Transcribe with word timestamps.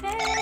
Bueno, 0.00 0.37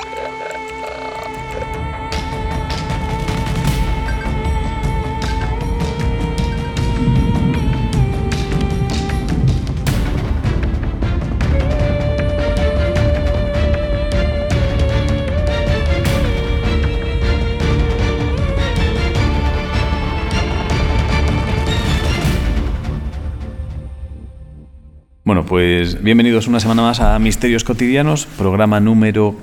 pues 25.57 26.03
bienvenidos 26.03 26.49
una 26.49 26.61
semana 26.61 26.83
más 26.83 27.01
a 27.01 27.19
Misterios 27.19 27.65
Cotidianos, 27.65 28.27
programa 28.27 28.79
número 28.79 29.35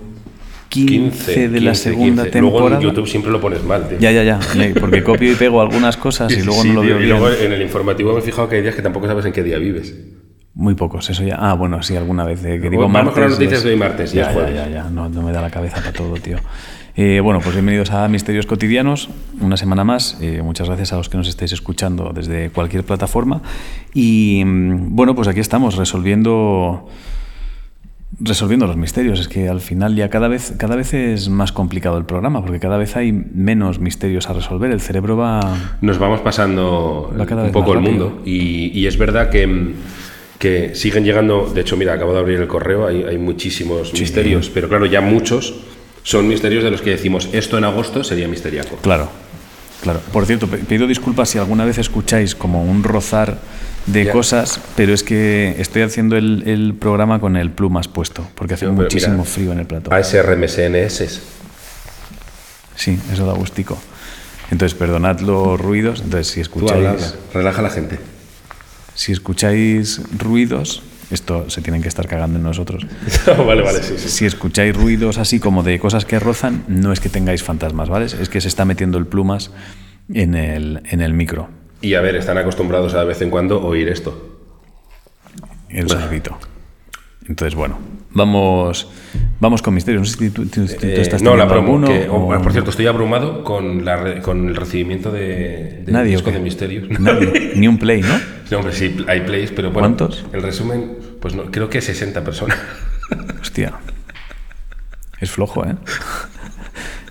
15, 0.70 1.50
de 1.50 1.60
la 1.60 1.74
segunda 1.74 2.26
temporada. 2.26 2.70
Luego 2.70 2.76
en 2.76 2.82
YouTube 2.82 3.08
siempre 3.08 3.32
lo 3.32 3.42
pones 3.42 3.64
mal, 3.64 3.90
tío. 3.90 3.98
Ya, 3.98 4.12
ya, 4.12 4.22
ya, 4.24 4.40
porque 4.80 5.02
copio 5.04 5.32
y 5.32 5.34
pego 5.34 5.60
algunas 5.60 5.98
cosas 5.98 6.32
y 6.32 6.42
luego 6.44 6.64
no 6.66 6.74
lo 6.74 6.82
veo 6.82 6.98
y 6.98 7.06
bien. 7.06 7.10
luego 7.18 7.32
en 7.32 7.52
el 7.54 7.64
informativo 7.64 8.14
me 8.14 8.20
he 8.20 8.22
fijado 8.22 8.48
que 8.48 8.58
hay 8.58 8.62
días 8.62 8.76
que 8.76 8.84
tampoco 8.84 9.08
sabes 9.08 9.26
en 9.26 9.34
qué 9.34 9.42
día 9.42 9.58
vives. 9.58 9.96
Muy 10.54 10.76
pocos, 10.76 11.10
eso 11.10 11.24
ya. 11.24 11.36
Ah, 11.40 11.56
bueno, 11.56 11.82
sí, 11.82 11.96
alguna 11.96 12.26
vez. 12.26 12.46
eh, 12.46 12.60
que 12.62 12.70
digo 12.70 12.84
Vamos 12.84 12.94
martes. 12.94 13.14
con 13.14 13.24
las 13.24 13.32
noticias 13.32 13.64
de 13.64 13.72
hoy 13.72 13.76
martes, 13.76 14.14
y 14.14 14.18
Ya, 14.18 14.32
ya, 14.32 14.52
ya, 14.52 14.70
ya. 14.70 14.84
No, 14.92 15.10
no 15.10 15.24
me 15.24 15.32
da 15.32 15.42
la 15.42 15.50
cabeza 15.50 15.78
para 15.78 15.94
todo, 15.94 16.14
tío. 16.18 16.38
Eh, 16.96 17.22
bueno, 17.22 17.40
pues 17.42 17.56
bienvenidos 17.56 17.90
a 17.90 18.08
Misterios 18.08 18.46
Cotidianos, 18.46 19.10
una 19.42 19.58
semana 19.58 19.84
más. 19.84 20.16
Eh, 20.22 20.44
muchas 20.44 20.68
gracias 20.68 20.94
a 20.94 20.98
los 20.98 21.10
que 21.10 21.18
nos 21.18 21.28
estáis 21.28 21.52
escuchando 21.52 22.12
desde 22.14 22.52
cualquier 22.52 22.84
plataforma. 22.84 23.42
Y 23.96 24.44
mm, 24.46 24.96
bueno, 24.96 25.16
pues 25.16 25.28
aquí 25.28 25.40
estamos 25.40 25.76
resolviendo 25.76 26.88
resolviendo 28.20 28.68
los 28.68 28.78
misterios. 28.78 29.20
Es 29.20 29.28
que 29.28 29.50
al 29.50 29.60
final 29.60 29.96
ya 29.96 30.10
cada 30.12 30.28
vez, 30.28 30.54
cada 30.58 30.76
vez 30.76 30.94
es 30.94 31.30
más 31.30 31.52
complicado 31.52 31.98
el 31.98 32.06
programa, 32.06 32.42
porque 32.42 32.60
cada 32.60 32.78
vez 32.78 32.96
hay 32.96 33.12
menos 33.12 33.80
misterios 33.80 34.30
a 34.30 34.34
resolver. 34.34 34.70
El 34.70 34.80
cerebro 34.80 35.18
va. 35.18 35.40
Nos 35.82 35.98
vamos 35.98 36.22
pasando 36.22 37.12
Va 37.20 37.44
un 37.44 37.52
poco 37.52 37.74
el 37.74 37.80
mundo 37.80 38.22
y, 38.24 38.68
y 38.80 38.86
es 38.86 39.00
verdad 39.00 39.32
que, 39.32 39.48
mm, 39.48 39.74
que 40.38 40.76
siguen 40.76 41.06
llegando, 41.06 41.52
de 41.52 41.62
hecho, 41.62 41.76
mira, 41.76 41.94
acabo 41.94 42.14
de 42.14 42.20
abrir 42.20 42.40
el 42.40 42.48
correo, 42.48 42.86
hay, 42.86 43.02
hay 43.02 43.18
muchísimos 43.18 43.94
misterios, 43.94 44.52
pero 44.54 44.70
claro, 44.70 44.86
ya 44.86 45.02
muchos 45.02 45.73
son 46.04 46.28
misterios 46.28 46.64
de 46.64 46.72
los 46.72 46.82
que 46.82 46.92
decimos, 46.92 47.30
esto 47.34 47.58
en 47.58 47.64
agosto 47.64 48.04
sería 48.04 48.28
misteriaco. 48.28 48.76
Claro, 48.78 49.10
claro. 49.82 50.02
Por 50.12 50.26
cierto, 50.26 50.48
pido 50.48 50.86
disculpas 50.88 51.30
si 51.30 51.38
alguna 51.38 51.66
vez 51.66 51.78
escucháis 51.78 52.36
como 52.36 52.64
un 52.64 52.84
rozar 52.84 53.40
de 53.86 54.06
Ya. 54.06 54.12
cosas, 54.12 54.60
pero 54.76 54.94
es 54.94 55.04
que 55.04 55.56
estoy 55.60 55.82
haciendo 55.82 56.16
el, 56.18 56.44
el 56.46 56.74
programa 56.74 57.20
con 57.20 57.36
el 57.38 57.52
plumas 57.52 57.88
puesto, 57.88 58.28
porque 58.36 58.54
hace 58.54 58.66
No, 58.66 58.74
muchísimo 58.74 59.14
mira, 59.18 59.26
frío 59.26 59.52
en 59.52 59.60
el 59.60 59.66
plato. 59.66 59.92
ASRMSNS. 59.94 61.22
Sí, 62.76 63.00
eso 63.12 63.26
da 63.26 63.34
gustico. 63.34 63.78
Entonces, 64.52 64.78
perdonad 64.78 65.20
los 65.20 65.60
ruidos. 65.60 66.02
Entonces, 66.02 66.28
si 66.28 66.36
Tú 66.36 66.42
escucháis, 66.68 67.16
relaja 67.34 67.60
a 67.60 67.64
la 67.64 67.70
gente. 67.70 68.00
si 68.94 69.12
escucháis 69.12 70.02
ruidos, 70.18 70.82
esto 71.12 71.50
se 71.50 71.62
tienen 71.62 71.82
que 71.82 71.88
estar 71.88 72.08
cagando 72.08 72.38
en 72.38 72.44
nosotros. 72.44 72.86
vale, 73.46 73.62
vale, 73.62 73.84
sí, 73.84 73.96
sí. 73.98 74.10
Si 74.10 74.26
escucháis 74.26 74.76
ruidos 74.76 75.18
así 75.18 75.40
como 75.40 75.64
de 75.64 75.80
cosas 75.80 76.06
que 76.06 76.20
rozan, 76.20 76.64
no 76.68 76.92
es 76.92 77.00
que 77.00 77.10
tengáis 77.10 77.44
fantasmas, 77.44 77.90
¿vale? 77.90 78.06
Es 78.06 78.30
que 78.30 78.42
se 78.42 78.48
está 78.48 78.66
metiendo 78.66 78.98
el 78.98 79.08
plumas 79.08 79.52
en 80.14 80.36
el, 80.36 80.82
en 80.86 81.02
el 81.02 81.14
micro. 81.14 81.50
Y 81.82 81.96
a 81.96 82.02
ver, 82.02 82.16
están 82.16 82.38
acostumbrados 82.38 82.94
a 82.94 83.00
de 83.00 83.06
vez 83.06 83.22
en 83.22 83.30
cuando 83.30 83.62
oír 83.62 83.90
esto. 83.90 84.40
El 85.70 85.90
sonidito. 85.90 86.38
Entonces, 87.28 87.56
bueno, 87.56 87.80
vamos, 88.14 88.88
vamos 89.40 89.62
con 89.62 89.74
misterios. 89.74 90.02
No 90.02 90.06
sé 90.06 90.18
si 90.18 90.30
tú, 90.30 90.46
tú- 90.46 90.66
tú 90.66 90.86
Eh, 90.86 91.02
estás 91.02 91.22
no, 91.22 91.36
la 91.36 91.48
promo. 91.48 91.74
alguno 91.76 91.88
que- 91.88 92.08
o- 92.10 92.30
oh, 92.36 92.42
por 92.42 92.52
cierto, 92.52 92.70
estoy 92.72 92.88
abrumado 92.88 93.44
con, 93.44 93.84
la 93.86 94.22
con 94.22 94.48
el 94.50 94.56
recibimiento 94.56 95.12
de, 95.12 95.84
de 95.86 95.92
Nadie, 95.92 96.12
disco 96.12 96.32
de 96.32 96.40
misterios. 96.40 96.90
Nadie, 97.00 97.54
ni 97.56 97.68
un 97.68 97.78
play, 97.78 98.02
¿no? 98.02 98.20
No, 98.52 98.58
hombre, 98.60 98.74
sí, 98.74 98.96
hay 99.08 99.22
plays, 99.22 99.52
pero 99.52 99.72
bueno. 99.72 99.88
¿Cuántos? 99.88 100.26
El 100.34 100.42
resumen, 100.44 100.98
pues 101.20 101.36
no, 101.36 101.46
creo 101.52 101.70
que 101.70 101.82
60 101.82 102.24
personas. 102.24 102.58
Hostia. 103.42 103.74
Es 105.20 105.32
flojo, 105.32 105.66
¿eh? 105.66 105.76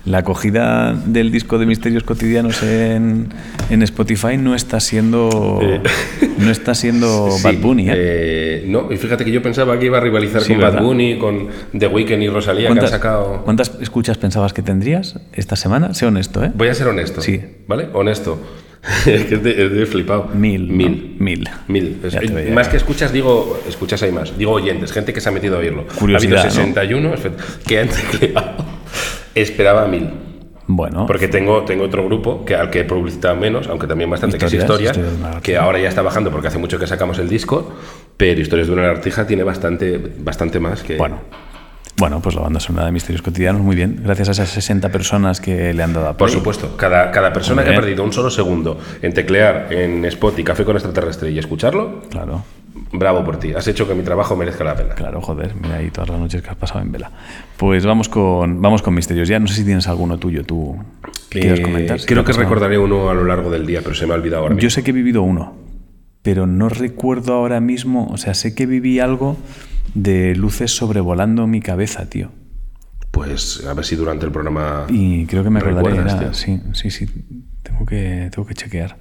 La 0.05 0.17
acogida 0.17 0.93
del 1.05 1.31
disco 1.31 1.57
de 1.57 1.65
Misterios 1.65 2.03
Cotidianos 2.03 2.61
en, 2.61 3.29
en 3.69 3.81
Spotify 3.83 4.35
no 4.37 4.53
está 4.53 4.81
siendo 4.81 5.61
no 6.39 6.51
está 6.51 6.75
siendo 6.75 7.31
Sí, 7.37 7.41
Bad 7.43 7.55
Bunny, 7.61 7.89
¿eh? 7.89 7.93
eh, 7.95 8.65
no, 8.67 8.91
y 8.91 8.97
fíjate 8.97 9.23
que 9.23 9.31
yo 9.31 9.41
pensaba 9.41 9.79
que 9.79 9.85
iba 9.85 9.99
a 9.99 10.01
rivalizar 10.01 10.41
Sí, 10.41 10.53
con 10.55 10.61
Bad. 10.61 10.81
Bunny, 10.81 11.17
con 11.17 11.47
The 11.77 11.87
Weeknd 11.87 12.21
y 12.21 12.27
Rosalía, 12.27 12.63
que 12.63 12.67
han 12.67 12.73
¿Cuántas, 12.75 12.89
sacado. 12.91 13.41
cuántas 13.45 13.71
escuchas 13.81 14.17
pensabas 14.17 14.51
que 14.51 14.61
tendrías 14.61 15.19
esta 15.31 15.55
semana? 15.55 15.93
Sé 15.93 16.05
honesto, 16.05 16.43
¿eh? 16.43 16.51
Voy 16.53 16.67
a 16.67 16.73
ser 16.73 16.87
honesto. 16.89 17.21
Sí. 17.21 17.39
¿Vale? 17.67 17.87
Honesto. 17.93 18.41
es 19.05 19.23
que 19.23 19.35
es 19.35 19.41
de 19.43 19.85
flipado. 19.85 20.29
Mil, 20.33 20.67
¿no? 20.67 20.73
Mil. 20.75 21.15
Mil. 21.17 21.49
Mil. 21.69 21.97
Es- 22.03 22.19
te 22.19 22.51
más 22.51 22.67
que 22.67 22.75
escuchas, 22.75 23.13
digo, 23.13 23.57
escuchas 23.69 24.03
hay 24.03 24.11
más. 24.11 24.37
Digo 24.37 24.51
oyentes, 24.51 24.91
gente 24.91 25.13
que 25.13 25.21
se 25.21 25.29
ha 25.29 25.31
metido 25.31 25.55
a 25.55 25.59
oírlo. 25.59 25.85
Curiosidad, 25.97 26.39
Ha 26.39 26.41
habido 26.49 26.99
¿no? 26.99 27.11
61 27.11 27.13
espe- 27.15 27.63
que 27.65 27.79
han 27.79 27.87
tecleado. 27.87 28.65
Esperaba 29.35 29.87
mil. 29.87 30.09
Bueno, 30.65 31.05
Porque 31.05 31.27
tengo, 31.27 31.63
tengo 31.63 31.83
otro 31.83 32.05
grupo 32.05 32.45
que 32.45 32.55
al 32.55 32.69
que 32.69 32.81
he 32.81 32.83
publicitado 32.85 33.35
menos, 33.35 33.67
aunque 33.67 33.85
también 33.85 34.09
bastante, 34.09 34.37
que 34.37 34.45
es 34.45 34.53
Historias, 34.53 34.97
Historias 34.97 35.41
que 35.41 35.57
ahora 35.57 35.77
ya 35.77 35.89
está 35.89 36.01
bajando 36.01 36.31
porque 36.31 36.47
hace 36.47 36.57
mucho 36.57 36.79
que 36.79 36.87
sacamos 36.87 37.19
el 37.19 37.27
disco, 37.27 37.73
pero 38.15 38.39
Historias 38.39 38.67
de 38.67 38.73
una 38.73 38.83
lagartija 38.83 39.27
tiene 39.27 39.43
bastante, 39.43 39.99
bastante 40.19 40.59
más 40.59 40.81
que... 40.83 40.97
bueno. 40.97 41.19
Bueno, 41.97 42.21
pues 42.21 42.33
la 42.33 42.41
banda 42.41 42.59
sonora 42.59 42.87
de 42.87 42.91
Misterios 42.91 43.21
Cotidianos, 43.21 43.61
muy 43.61 43.75
bien. 43.75 44.01
Gracias 44.03 44.27
a 44.29 44.31
esas 44.31 44.49
60 44.49 44.89
personas 44.89 45.39
que 45.39 45.73
le 45.75 45.83
han 45.83 45.93
dado 45.93 46.07
a 46.07 46.17
Por 46.17 46.31
supuesto, 46.31 46.75
cada, 46.75 47.11
cada 47.11 47.31
persona 47.31 47.63
que 47.63 47.69
ha 47.69 47.75
perdido 47.75 48.03
un 48.03 48.11
solo 48.11 48.31
segundo 48.31 48.79
en 49.01 49.13
teclear 49.13 49.67
en 49.71 50.03
Spotify 50.05 50.43
Café 50.43 50.65
con 50.65 50.75
Extraterrestre 50.75 51.29
y 51.29 51.37
escucharlo, 51.37 52.01
Claro, 52.09 52.43
bravo 52.91 53.23
por 53.23 53.37
ti. 53.37 53.53
Has 53.53 53.67
hecho 53.67 53.87
que 53.87 53.93
mi 53.95 54.03
trabajo 54.03 54.35
merezca 54.35 54.63
la 54.63 54.75
pena. 54.75 54.95
claro, 54.95 55.21
joder, 55.21 55.55
mira 55.55 55.75
ahí 55.75 55.89
todas 55.89 56.09
las 56.09 56.19
noches 56.19 56.41
que 56.41 56.49
has 56.49 56.55
pasado 56.55 56.81
en 56.81 56.91
vela. 56.91 57.11
Pues 57.57 57.85
vamos 57.85 58.09
con, 58.09 58.61
vamos 58.61 58.81
con 58.81 58.93
Misterios. 58.93 59.27
Ya 59.27 59.39
no 59.39 59.47
sé 59.47 59.55
si 59.55 59.63
tienes 59.65 59.87
alguno 59.87 60.17
tuyo, 60.17 60.43
tú, 60.43 60.75
Eh, 61.31 61.61
comentar. 61.61 61.99
Si 61.99 62.05
creo 62.07 62.23
que 62.23 62.33
recordaré 62.33 62.77
uno 62.77 63.09
a 63.09 63.13
lo 63.13 63.23
largo 63.25 63.49
del 63.49 63.65
día, 63.65 63.81
pero 63.81 63.95
se 63.95 64.05
me 64.05 64.13
ha 64.13 64.15
olvidado 64.15 64.43
ahora 64.43 64.53
Yo 64.53 64.57
mismo. 64.57 64.69
sé 64.69 64.83
que 64.83 64.91
he 64.91 64.93
vivido 64.93 65.23
uno, 65.23 65.53
pero 66.21 66.45
no 66.47 66.69
recuerdo 66.69 67.33
ahora 67.33 67.59
mismo, 67.59 68.07
o 68.07 68.17
sea, 68.17 68.33
sé 68.33 68.53
que 68.55 68.65
viví 68.65 68.99
algo 68.99 69.37
de 69.93 70.35
luces 70.35 70.75
sobrevolando 70.75 71.45
mi 71.47 71.59
cabeza, 71.61 72.09
tío. 72.09 72.29
Pues 73.11 73.63
a 73.67 73.73
ver 73.75 73.85
si 73.85 73.95
durante 73.95 74.25
el 74.25 74.31
programa... 74.31 74.85
Y 74.89 75.25
creo 75.27 75.43
que 75.43 75.49
me 75.51 75.59
acordaré. 75.59 75.97
era- 75.97 76.33
sí, 76.33 76.59
sí, 76.73 76.89
sí. 76.89 77.05
Tengo 77.61 77.85
que, 77.85 78.29
tengo 78.33 78.47
que 78.47 78.55
chequear. 78.55 78.97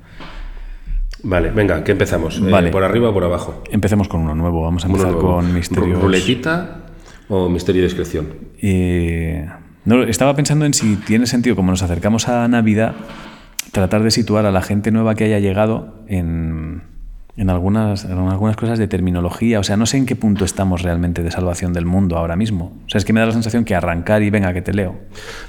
Vale, 1.24 1.50
venga, 1.50 1.84
¿qué 1.84 1.92
empezamos? 1.92 2.38
Eh, 2.38 2.50
Vale. 2.50 2.70
¿Por 2.70 2.82
arriba 2.84 3.10
o 3.10 3.12
por 3.12 3.24
abajo? 3.24 3.62
Empecemos 3.70 4.08
con 4.08 4.20
uno 4.20 4.34
nuevo. 4.34 4.62
Vamos 4.62 4.84
a 4.84 4.88
empezar 4.88 5.12
nuevo. 5.12 5.36
con 5.36 5.54
misterios. 5.54 6.00
¿Ruletita 6.00 6.80
o 7.28 7.48
misterio 7.48 7.82
y 7.82 7.84
discreción? 7.84 8.28
Eh, 8.60 9.48
no, 9.84 10.02
estaba 10.02 10.34
pensando 10.34 10.64
en 10.64 10.74
si 10.74 10.96
tiene 10.96 11.26
sentido, 11.26 11.56
como 11.56 11.70
nos 11.70 11.82
acercamos 11.82 12.28
a 12.28 12.46
Navidad, 12.48 12.94
tratar 13.72 14.02
de 14.02 14.10
situar 14.10 14.46
a 14.46 14.50
la 14.50 14.62
gente 14.62 14.90
nueva 14.90 15.14
que 15.14 15.24
haya 15.24 15.38
llegado 15.38 16.02
en, 16.08 16.82
en 17.34 17.48
algunas, 17.48 18.04
en 18.04 18.12
algunas 18.18 18.56
cosas 18.56 18.78
de 18.78 18.86
terminología. 18.88 19.58
O 19.58 19.62
sea, 19.62 19.76
no 19.76 19.86
sé 19.86 19.96
en 19.96 20.06
qué 20.06 20.16
punto 20.16 20.44
estamos 20.44 20.82
realmente 20.82 21.22
de 21.22 21.30
salvación 21.30 21.72
del 21.72 21.86
mundo 21.86 22.16
ahora 22.18 22.36
mismo. 22.36 22.76
O 22.86 22.90
sea, 22.90 22.98
es 22.98 23.04
que 23.04 23.12
me 23.12 23.20
da 23.20 23.26
la 23.26 23.32
sensación 23.32 23.64
que 23.64 23.74
arrancar 23.74 24.22
y 24.22 24.30
venga, 24.30 24.52
que 24.52 24.60
te 24.62 24.74
leo. 24.74 24.96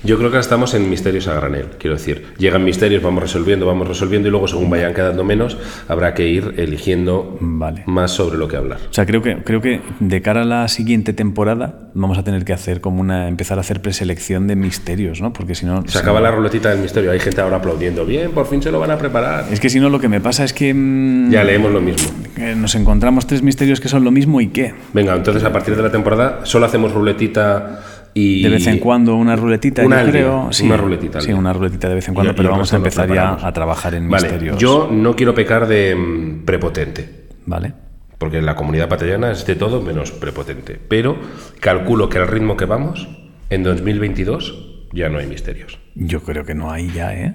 Yo 0.04 0.18
creo 0.18 0.30
que 0.30 0.36
ahora 0.38 0.42
estamos 0.42 0.74
en 0.74 0.90
misterios 0.90 1.28
a 1.28 1.34
granel, 1.36 1.68
quiero 1.80 1.96
decir. 1.96 2.26
Llegan 2.38 2.64
misterios, 2.64 3.04
vamos 3.04 3.22
resolviendo, 3.22 3.66
vamos 3.66 3.88
resolviendo 3.88 4.28
y 4.30 4.32
luego 4.32 4.48
según 4.48 4.70
vayan 4.70 4.94
quedando 4.94 5.24
menos, 5.24 5.58
habrá 5.90 6.14
que 6.14 6.28
ir 6.28 6.54
eligiendo 6.58 7.38
Vale. 7.42 7.84
más 7.86 8.12
sobre 8.12 8.38
lo 8.38 8.48
que 8.48 8.56
hablar. 8.56 8.80
O 8.90 8.94
sea, 8.94 9.06
creo 9.06 9.22
que, 9.22 9.44
creo 9.44 9.60
que 9.62 9.82
de 10.00 10.22
cara 10.22 10.44
a 10.44 10.46
la 10.46 10.68
siguiente 10.70 11.12
temporada 11.14 11.90
vamos 11.94 12.18
a 12.18 12.24
tener 12.24 12.46
que 12.46 12.54
hacer 12.54 12.80
como 12.82 13.02
una. 13.02 13.28
empezar 13.28 13.58
a 13.58 13.62
hacer 13.62 13.82
preselección 13.82 14.48
de 14.48 14.56
misterios, 14.56 15.22
¿no? 15.22 15.34
Porque 15.34 15.54
si 15.54 15.66
no. 15.66 15.86
Se 15.88 16.00
acaba 16.00 16.22
la 16.22 16.32
ruletita 16.32 16.70
del 16.70 16.80
misterio, 16.80 17.12
hay 17.12 17.20
gente 17.20 17.42
ahora 17.42 17.58
aplaudiendo. 17.58 18.06
Bien, 18.06 18.32
por 18.32 18.48
fin 18.48 18.62
se 18.62 18.72
lo 18.72 18.80
van 18.80 18.92
a 18.92 18.98
preparar. 18.98 19.46
Es 19.52 19.60
que 19.60 19.70
si 19.70 19.80
no, 19.80 19.90
lo 19.90 20.00
que 20.00 20.08
me 20.08 20.22
pasa 20.22 20.44
es 20.44 20.54
que. 20.54 20.74
mm, 20.74 21.32
Ya 21.32 21.44
leemos 21.44 21.73
lo 21.74 21.82
mismo. 21.82 22.10
que 22.36 22.56
nos 22.56 22.76
encontramos 22.76 23.28
tres 23.28 23.42
misterios 23.42 23.80
que 23.80 23.90
son 23.90 24.04
lo 24.04 24.12
mismo 24.12 24.40
y 24.42 24.48
qué. 24.48 24.74
Venga, 24.94 25.16
entonces 25.16 25.44
a 25.44 25.52
partir 25.52 25.76
de 25.76 25.84
la 25.84 25.92
temporada 25.92 26.42
solo 26.46 26.66
hacemos 26.66 26.94
ruletita 26.94 27.82
y... 28.14 28.44
De 28.44 28.50
vez 28.50 28.68
en 28.68 28.78
cuando 28.80 29.16
una 29.16 29.36
ruletita, 29.36 29.84
Una 29.86 29.98
yo 29.98 30.00
al 30.02 30.06
día, 30.12 30.22
creo. 30.22 30.48
Sí, 30.52 30.66
una 30.66 30.78
ruletita 30.78 31.20
Sí, 31.22 31.34
una 31.34 31.52
ruletita 31.52 31.90
de 31.90 31.96
vez 31.96 32.08
en 32.08 32.14
cuando, 32.14 32.34
y 32.34 32.36
pero 32.36 32.52
vamos 32.52 32.72
a 32.72 32.76
empezar 32.78 33.12
ya 33.14 33.34
a 33.46 33.52
trabajar 33.52 33.96
en 33.96 34.10
Vale, 34.10 34.24
misterios. 34.30 34.58
yo 34.58 34.90
no 34.92 35.16
quiero 35.16 35.34
pecar 35.34 35.68
de 35.68 35.96
mm, 35.96 36.46
prepotente. 36.46 37.28
Vale. 37.46 37.74
Porque 38.18 38.42
la 38.42 38.56
comunidad 38.56 38.88
patellana 38.88 39.32
es 39.32 39.46
de 39.46 39.56
todo 39.56 39.82
menos 39.82 40.12
prepotente. 40.12 40.80
Pero 40.88 41.18
calculo 41.60 42.08
que 42.08 42.20
al 42.20 42.28
ritmo 42.28 42.56
que 42.56 42.66
vamos, 42.66 43.08
en 43.50 43.64
2022 43.64 44.88
ya 44.94 45.10
no 45.10 45.18
hay 45.18 45.28
misterios. 45.28 45.80
Yo 45.96 46.22
creo 46.22 46.46
que 46.46 46.56
no 46.56 46.72
hay 46.72 46.90
ya, 46.92 47.14
¿eh? 47.14 47.34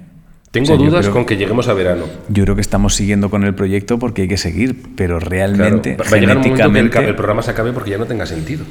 Tengo 0.50 0.64
O 0.64 0.66
sea, 0.66 0.76
dudas 0.76 1.00
creo- 1.06 1.12
con 1.12 1.26
que 1.26 1.36
lleguemos 1.36 1.68
a 1.68 1.74
verano. 1.74 2.04
Yo 2.30 2.44
creo 2.44 2.54
que 2.54 2.62
estamos 2.62 2.94
siguiendo 2.94 3.28
con 3.28 3.44
el 3.44 3.54
proyecto 3.54 3.98
porque 3.98 4.22
hay 4.22 4.28
que 4.28 4.38
seguir, 4.38 4.76
pero 4.96 5.18
Claro, 5.18 5.30
realmente, 5.30 5.96
va 5.96 6.04
va 6.10 6.16
a 6.16 6.20
llegar 6.20 6.36
un 6.38 6.42
momento 6.48 6.98
que 6.98 7.04
el, 7.04 7.10
el 7.10 7.14
programa 7.16 7.42
se 7.42 7.50
acabe 7.50 7.72
porque 7.72 7.90
ya 7.90 7.98
no 7.98 8.06
tenga 8.06 8.24
sentido. 8.24 8.64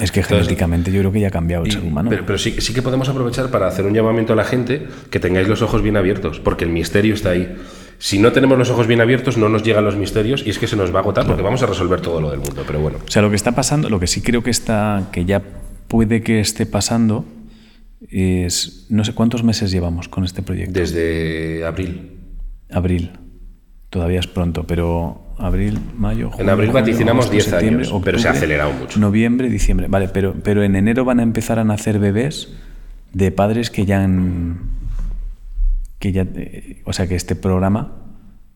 es 0.00 0.10
que 0.10 0.22
genéticamente 0.24 0.90
yo 0.90 1.00
creo 1.00 1.12
que 1.12 1.20
ya 1.20 1.28
ha 1.28 1.30
cambiado 1.30 1.62
el 1.64 1.68
Y- 1.68 1.72
ser 1.72 1.82
humano. 1.84 2.10
Pero, 2.10 2.24
pero 2.26 2.38
sí, 2.38 2.56
sí 2.58 2.74
que 2.74 2.82
podemos 2.82 3.08
aprovechar 3.08 3.48
para 3.50 3.68
hacer 3.68 3.86
un 3.86 3.94
llamamiento 3.94 4.32
a 4.32 4.36
la 4.36 4.44
gente 4.44 4.86
que 5.10 5.20
tengáis 5.20 5.46
los 5.46 5.62
ojos 5.62 5.82
bien 5.82 5.96
abiertos, 5.96 6.40
porque 6.40 6.64
el 6.64 6.70
misterio 6.70 7.14
está 7.14 7.30
ahí. 7.30 7.56
Si 7.98 8.18
no 8.18 8.32
tenemos 8.32 8.58
los 8.58 8.68
ojos 8.70 8.88
bien 8.88 9.00
abiertos, 9.00 9.36
no 9.38 9.48
nos 9.48 9.62
llegan 9.62 9.84
los 9.84 9.94
misterios 9.96 10.42
y 10.44 10.50
es 10.50 10.58
que 10.58 10.66
se 10.66 10.74
nos 10.76 10.92
va 10.92 10.98
a 10.98 11.02
agotar 11.02 11.26
porque 11.26 11.42
vamos 11.42 11.62
a 11.62 11.66
resolver 11.66 12.00
todo 12.00 12.20
lo 12.20 12.30
del 12.30 12.40
mundo. 12.40 12.64
Pero 12.66 12.80
bueno, 12.80 12.98
O 13.06 13.10
sea, 13.10 13.22
lo 13.22 13.30
que 13.30 13.36
está 13.36 13.52
pasando, 13.52 13.88
lo 13.88 14.00
que 14.00 14.08
sí 14.08 14.20
creo 14.20 14.42
que 14.42 14.50
está, 14.50 15.04
que 15.12 15.24
ya 15.24 15.40
puede 15.86 16.22
que 16.22 16.40
esté 16.40 16.66
pasando, 16.66 17.24
es 18.10 18.86
no 18.90 19.04
sé 19.04 19.12
cuántos 19.14 19.42
meses 19.42 19.70
llevamos 19.70 20.08
con 20.08 20.24
este 20.24 20.42
proyecto. 20.42 20.78
desde 20.78 21.64
abril. 21.64 22.12
Abril. 22.70 23.12
Todavía 23.90 24.20
es 24.20 24.26
pronto, 24.26 24.66
pero 24.66 25.34
abril, 25.38 25.78
mayo, 25.96 26.30
junio, 26.30 26.52
abril 26.52 26.70
julio, 26.70 26.82
vaticinamos 26.82 27.26
agosto, 27.26 27.32
10 27.32 27.44
septiembre, 27.44 27.86
años, 27.86 28.02
pero 28.04 28.18
se 28.18 28.28
ha 28.28 28.30
octubre, 28.32 28.46
acelerado 28.46 28.72
mucho. 28.72 28.98
Noviembre, 28.98 29.48
diciembre. 29.48 29.86
Vale, 29.88 30.08
pero, 30.08 30.34
pero 30.42 30.62
en 30.62 30.74
enero 30.76 31.04
van 31.04 31.20
a 31.20 31.22
empezar 31.22 31.58
a 31.58 31.64
nacer 31.64 31.98
bebés 31.98 32.52
de 33.12 33.30
padres 33.30 33.70
que 33.70 33.86
ya 33.86 34.02
han. 34.02 34.60
que 36.00 36.12
ya. 36.12 36.26
eh, 36.34 36.82
o 36.84 36.92
sea, 36.92 37.06
que 37.06 37.14
este 37.14 37.36
programa. 37.36 37.92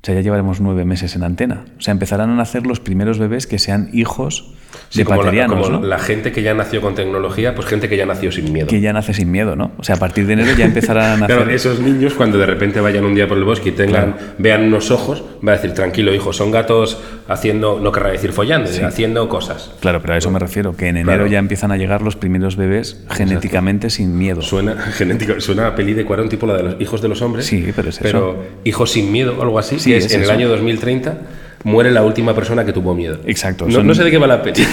O 0.00 0.06
sea, 0.06 0.14
ya 0.14 0.20
llevaremos 0.20 0.60
nueve 0.60 0.84
meses 0.84 1.16
en 1.16 1.24
antena. 1.24 1.64
O 1.76 1.80
sea, 1.80 1.92
empezarán 1.92 2.30
a 2.30 2.36
nacer 2.36 2.66
los 2.66 2.78
primeros 2.78 3.18
bebés 3.18 3.48
que 3.48 3.58
sean 3.58 3.90
hijos 3.92 4.54
Sí, 4.90 5.00
de 5.00 5.04
como, 5.04 5.18
la, 5.18 5.24
paterianos, 5.24 5.66
como 5.68 5.80
¿no? 5.80 5.86
la 5.86 5.98
gente 5.98 6.32
que 6.32 6.42
ya 6.42 6.54
nació 6.54 6.80
con 6.80 6.94
tecnología, 6.94 7.54
pues 7.54 7.66
gente 7.66 7.88
que 7.88 7.96
ya 7.96 8.06
nació 8.06 8.32
sin 8.32 8.52
miedo. 8.52 8.66
Que 8.68 8.80
ya 8.80 8.92
nace 8.92 9.12
sin 9.12 9.30
miedo, 9.30 9.54
¿no? 9.56 9.72
O 9.76 9.84
sea, 9.84 9.96
a 9.96 9.98
partir 9.98 10.26
de 10.26 10.32
enero 10.34 10.52
ya 10.56 10.64
empezarán 10.64 11.04
a 11.12 11.16
nacer. 11.20 11.36
Claro, 11.36 11.50
esos 11.50 11.80
niños 11.80 12.14
cuando 12.14 12.38
de 12.38 12.46
repente 12.46 12.80
vayan 12.80 13.04
un 13.04 13.14
día 13.14 13.28
por 13.28 13.36
el 13.36 13.44
bosque 13.44 13.70
y 13.70 13.72
tengan, 13.72 14.16
vean 14.38 14.64
unos 14.64 14.90
ojos, 14.90 15.22
va 15.46 15.52
a 15.52 15.56
decir, 15.56 15.72
tranquilo 15.74 16.14
hijo, 16.14 16.32
son 16.32 16.50
gatos 16.50 16.98
haciendo, 17.28 17.78
no 17.80 17.92
querrá 17.92 18.10
decir 18.10 18.32
follando, 18.32 18.70
haciendo 18.86 19.28
cosas. 19.28 19.70
Claro, 19.80 20.00
pero 20.00 20.14
a 20.14 20.16
eso 20.16 20.30
me 20.30 20.38
refiero, 20.38 20.74
que 20.76 20.86
en 20.88 20.96
enero 20.98 21.06
Claro. 21.18 21.26
ya 21.26 21.38
empiezan 21.38 21.70
a 21.72 21.76
llegar 21.76 22.00
los 22.02 22.16
primeros 22.16 22.56
bebés 22.56 23.04
genéticamente 23.10 23.90
sin 23.90 24.16
miedo. 24.16 24.40
Suena 24.42 24.74
genético, 24.92 25.40
suena 25.40 25.66
a 25.68 25.74
peli 25.74 25.92
de 25.94 26.04
Cuarón, 26.06 26.28
tipo 26.30 26.46
la 26.46 26.56
de 26.56 26.62
los 26.62 26.80
hijos 26.80 27.02
de 27.02 27.08
los 27.08 27.20
hombres. 27.20 27.44
Sí, 27.46 27.72
pero 27.76 27.90
es 27.90 27.98
Pero 27.98 28.42
hijos 28.64 28.90
sin 28.92 29.12
miedo 29.12 29.34
o 29.38 29.42
algo 29.42 29.58
así, 29.58 29.78
Sí, 29.78 29.90
que 29.90 29.98
es, 29.98 30.06
es 30.06 30.14
en 30.14 30.22
eso. 30.22 30.30
el 30.32 30.36
año 30.38 30.48
2030 30.48 31.18
muere 31.64 31.90
la 31.90 32.02
última 32.04 32.34
persona 32.34 32.64
que 32.64 32.72
tuvo 32.72 32.94
miedo. 32.94 33.18
Exacto, 33.26 33.66
No, 33.66 33.72
son- 33.72 33.86
no 33.86 33.94
sé 33.94 34.04
de 34.04 34.10
qué 34.10 34.18
va 34.18 34.26
la 34.26 34.42
peli. 34.42 34.64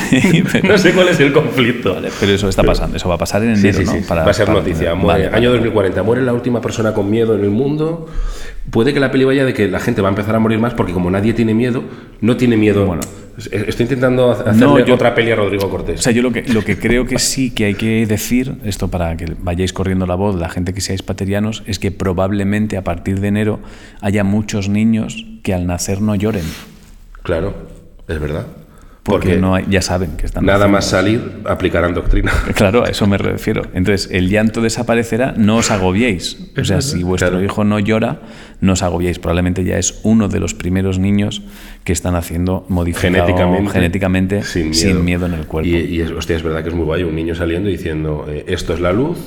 pero- 0.52 0.68
no 0.70 0.78
sé 0.78 0.94
cuál 0.94 1.08
es 1.10 1.20
el 1.20 1.34
conflicto. 1.34 1.94
Vale, 1.96 2.10
pero 2.20 2.32
eso 2.34 2.48
está 2.50 2.64
pasando, 2.64 2.98
eso 2.98 3.10
va 3.10 3.16
a 3.16 3.18
pasar 3.18 3.44
en 3.44 3.52
enero, 3.56 3.78
sí, 3.80 3.86
¿no? 3.86 3.92
sí. 3.94 4.00
Para- 4.08 4.24
va 4.24 4.32
a 4.32 4.34
ser 4.34 4.46
para- 4.46 4.60
noticia. 4.60 4.92
vale, 4.92 5.02
Muere, 5.04 5.24
vale, 5.26 5.36
año 5.38 5.50
vale. 5.50 5.60
2040. 5.60 6.04
Muere 6.04 6.22
la 6.22 6.34
última 6.34 6.62
persona 6.62 6.94
con 6.94 7.10
miedo 7.10 7.36
en 7.36 7.42
el 7.42 7.50
mundo. 7.52 8.08
Puede 8.72 8.94
que 8.94 9.00
la 9.00 9.12
peli 9.12 9.24
vaya 9.26 9.46
de 9.46 9.54
que 9.54 9.68
la 9.68 9.80
gente 9.80 10.02
va 10.02 10.10
a 10.10 10.12
empezar 10.12 10.36
a 10.36 10.40
morir 10.40 10.58
más 10.60 10.74
porque 10.74 10.92
como 10.94 11.12
nadie 11.12 11.34
tiene 11.34 11.54
miedo, 11.54 11.84
no 12.22 12.36
tiene 12.38 12.58
miedo. 12.58 12.86
Bueno. 12.86 13.02
Estoy 13.38 13.84
intentando 13.84 14.32
hacerle 14.32 14.60
No, 14.62 14.80
yo- 14.80 14.94
otra 14.96 15.14
peli 15.14 15.30
a 15.32 15.36
Rodrigo 15.36 15.70
Cortés. 15.70 16.00
O 16.00 16.04
sea, 16.04 16.14
yo 16.14 16.22
lo 16.22 16.32
que, 16.32 16.44
lo 16.44 16.64
que 16.64 16.80
creo 16.80 17.06
que 17.06 17.20
sí 17.20 17.52
que 17.54 17.66
hay 17.66 17.74
que 17.74 18.06
decir, 18.08 18.56
esto 18.64 18.88
para 18.88 19.18
que 19.18 19.26
vayáis 19.40 19.74
corriendo 19.74 20.06
la 20.08 20.16
voz, 20.16 20.36
la 20.36 20.48
gente 20.50 20.74
que 20.74 20.80
seáis 20.80 21.04
paterianos, 21.04 21.62
es 21.68 21.78
que 21.78 21.92
probablemente 21.92 22.78
a 22.78 22.84
partir 22.86 23.20
de 23.20 23.28
enero 23.28 23.60
haya 24.00 24.24
muchos 24.24 24.70
niños 24.70 25.26
que 25.44 25.54
al 25.54 25.68
nacer 25.68 26.02
no 26.02 26.16
lloren, 26.16 26.46
claro, 27.26 27.54
es 28.08 28.20
verdad. 28.20 28.46
porque, 29.04 29.28
Porque 29.28 29.38
no 29.42 29.54
hay- 29.54 29.66
ya 29.70 29.84
saben 29.84 30.18
que 30.18 30.26
están 30.26 30.46
nada 30.48 30.68
más 30.68 30.86
salir, 30.86 31.42
aplicarán 31.46 31.94
doctrina. 31.94 32.32
Claro, 32.56 32.84
a 32.86 32.90
eso 32.90 33.06
me 33.06 33.20
refiero. 33.20 33.62
Entonces, 33.76 34.10
el 34.12 34.30
llanto 34.30 34.62
desaparecerá, 34.62 35.34
no 35.38 35.58
os 35.58 35.70
agobiéis. 35.70 36.52
O 36.60 36.64
sea, 36.64 36.82
si 36.82 37.04
vuestro 37.04 37.30
Claro. 37.30 37.46
hijo 37.46 37.64
no 37.64 37.78
llora, 37.78 38.22
no 38.62 38.74
os 38.74 38.82
agobiéis. 38.82 39.20
Probablemente 39.20 39.64
ya 39.64 39.78
es 39.78 40.00
uno 40.04 40.28
de 40.28 40.40
los 40.40 40.56
primeros 40.56 40.98
niños 40.98 41.44
que 41.84 41.94
están 41.94 42.16
haciendo 42.16 42.66
modificado 42.68 43.14
genéticamente, 43.28 43.72
genéticamente 43.72 44.44
sin 44.44 45.06
miedo, 45.06 45.28
en 45.28 45.34
el 45.36 45.46
cuerpo. 45.46 45.70
Y, 45.70 45.76
y 45.76 46.02
es, 46.02 46.10
hostia, 46.10 46.36
es 46.38 46.42
verdad 46.42 46.64
que 46.64 46.70
es 46.70 46.76
muy 46.76 46.86
guay 46.86 47.04
un 47.04 47.14
niño 47.16 47.36
saliendo 47.36 47.70
y 47.70 47.74
diciendo, 47.74 48.26
eh, 48.28 48.46
esto 48.48 48.74
es 48.74 48.80
la 48.80 48.92
luz 48.92 49.18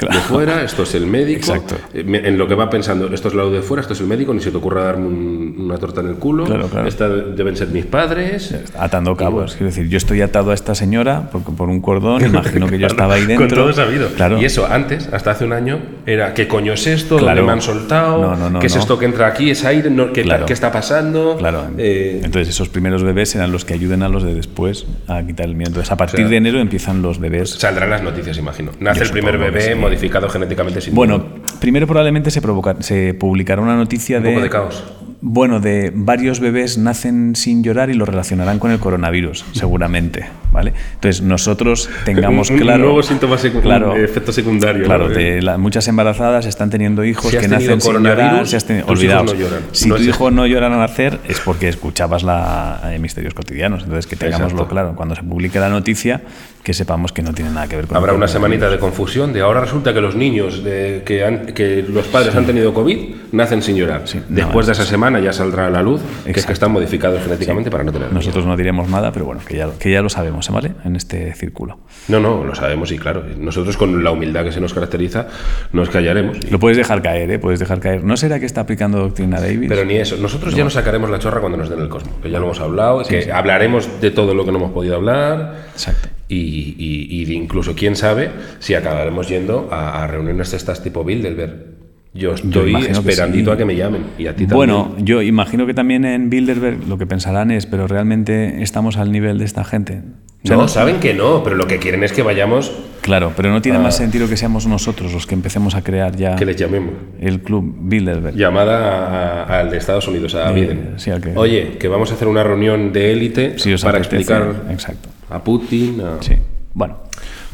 Claro. 0.00 0.14
de 0.16 0.20
fuera, 0.22 0.62
esto 0.64 0.82
es 0.84 0.94
el 0.94 1.06
médico. 1.06 1.40
Exacto. 1.52 1.76
Eh, 1.94 2.04
En 2.24 2.38
lo 2.38 2.48
que 2.48 2.54
va 2.54 2.68
pensando, 2.70 3.12
esto 3.12 3.28
es 3.28 3.34
luz 3.34 3.52
de 3.52 3.60
fuera, 3.62 3.82
esto 3.82 3.92
es 3.92 4.00
el 4.00 4.06
médico, 4.06 4.32
ni 4.34 4.40
se 4.40 4.50
te 4.50 4.56
ocurra 4.56 4.84
darme 4.84 5.06
un- 5.06 5.54
una 5.58 5.76
torta 5.78 6.00
en 6.00 6.08
el 6.08 6.14
culo, 6.14 6.44
Claro, 6.44 6.68
claro. 6.68 6.88
esta 6.88 7.08
deben 7.08 7.56
ser 7.56 7.68
mis 7.68 7.84
padres. 7.86 8.54
Atando 8.78 9.14
cabos. 9.16 9.52
Quiero 9.52 9.66
decir, 9.66 9.88
yo 9.88 9.96
estoy 9.98 10.22
atado 10.22 10.50
a 10.50 10.54
esta 10.54 10.74
señora 10.74 11.30
por, 11.30 11.42
por 11.42 11.68
un 11.68 11.80
cordón, 11.80 12.20
imagino 12.24 12.66
que 12.66 12.78
yo 12.78 12.86
estaba 12.86 13.14
ahí 13.14 13.26
dentro. 13.26 13.46
Con 13.48 13.56
todo 13.56 13.72
sabido. 13.72 14.08
Claro. 14.16 14.40
Y 14.40 14.44
eso 14.44 14.66
antes, 14.70 15.08
hasta 15.12 15.32
hace 15.32 15.44
un 15.44 15.52
año, 15.52 15.78
era 16.06 16.32
¿qué 16.34 16.48
coño 16.48 16.72
es 16.72 16.86
esto? 16.86 17.18
¿Dónde 17.18 17.42
me 17.42 17.52
han 17.52 17.60
soltado? 17.62 18.22
No, 18.22 18.36
no, 18.36 18.50
no, 18.50 18.58
¿Qué 18.60 18.66
es 18.68 18.76
esto 18.76 18.98
que 18.98 19.04
entra 19.04 19.26
aquí? 19.26 19.50
¿Es 19.50 19.64
aire? 19.64 19.90
¿qué, 20.14 20.22
qué 20.46 20.52
está 20.52 20.72
pasando? 20.72 21.36
Claro. 21.38 21.66
Eh, 21.78 22.20
Entonces, 22.24 22.48
esos 22.48 22.68
primeros 22.68 23.02
bebés 23.02 23.30
serán 23.30 23.52
los 23.52 23.64
que 23.64 23.74
ayuden 23.74 24.02
a 24.02 24.08
los 24.08 24.22
de 24.22 24.34
después 24.34 24.86
a 25.08 25.22
quitar 25.22 25.46
el 25.46 25.54
miedo. 25.54 25.68
Entonces, 25.70 25.90
a 25.92 25.96
partir 25.96 26.20
O 26.20 26.22
sea, 26.22 26.28
de 26.30 26.36
enero 26.36 26.58
empiezan 26.60 27.02
los 27.02 27.18
bebés. 27.18 27.50
saldrán 27.50 27.90
las 27.90 28.02
noticias, 28.02 28.38
imagino. 28.38 28.70
Nace 28.80 29.00
Yo 29.00 29.04
el 29.06 29.10
primer 29.12 29.38
bebé. 29.38 29.74
Modificado 29.90 30.28
genéticamente 30.28 30.80
sin 30.80 30.94
Bueno, 30.94 31.18
miedo. 31.18 31.34
primero 31.60 31.86
probablemente 31.86 32.30
se, 32.30 32.40
provoca- 32.40 32.80
se 32.80 33.14
publicará 33.14 33.60
una 33.60 33.76
noticia 33.76 34.18
Un 34.18 34.22
de, 34.24 34.30
poco 34.30 34.42
de 34.42 34.50
caos. 34.50 34.84
Bueno, 35.22 35.60
de 35.60 35.92
varios 35.94 36.40
bebés 36.40 36.78
nacen 36.78 37.36
sin 37.36 37.62
llorar 37.62 37.90
y 37.90 37.94
lo 37.94 38.06
relacionarán 38.06 38.58
con 38.58 38.70
el 38.70 38.78
coronavirus, 38.78 39.44
seguramente, 39.52 40.24
¿vale? 40.50 40.72
Entonces 40.94 41.20
nosotros 41.20 41.90
tengamos 42.06 42.48
Un- 42.48 42.56
claro 42.58 42.84
nuevo 42.84 43.02
síntoma 43.02 43.36
secu- 43.36 43.62
un 43.92 44.00
efecto 44.02 44.32
secundario, 44.32 44.84
Claro, 44.84 45.08
¿no? 45.10 45.14
de 45.14 45.42
la- 45.42 45.58
muchas 45.58 45.86
embarazadas 45.88 46.46
están 46.46 46.70
teniendo 46.70 47.04
hijos 47.04 47.30
Si 47.30 47.36
que 47.36 47.48
nacen 47.48 47.82
sin 47.82 48.02
llorar. 48.02 48.46
si 48.46 48.56
has 48.56 48.64
tenido- 48.64 48.86
olvidaos. 48.86 49.34
no 49.34 49.38
lloran. 49.38 49.60
Si 49.72 49.90
No 49.90 49.96
tu 49.96 50.02
hijo 50.04 50.30
no 50.30 50.46
llora 50.46 50.68
al 50.68 50.78
nacer 50.78 51.18
es 51.28 51.38
porque 51.40 51.68
escuchabas 51.68 52.22
la 52.22 52.80
eh, 52.90 52.98
misterios 52.98 53.34
cotidianos. 53.34 53.82
Entonces 53.82 54.06
que 54.06 54.16
tengámoslo 54.16 54.68
claro. 54.68 54.94
Cuando 54.96 55.14
se 55.14 55.22
publique 55.22 55.58
la 55.60 55.68
noticia, 55.68 56.22
que 56.62 56.72
sepamos 56.74 57.12
que 57.12 57.22
no 57.22 57.32
tiene 57.34 57.50
nada 57.50 57.66
que 57.68 57.76
ver 57.76 57.86
con 57.86 57.96
Habrá 57.96 58.12
una 58.14 58.28
semanita 58.28 58.68
de 58.70 58.78
confusión 58.78 59.32
de 59.32 59.40
ahora 59.40 59.60
resulta 59.62 59.92
que 59.94 60.00
los 60.00 60.14
niños 60.14 60.62
de- 60.64 61.02
que, 61.04 61.24
han- 61.24 61.46
que 61.46 61.82
los 61.86 62.06
padres 62.06 62.34
han 62.36 62.44
tenido 62.46 62.72
COVID 62.74 62.98
nacen 63.32 63.60
sin 63.62 63.76
llorar. 63.76 64.02
Sí, 64.04 64.20
Después 64.28 64.66
de 64.66 64.72
esa 64.72 64.84
semana 64.84 65.09
ya 65.18 65.32
saldrá 65.32 65.66
a 65.66 65.70
la 65.70 65.82
luz 65.82 66.00
que 66.00 66.06
es 66.06 66.24
que 66.24 66.30
Exacto. 66.30 66.52
están 66.52 66.72
modificados 66.72 67.22
genéticamente 67.22 67.70
para 67.70 67.82
no 67.84 67.92
tener. 67.92 68.12
Nosotros 68.12 68.46
no 68.46 68.56
diremos 68.56 68.88
nada, 68.88 69.10
pero 69.12 69.24
bueno, 69.24 69.40
que 69.46 69.56
ya, 69.56 69.68
que 69.78 69.90
ya 69.90 70.02
lo 70.02 70.08
sabemos, 70.08 70.48
¿eh? 70.48 70.52
¿vale? 70.52 70.72
En 70.84 70.94
este 70.96 71.32
círculo. 71.34 71.78
No, 72.08 72.20
no, 72.20 72.44
lo 72.44 72.54
sabemos 72.54 72.92
y 72.92 72.98
claro, 72.98 73.24
nosotros 73.38 73.76
con 73.76 74.04
la 74.04 74.10
humildad 74.12 74.44
que 74.44 74.52
se 74.52 74.60
nos 74.60 74.72
caracteriza 74.74 75.26
nos 75.72 75.90
callaremos. 75.90 76.38
Lo 76.50 76.58
puedes 76.60 76.76
dejar 76.78 77.02
caer, 77.02 77.30
¿eh? 77.30 77.38
Puedes 77.38 77.58
dejar 77.58 77.80
caer. 77.80 78.04
¿No 78.04 78.16
será 78.16 78.38
que 78.38 78.46
está 78.46 78.60
aplicando 78.60 78.98
doctrina 78.98 79.40
Davis? 79.40 79.68
Pero 79.68 79.84
ni 79.84 79.96
eso, 79.96 80.16
nosotros 80.16 80.54
ya 80.54 80.62
nos 80.64 80.74
sacaremos 80.74 81.10
la 81.10 81.18
chorra 81.18 81.40
cuando 81.40 81.58
nos 81.58 81.68
den 81.68 81.80
el 81.80 81.88
cosmo, 81.88 82.12
que 82.22 82.30
ya 82.30 82.38
lo 82.38 82.44
hemos 82.46 82.60
hablado, 82.60 83.02
que 83.04 83.32
hablaremos 83.32 84.00
de 84.00 84.10
todo 84.10 84.34
lo 84.34 84.44
que 84.44 84.52
no 84.52 84.58
hemos 84.58 84.72
podido 84.72 84.96
hablar. 84.96 85.64
Exacto. 85.72 86.08
Y, 86.28 86.36
y- 86.78 87.24
y 87.24 87.32
incluso, 87.34 87.74
quién 87.74 87.96
sabe, 87.96 88.30
si 88.60 88.74
acabaremos 88.74 89.28
yendo 89.28 89.68
a, 89.72 90.04
a 90.04 90.06
reuniones 90.06 90.50
de 90.52 90.56
estas 90.58 90.82
tipo 90.82 91.02
Bilderberg. 91.02 91.79
Yo 92.12 92.34
estoy 92.34 92.74
esperandito 92.74 93.50
sí. 93.50 93.54
a 93.54 93.56
que 93.56 93.64
me 93.64 93.76
llamen. 93.76 94.02
Y 94.18 94.26
a 94.26 94.34
ti 94.34 94.46
también. 94.46 94.56
Bueno, 94.56 94.94
yo 94.98 95.22
imagino 95.22 95.64
que 95.66 95.74
también 95.74 96.04
en 96.04 96.28
Bilderberg 96.28 96.88
lo 96.88 96.98
que 96.98 97.06
pensarán 97.06 97.50
es, 97.52 97.66
pero 97.66 97.86
realmente 97.86 98.62
estamos 98.62 98.96
al 98.96 99.12
nivel 99.12 99.38
de 99.38 99.44
esta 99.44 99.62
gente. 99.64 100.02
O 100.42 100.46
sea, 100.48 100.56
no, 100.56 100.68
saben 100.68 101.00
que 101.00 101.12
no, 101.14 101.44
pero 101.44 101.54
lo 101.54 101.66
que 101.66 101.78
quieren 101.78 102.02
es 102.02 102.12
que 102.12 102.22
vayamos, 102.22 102.72
Claro, 103.02 103.32
pero 103.36 103.50
no 103.50 103.62
tiene 103.62 103.78
más 103.78 103.96
sentido 103.96 104.28
que 104.28 104.36
seamos 104.36 104.66
nosotros 104.66 105.12
los 105.12 105.26
que 105.26 105.34
empecemos 105.34 105.74
a 105.74 105.82
crear 105.82 106.16
ya 106.16 106.36
que 106.36 106.44
les 106.46 106.56
llamemos. 106.56 106.92
el 107.20 107.40
club 107.40 107.74
Bilderberg. 107.82 108.34
Llamada 108.36 109.44
al 109.44 109.70
de 109.70 109.76
Estados 109.78 110.06
Unidos, 110.08 110.34
a 110.34 110.50
Biden. 110.52 110.94
sí, 110.96 111.10
al 111.10 111.20
que- 111.20 111.32
Oye, 111.36 111.76
que 111.78 111.88
vamos 111.88 112.10
a 112.10 112.14
hacer 112.14 112.26
una 112.28 112.42
reunión 112.42 112.92
de 112.92 113.12
élite 113.12 113.54
para 113.82 113.98
apetece, 113.98 114.16
explicar 114.16 114.54
Exacto. 114.70 115.08
a 115.28 115.42
Putin. 115.44 116.00
a- 116.00 116.22
Sí. 116.22 116.34
Bueno, 116.74 116.98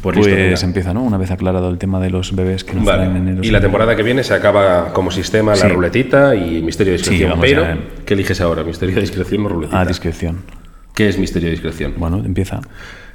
Pues 0.01 0.15
pues, 0.15 0.27
listo, 0.27 0.41
venga. 0.43 0.59
empieza, 0.61 0.93
¿no? 0.93 1.03
Una 1.03 1.17
vez 1.17 1.31
aclarado 1.31 1.69
el 1.69 1.77
tema 1.77 1.99
de 1.99 2.09
los 2.11 2.35
bebés 2.35 2.63
que 2.63 2.77
Vale. 2.77 3.05
en 3.05 3.15
enero. 3.17 3.41
Y 3.43 3.49
la 3.49 3.59
temporada 3.59 3.95
que 3.95 4.03
viene 4.03 4.23
se 4.23 4.33
acaba 4.33 4.93
como 4.93 5.09
sistema 5.11 5.55
la 5.55 5.67
ruletita 5.69 6.35
y 6.35 6.61
misterio 6.61 6.93
de 6.93 6.97
discreción. 6.99 7.39
pero. 7.41 7.65
¿qué 8.05 8.13
eliges 8.13 8.39
ahora? 8.41 8.63
¿Misterio 8.63 8.95
de 8.95 9.01
discreción 9.01 9.45
o 9.45 9.49
ruletita? 9.49 9.81
A 9.81 9.85
discreción. 9.85 10.43
¿Qué 10.93 11.09
es 11.09 11.17
misterio 11.17 11.47
de 11.47 11.51
discreción? 11.53 11.93
Bueno, 11.97 12.21
empieza. 12.23 12.61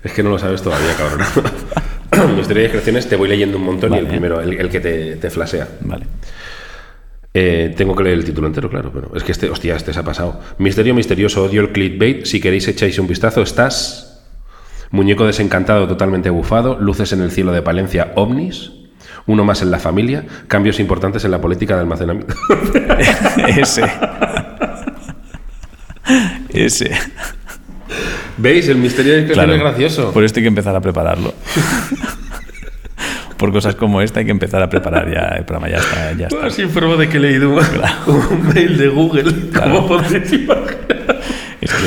Es 0.02 0.12
que 0.12 0.22
no 0.22 0.30
lo 0.30 0.38
sabes 0.38 0.60
todavía, 0.62 0.92
cabrón. 0.96 2.36
misterio 2.36 2.62
de 2.62 2.68
discreción 2.68 2.96
es 2.96 3.08
te 3.08 3.16
voy 3.16 3.28
leyendo 3.28 3.58
un 3.58 3.64
montón 3.64 3.94
y 3.94 3.98
el 3.98 4.06
primero, 4.06 4.40
el, 4.40 4.54
el 4.60 4.68
que 4.68 4.80
te, 4.80 5.16
te 5.16 5.30
flasea. 5.30 5.68
Vale. 5.82 6.06
Eh, 7.34 7.72
tengo 7.76 7.96
que 7.96 8.02
leer 8.02 8.18
el 8.18 8.24
título 8.24 8.46
entero, 8.46 8.68
claro, 8.68 8.90
pero 8.92 9.12
es 9.16 9.22
que 9.22 9.32
este, 9.32 9.48
hostia, 9.48 9.74
este 9.76 9.92
se 9.92 10.00
ha 10.00 10.02
pasado. 10.02 10.40
Misterio 10.58 10.94
misterioso, 10.94 11.44
odio 11.44 11.62
el 11.62 11.72
clickbait. 11.72 12.26
Si 12.26 12.40
queréis 12.40 12.68
echáis 12.68 12.98
un 12.98 13.06
vistazo, 13.06 13.40
estás. 13.42 14.11
Muñeco 14.92 15.26
desencantado, 15.26 15.88
totalmente 15.88 16.30
bufado. 16.30 16.78
Luces 16.78 17.12
en 17.12 17.22
el 17.22 17.30
cielo 17.32 17.50
de 17.52 17.62
Palencia, 17.62 18.12
ovnis. 18.14 18.70
Uno 19.26 19.44
más 19.44 19.62
en 19.62 19.70
la 19.70 19.78
familia. 19.78 20.24
Cambios 20.48 20.78
importantes 20.80 21.24
en 21.24 21.30
la 21.32 21.40
política 21.40 21.74
de 21.74 21.80
almacenamiento. 21.80 22.34
Ese. 23.56 23.82
Ese. 26.50 26.90
¿Veis? 28.36 28.68
El 28.68 28.78
misterio 28.78 29.14
de 29.14 29.26
Claro. 29.26 29.54
es 29.54 29.60
gracioso. 29.60 30.12
Por 30.12 30.24
esto 30.24 30.38
hay 30.40 30.44
que 30.44 30.48
empezar 30.48 30.74
a 30.74 30.80
prepararlo. 30.80 31.34
por 33.36 33.52
cosas 33.52 33.74
como 33.74 34.00
esta 34.00 34.20
hay 34.20 34.26
que 34.26 34.30
empezar 34.32 34.62
a 34.62 34.68
preparar 34.68 35.10
ya 35.12 35.36
el 35.38 35.44
programa. 35.44 35.68
Ya 35.70 35.78
está, 35.78 36.12
ya 36.12 36.26
está. 36.26 36.46
Os 36.46 36.58
informo 36.58 36.96
de 36.96 37.08
que 37.08 37.16
he 37.16 37.20
leído 37.20 37.50
un, 37.50 37.58
un 38.06 38.48
mail 38.54 38.76
de 38.76 38.88
Google. 38.88 39.50
Como 39.52 39.86
podréis 39.88 40.32
imaginar. 40.32 41.20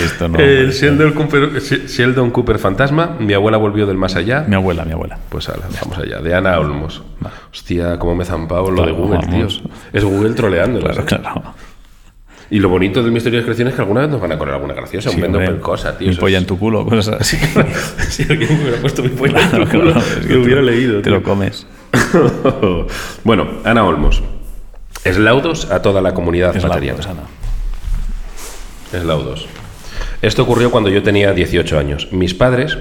Esto 0.03 0.27
no. 0.27 0.39
El 0.39 0.71
Sheldon 0.71 1.13
Cooper, 1.13 1.59
Sheldon 1.61 2.31
Cooper 2.31 2.59
fantasma. 2.59 3.15
Mi 3.19 3.33
abuela 3.33 3.57
volvió 3.57 3.85
del 3.85 3.97
más 3.97 4.15
allá. 4.15 4.43
Mi 4.47 4.55
abuela, 4.55 4.85
mi 4.85 4.91
abuela. 4.93 5.17
Pues 5.29 5.47
ahora, 5.49 5.63
vamos 5.81 5.97
allá. 5.97 6.19
De 6.19 6.33
Ana 6.35 6.59
Olmos. 6.59 7.01
Hostia, 7.51 7.97
cómo 7.99 8.15
me 8.15 8.23
he 8.23 8.25
zampado 8.27 8.69
lo 8.71 8.85
de 8.85 8.91
Google, 8.91 9.19
tío. 9.19 9.29
vamos. 9.31 9.63
Es 9.93 10.03
Google 10.03 10.33
troleando. 10.33 10.79
Claro, 10.79 11.05
claro. 11.05 11.43
Y 12.51 12.59
lo 12.59 12.69
bonito 12.69 13.01
del 13.01 13.11
misterio 13.11 13.39
de 13.39 13.43
creación 13.45 13.69
es 13.69 13.73
que 13.73 13.81
alguna 13.81 14.01
vez 14.01 14.09
nos 14.11 14.21
van 14.21 14.31
a 14.31 14.37
correr 14.37 14.53
alguna 14.53 14.75
graciosa. 14.75 15.09
Sí, 15.09 15.15
un 15.15 15.21
vendo 15.31 15.61
cosa, 15.61 15.97
tío. 15.97 16.09
Mi 16.09 16.15
polla 16.15 16.37
es- 16.37 16.43
en 16.43 16.47
tu 16.47 16.59
culo, 16.59 16.85
cosas 16.85 17.21
así. 17.21 17.37
si 18.09 18.21
alguien 18.23 18.59
hubiera 18.61 18.77
puesto 18.79 19.01
mi 19.01 19.09
polla 19.09 19.41
en 19.41 19.49
tu 19.49 19.57
culo, 19.71 19.91
claro, 19.93 19.99
es 20.19 20.25
que 20.27 20.33
lo 20.35 20.43
hubiera 20.43 20.61
te- 20.61 20.67
leído. 20.67 20.97
Te 20.97 21.01
tío. 21.09 21.13
lo 21.13 21.23
comes. 21.23 21.65
bueno, 23.23 23.47
Ana 23.63 23.83
Olmos. 23.83 24.21
Eslaudos 25.03 25.71
a 25.71 25.81
toda 25.81 26.01
la 26.01 26.13
comunidad 26.13 26.55
Es 26.55 26.61
la 26.63 26.69
pateriana. 26.69 26.97
cosa, 26.97 27.13
¿no? 27.13 27.21
Eslaudos. 28.97 29.47
Esto 30.21 30.43
ocurrió 30.43 30.71
cuando 30.71 30.89
yo 30.89 31.03
tenía 31.03 31.33
18 31.33 31.77
años. 31.77 32.09
Mis 32.11 32.33
padres 32.33 32.77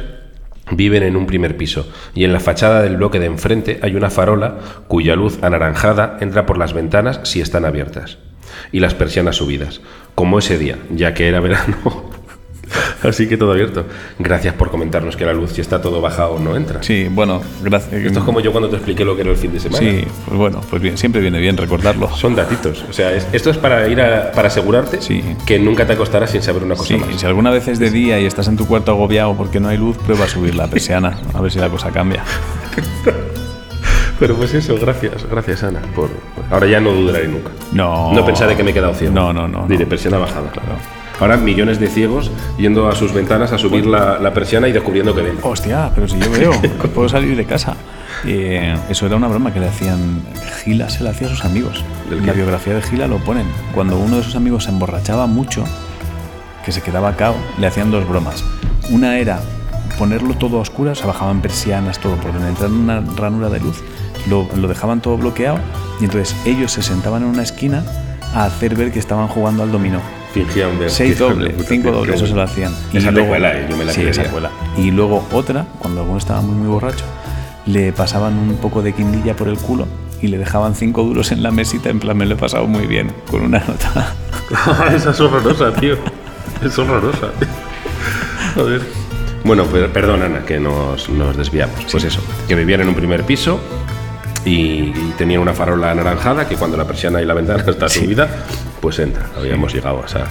viven 0.71 1.03
en 1.03 1.17
un 1.17 1.27
primer 1.27 1.57
piso 1.57 1.89
y 2.15 2.25
en 2.25 2.33
la 2.33 2.41
fachada 2.41 2.83
del 2.83 2.97
bloque 2.97 3.21
de 3.21 3.27
enfrente 3.27 3.81
hay 3.83 3.97
una 3.97 4.11
farola 4.11 4.59
cuya 4.89 5.15
luz 5.15 5.39
anaranjada 5.43 6.17
entra 6.21 6.47
por 6.47 6.59
las 6.59 6.73
ventanas 6.73 7.21
si 7.25 7.41
están 7.41 7.65
abiertas 7.65 8.19
y 8.73 8.81
las 8.81 8.95
persianas 8.95 9.37
subidas, 9.37 9.81
como 10.15 10.39
ese 10.39 10.59
día, 10.59 10.79
ya 10.91 11.15
que 11.15 11.29
era 11.29 11.41
verano. 11.41 12.14
Así 13.03 13.29
que 13.29 13.37
todo 13.37 13.53
abierto. 13.53 13.85
Gracias 14.19 14.55
por 14.55 14.71
comentarnos 14.71 15.17
que 15.17 15.25
la 15.27 15.33
luz, 15.33 15.53
si 15.53 15.61
está 15.61 15.81
todo 15.83 16.01
bajado, 16.01 16.39
no 16.39 16.57
entra. 16.57 16.83
Sí, 16.83 17.07
bueno, 17.11 17.43
gracias. 17.63 17.93
Esto 17.93 18.19
es 18.21 18.25
como 18.25 18.41
yo 18.41 18.51
cuando 18.53 18.69
te 18.71 18.77
expliqué 18.77 19.05
lo 19.05 19.15
que 19.15 19.23
era 19.23 19.31
el 19.31 19.37
fin 19.37 19.53
de 19.53 19.61
semana. 19.61 19.79
Sí, 19.79 20.05
pues 20.27 20.39
bueno, 20.39 20.61
pues 20.71 20.81
bien, 20.83 20.97
siempre 20.97 21.21
viene 21.21 21.39
bien 21.41 21.57
recordarlo. 21.57 22.09
Son 22.17 22.35
datitos. 22.35 22.85
O 22.89 22.93
sea, 22.93 23.13
es- 23.13 23.27
esto 23.33 23.51
es 23.51 23.59
para 23.59 23.87
ir 23.89 24.01
a, 24.01 24.33
para 24.33 24.49
asegurarte 24.49 25.01
Sí. 25.03 25.23
que 25.47 25.59
nunca 25.59 25.87
te 25.87 25.93
acostarás 25.93 26.31
sin 26.31 26.43
saber 26.43 26.63
una 26.65 26.75
cosa 26.77 26.89
Sí, 26.89 26.97
más. 26.97 27.11
y 27.15 27.19
si 27.19 27.27
alguna 27.27 27.51
vez 27.51 27.69
es 27.69 27.79
de 27.79 27.91
día 27.91 28.19
y 28.21 28.27
estás 28.27 28.49
en 28.49 28.57
tu 28.57 28.67
cuarto 28.67 28.93
agobiado 28.93 29.35
porque 29.37 29.61
no 29.61 29.69
hay 29.69 29.77
luz, 29.79 29.97
prueba 29.99 30.25
a 30.25 30.29
subir 30.29 30.55
la 30.55 30.67
persiana, 30.69 31.19
a 31.35 31.41
ver 31.41 31.53
si 31.53 31.59
la 31.59 31.69
cosa 31.69 31.91
cambia. 31.91 32.23
Pero 34.19 34.37
pues 34.37 34.55
eso, 34.55 34.77
gracias, 34.81 35.27
gracias 35.29 35.63
Ana. 35.65 35.81
Por... 35.95 36.09
Ahora 36.51 36.67
ya 36.67 36.81
no 36.81 36.93
dudaré 36.93 37.27
nunca. 37.27 37.51
No. 37.73 38.13
No 38.13 38.25
pensaré 38.25 38.57
que 38.57 38.63
me 38.63 38.71
he 38.71 38.75
quedado 38.75 38.95
ciego. 38.95 39.13
No, 39.13 39.33
no, 39.33 39.49
no, 39.49 39.67
Diré 39.67 39.85
no. 39.85 39.91
persiana 39.91 40.19
bajada. 40.19 40.51
Claro. 40.53 40.77
Ahora 41.21 41.37
millones 41.37 41.79
de 41.79 41.89
ciegos 41.89 42.31
yendo 42.59 42.89
a 42.89 42.95
sus 42.95 43.13
ventanas 43.13 43.53
a 43.53 43.59
subir 43.59 43.87
la, 43.87 44.19
la 44.19 44.33
persiana 44.33 44.69
y 44.69 44.73
descubriendo 44.73 45.15
que 45.15 45.23
ven. 45.23 45.39
Hostia, 45.43 45.91
pero 45.95 46.09
si 46.09 46.19
yo 46.19 46.31
veo, 46.31 46.53
puedo 46.95 47.09
salir 47.09 47.37
de 47.37 47.45
casa. 47.45 47.77
Eh, 48.27 48.75
eso 48.89 49.07
era 49.07 49.17
una 49.17 49.29
broma 49.29 49.53
que 49.53 49.61
le 49.61 49.69
hacían. 49.69 50.23
Gila 50.63 50.89
se 50.89 51.05
le 51.05 51.11
hacía 51.11 51.29
a 51.29 51.31
sus 51.31 51.45
amigos. 51.45 51.85
¿Del 52.09 52.21
En 52.21 52.27
la 52.27 52.33
biografía 52.33 52.75
de 52.75 52.83
Gila 52.83 53.07
lo 53.07 53.19
ponen. 53.19 53.47
Cuando 53.75 53.99
uno 53.99 54.17
de 54.17 54.23
sus 54.23 54.35
amigos 54.35 54.65
se 54.65 54.71
emborrachaba 54.71 55.27
mucho, 55.27 55.65
que 56.65 56.73
se 56.73 56.81
quedaba 56.81 57.17
cao, 57.17 57.37
le 57.59 57.67
hacían 57.67 57.91
dos 57.91 58.09
bromas. 58.09 58.43
Una 58.91 59.19
era 59.19 59.41
ponerlo 59.99 60.35
todo 60.35 60.59
a 60.59 60.63
oscuras, 60.63 60.99
se 60.99 61.07
bajaban 61.07 61.41
persianas, 61.41 61.99
todo, 62.01 62.17
por 62.17 62.33
donde 62.33 62.49
entraba 62.49 62.73
una 62.75 63.01
ranura 63.17 63.49
de 63.49 63.61
luz, 63.61 63.83
lo, 64.29 64.49
lo 64.57 64.67
dejaban 64.67 65.01
todo 65.01 65.17
bloqueado 65.17 65.59
y 66.01 66.05
entonces 66.05 66.35
ellos 66.45 66.73
se 66.73 66.83
sentaban 66.83 67.23
en 67.23 67.29
una 67.29 67.43
esquina 67.43 67.85
a 68.35 68.45
hacer 68.47 68.75
ver 68.75 68.91
que 68.91 68.99
estaban 68.99 69.29
jugando 69.29 69.63
al 69.63 69.71
dominó. 69.71 70.01
Fingían 70.35 70.81
ver. 70.81 70.91
Seis 70.91 71.17
dobles, 71.21 71.55
cinco 71.69 71.93
dobles, 71.93 72.17
eso 72.17 72.27
se 72.27 72.35
lo 72.35 72.43
hacían. 72.43 72.75
Esa 72.93 73.13
te 73.13 73.25
cuela, 73.25 73.57
eh, 73.57 73.67
yo 73.71 73.77
me 73.77 73.85
la 73.85 73.93
Sí, 73.93 74.03
esa 74.03 74.25
cuela. 74.25 74.51
Y 74.77 74.91
luego 74.91 75.25
otra, 75.33 75.65
cuando 75.79 76.01
alguno 76.01 76.19
estaba 76.19 76.41
muy, 76.41 76.57
muy 76.57 76.67
borracho, 76.67 77.05
le 77.67 77.93
pasaban 77.93 78.37
un 78.37 78.57
poco 78.57 78.83
de 78.83 78.93
quindilla 78.93 79.37
por 79.37 79.47
el 79.47 79.57
culo 79.57 79.87
y 80.21 80.27
le 80.27 80.39
dejaban 80.39 80.75
cinco 80.75 81.05
duros 81.05 81.31
en 81.31 81.43
la 81.43 81.53
mesita, 81.53 81.89
en 81.89 82.01
plan, 82.01 82.17
me 82.17 82.27
lo 82.27 82.35
he 82.35 82.37
pasado 82.37 82.67
muy 82.67 82.87
bien, 82.87 83.13
con 83.31 83.43
una 83.43 83.61
nota. 83.61 84.13
Esa 84.95 85.11
es 85.11 85.21
horrorosa, 85.21 85.73
tío. 85.75 85.97
Es 86.65 86.77
horrorosa. 86.79 87.29
Joder. 88.57 88.83
Bueno, 89.45 89.65
perdón, 89.67 90.23
Ana, 90.23 90.45
que 90.45 90.59
nos, 90.59 91.09
nos 91.11 91.37
desviamos. 91.37 91.87
Pues 91.93 92.03
eso, 92.03 92.21
que 92.49 92.55
vivían 92.57 92.81
en 92.81 92.89
un 92.89 92.95
primer 92.95 93.23
piso 93.25 93.61
y, 94.45 94.89
y 94.89 95.15
tenían 95.17 95.43
una 95.43 95.53
farola 95.53 95.91
anaranjada 95.91 96.49
que 96.49 96.57
cuando 96.57 96.77
la 96.77 96.87
persiana 96.87 97.23
y 97.23 97.27
la 97.27 97.35
ventana 97.35 97.63
está 97.69 97.89
subida, 97.89 98.29
pues 98.85 98.99
entra. 98.99 99.31
Habíamos 99.35 99.73
llegado 99.73 100.03
a 100.03 100.05
esa, 100.05 100.27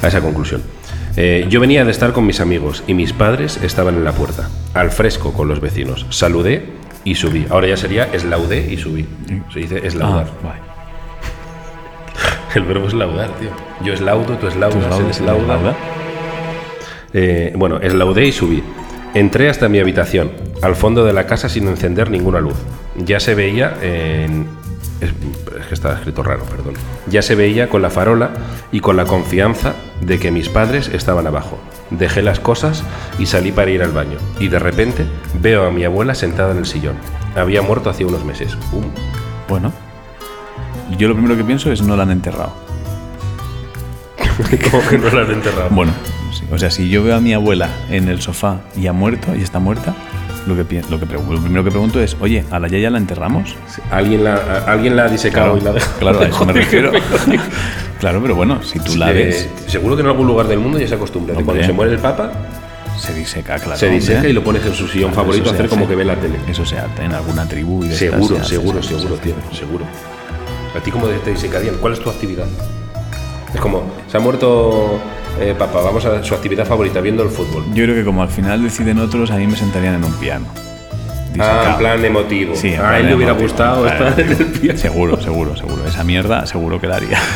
a 0.00 0.06
esa 0.06 0.20
conclusión. 0.20 0.62
Eh, 1.16 1.44
yo 1.48 1.58
venía 1.58 1.84
de 1.84 1.90
estar 1.90 2.12
con 2.12 2.24
mis 2.24 2.38
amigos 2.38 2.84
y 2.86 2.94
mis 2.94 3.12
padres 3.12 3.58
estaban 3.64 3.96
en 3.96 4.04
la 4.04 4.12
puerta, 4.12 4.48
al 4.74 4.92
fresco 4.92 5.32
con 5.32 5.48
los 5.48 5.60
vecinos. 5.60 6.06
Saludé 6.10 6.66
y 7.02 7.16
subí. 7.16 7.46
Ahora 7.50 7.66
ya 7.66 7.76
sería 7.76 8.04
eslaudé 8.04 8.72
y 8.72 8.76
subí. 8.76 9.08
Se 9.52 9.58
dice 9.58 9.84
eslaudar. 9.84 10.28
Ah, 10.28 10.46
vale. 10.46 10.60
El 12.54 12.62
verbo 12.62 12.86
es 12.86 12.94
laudar, 12.94 13.30
tío. 13.40 13.50
Yo 13.84 13.92
eslaudo, 13.92 14.36
tú 14.36 14.46
eslaudas, 14.46 14.88
¿Tú 14.88 15.02
él 15.02 15.10
eslauda? 15.10 15.74
Eh, 17.12 17.52
bueno, 17.56 17.80
eslaudé 17.80 18.26
y 18.26 18.30
subí. 18.30 18.62
Entré 19.14 19.48
hasta 19.48 19.68
mi 19.68 19.80
habitación, 19.80 20.30
al 20.62 20.76
fondo 20.76 21.04
de 21.04 21.12
la 21.12 21.26
casa 21.26 21.48
sin 21.48 21.66
encender 21.66 22.08
ninguna 22.08 22.38
luz. 22.38 22.56
Ya 22.98 23.18
se 23.18 23.34
veía 23.34 23.76
en... 23.82 24.46
Es, 25.00 25.10
es 25.60 25.66
que 25.66 25.74
está 25.74 25.94
escrito 25.94 26.22
raro, 26.22 26.44
perdón. 26.44 26.74
Ya 27.08 27.22
se 27.22 27.34
veía 27.34 27.68
con 27.68 27.82
la 27.82 27.90
farola 27.90 28.30
y 28.72 28.80
con 28.80 28.96
la 28.96 29.04
confianza 29.04 29.74
de 30.00 30.18
que 30.18 30.30
mis 30.30 30.48
padres 30.48 30.88
estaban 30.88 31.26
abajo. 31.26 31.58
Dejé 31.90 32.22
las 32.22 32.40
cosas 32.40 32.82
y 33.18 33.26
salí 33.26 33.52
para 33.52 33.70
ir 33.70 33.82
al 33.82 33.92
baño. 33.92 34.18
Y 34.40 34.48
de 34.48 34.58
repente 34.58 35.04
veo 35.40 35.66
a 35.66 35.70
mi 35.70 35.84
abuela 35.84 36.14
sentada 36.14 36.52
en 36.52 36.58
el 36.58 36.66
sillón. 36.66 36.96
Había 37.36 37.62
muerto 37.62 37.90
hace 37.90 38.04
unos 38.04 38.24
meses. 38.24 38.56
Bueno, 39.48 39.72
yo 40.98 41.08
lo 41.08 41.14
primero 41.14 41.36
que 41.36 41.44
pienso 41.44 41.70
es 41.70 41.82
no 41.82 41.96
la 41.96 42.04
han 42.04 42.10
enterrado. 42.10 42.52
Como 44.70 44.88
que 44.88 44.98
no 44.98 45.10
la 45.10 45.22
han 45.22 45.30
enterrado. 45.30 45.70
Bueno, 45.70 45.92
sí, 46.32 46.44
o 46.50 46.58
sea, 46.58 46.70
si 46.70 46.88
yo 46.88 47.02
veo 47.02 47.16
a 47.16 47.20
mi 47.20 47.32
abuela 47.32 47.70
en 47.90 48.08
el 48.08 48.20
sofá 48.20 48.60
y 48.76 48.86
ha 48.86 48.92
muerto 48.92 49.34
y 49.34 49.42
está 49.42 49.58
muerta, 49.58 49.94
lo 50.46 50.54
que, 50.56 50.82
lo 50.88 50.98
que 51.00 51.06
lo 51.06 51.40
primero 51.42 51.64
que 51.64 51.70
pregunto 51.70 52.00
es, 52.00 52.16
oye, 52.20 52.44
¿a 52.50 52.58
la 52.58 52.68
Yaya 52.68 52.90
la 52.90 52.98
enterramos? 52.98 53.54
Alguien 53.90 54.24
la, 54.24 54.34
a- 54.36 54.72
alguien 54.72 54.96
la 54.96 55.04
ha 55.04 55.08
disecado 55.08 55.56
y 55.56 55.60
la 55.60 55.70
ha 55.70 55.72
dejado. 55.74 55.98
claro, 55.98 56.20
a 56.20 56.26
eso 56.26 56.46
me 56.46 56.52
refiero. 56.54 56.92
claro, 58.00 58.20
pero 58.22 58.34
bueno, 58.34 58.62
si 58.62 58.78
tú 58.78 58.96
la 58.96 59.10
Eh, 59.10 59.14
ves, 59.14 59.48
seguro 59.66 59.96
que 59.96 60.02
en 60.02 60.08
algún 60.08 60.26
lugar 60.26 60.46
del 60.46 60.58
mundo 60.60 60.78
ya 60.78 60.86
se 60.88 60.94
acostumbra. 60.94 61.34
que 61.34 61.40
Hombre. 61.40 61.54
Cuando 61.56 61.66
se 61.66 61.72
muere 61.72 61.92
el 61.92 61.98
Papa, 61.98 62.32
se 62.98 63.12
diseca, 63.14 63.58
claro. 63.58 63.78
se 63.78 63.88
diseca 63.88 64.18
hombre. 64.18 64.30
y 64.30 64.32
lo 64.32 64.42
pones 64.44 64.64
en 64.64 64.74
su 64.74 64.86
sillón 64.88 65.10
Claro, 65.10 65.24
favorito 65.26 65.50
a 65.50 65.52
hacer 65.52 65.68
como 65.68 65.86
que 65.88 65.94
ve 65.96 66.04
la 66.04 66.14
tele. 66.16 66.36
Eso 66.48 66.64
se 66.64 66.78
hace 66.78 67.04
en 67.04 67.12
alguna 67.12 67.46
tribu 67.46 67.84
y 67.84 67.88
de 67.88 67.94
estas 67.94 68.10
Seguro, 68.10 68.36
se 68.36 68.40
hace, 68.40 68.50
seguro, 68.56 68.78
hace, 68.80 68.88
seguro, 68.88 69.16
se 69.16 69.22
tío, 69.22 69.34
seguro. 69.52 69.84
¿A 70.76 70.80
ti 70.80 70.90
cómo 70.90 71.06
te 71.06 71.30
disecarían? 71.30 71.76
¿Cuál 71.80 71.92
es 71.94 72.00
tu 72.00 72.08
actividad? 72.10 72.46
Es 73.54 73.60
como, 73.60 73.82
se 74.10 74.16
ha 74.16 74.20
muerto 74.20 74.98
eh, 75.40 75.54
Papa, 75.58 75.80
vamos 75.82 76.04
a 76.04 76.22
su 76.22 76.34
actividad 76.34 76.66
favorita, 76.66 77.00
viendo 77.00 77.22
el 77.22 77.30
fútbol. 77.30 77.64
Yo 77.74 77.84
creo 77.84 77.94
que 77.94 78.04
como 78.04 78.22
al 78.22 78.28
final 78.28 78.62
deciden 78.62 78.98
otros, 78.98 79.30
a 79.30 79.36
mí 79.36 79.46
me 79.46 79.56
sentarían 79.56 79.94
en 79.96 80.04
un 80.04 80.12
piano. 80.14 80.46
Ah, 81.38 81.68
en 81.72 81.76
plan 81.78 82.02
emotivo. 82.02 82.56
Sí, 82.56 82.68
en 82.68 82.80
a 82.80 82.88
plan 82.88 82.94
él 83.02 83.06
le 83.08 83.14
hubiera 83.14 83.32
gustado 83.32 83.82
Claro. 83.82 84.08
estar 84.08 84.20
en 84.20 84.30
el 84.32 84.46
piano. 84.46 84.78
Seguro, 84.78 85.20
seguro, 85.20 85.54
seguro. 85.54 85.86
Esa 85.86 86.02
mierda 86.02 86.46
seguro 86.46 86.80
que 86.80 86.86
la 86.86 86.96
haría. 86.96 87.18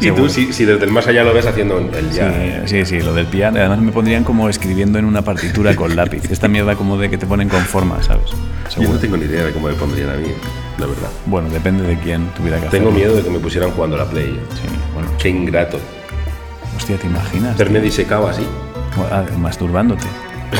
Y 0.00 0.12
tú, 0.12 0.28
si, 0.28 0.52
si 0.52 0.64
desde 0.64 0.84
el 0.84 0.92
más 0.92 1.08
allá 1.08 1.24
lo 1.24 1.34
ves 1.34 1.44
haciendo 1.46 1.76
el 1.78 2.10
ya. 2.12 2.32
Sí, 2.66 2.84
sí, 2.84 2.84
sí, 2.86 3.00
lo 3.00 3.12
del 3.14 3.26
piano. 3.26 3.58
Además 3.58 3.80
me 3.80 3.90
pondrían 3.90 4.22
como 4.22 4.48
escribiendo 4.48 4.96
en 5.00 5.04
una 5.04 5.22
partitura 5.22 5.74
con 5.74 5.96
lápiz. 5.96 6.30
Esta 6.30 6.46
mierda 6.46 6.76
como 6.76 6.96
de 6.98 7.10
que 7.10 7.18
te 7.18 7.26
ponen 7.26 7.48
con 7.48 7.60
forma, 7.62 8.00
¿sabes? 8.04 8.30
Yo 8.30 8.70
Seguro. 8.70 8.92
no 8.92 8.98
tengo 9.00 9.16
ni 9.16 9.24
idea 9.24 9.44
de 9.46 9.52
cómo 9.52 9.66
me 9.66 9.74
pondrían 9.74 10.10
a 10.10 10.14
mí, 10.14 10.28
la 10.78 10.86
verdad. 10.86 11.08
Bueno, 11.26 11.48
depende 11.50 11.82
de 11.82 11.98
quién 11.98 12.28
tuviera 12.36 12.60
que 12.60 12.68
Tengo 12.68 12.90
hacerlo. 12.90 12.92
miedo 12.92 13.16
de 13.16 13.22
que 13.24 13.30
me 13.30 13.40
pusieran 13.40 13.72
jugando 13.72 13.96
a 13.96 13.98
la 13.98 14.04
Play. 14.04 14.26
¿eh? 14.28 14.40
Sí, 14.54 14.68
bueno. 14.94 15.08
Qué 15.18 15.30
ingrato. 15.30 15.80
Hostia, 16.78 16.96
¿te 16.96 17.06
imaginas? 17.06 17.58
Verme 17.58 17.80
disecado 17.80 18.28
así. 18.28 18.42
Ah, 19.10 19.24
Masturbándote. 19.38 20.06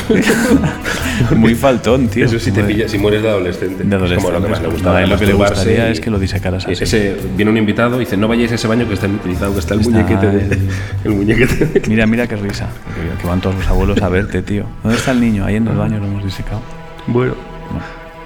Muy 1.35 1.55
faltón, 1.55 2.07
tío. 2.09 2.25
Eso 2.25 2.37
sí 2.39 2.51
te 2.51 2.61
Muy- 2.61 2.73
pilla 2.73 2.87
si 2.87 2.97
mueres 2.99 3.23
de 3.23 3.29
adolescente. 3.29 3.83
De 3.83 3.95
Es 3.95 4.13
como 4.15 4.31
lo 4.31 4.41
que 4.41 4.49
más 4.49 4.61
le 4.61 4.67
adolescente. 4.67 4.67
gustaba. 4.69 5.01
No, 5.01 5.07
lo 5.07 5.17
que 5.17 5.25
le 5.25 5.33
gustaría 5.33 5.89
y- 5.89 5.91
es 5.93 5.99
que 6.01 6.09
lo 6.11 6.19
disecaras 6.19 6.67
así. 6.67 6.83
Ese, 6.83 7.15
viene 7.35 7.49
un 7.51 7.57
invitado 7.57 7.95
y 7.97 7.99
dice, 8.01 8.15
no 8.17 8.27
vayáis 8.27 8.51
a 8.51 8.55
ese 8.55 8.67
baño 8.67 8.87
que 8.87 8.93
está 8.93 9.07
inutilizado, 9.07 9.53
que 9.53 9.59
está 9.59 9.73
el 9.73 9.79
Está 9.81 9.91
muñequete 9.91 10.27
de... 10.27 10.39
el- 10.55 10.69
El 11.05 11.11
muñequete 11.13 11.65
de- 11.65 11.87
Mira, 11.87 12.05
mira 12.05 12.27
qué 12.27 12.35
risa. 12.35 12.67
Que, 12.93 13.21
que 13.21 13.27
van 13.27 13.41
todos 13.41 13.55
los 13.55 13.67
abuelos 13.67 14.01
a 14.01 14.09
verte, 14.09 14.41
tío. 14.43 14.65
¿Dónde 14.83 14.97
está 14.97 15.11
el 15.11 15.21
niño? 15.21 15.45
Ahí 15.45 15.55
en 15.55 15.67
el 15.67 15.75
baño 15.77 15.97
lo 15.99 16.05
hemos 16.05 16.23
disecado. 16.23 16.61
Bueno, 17.07 17.33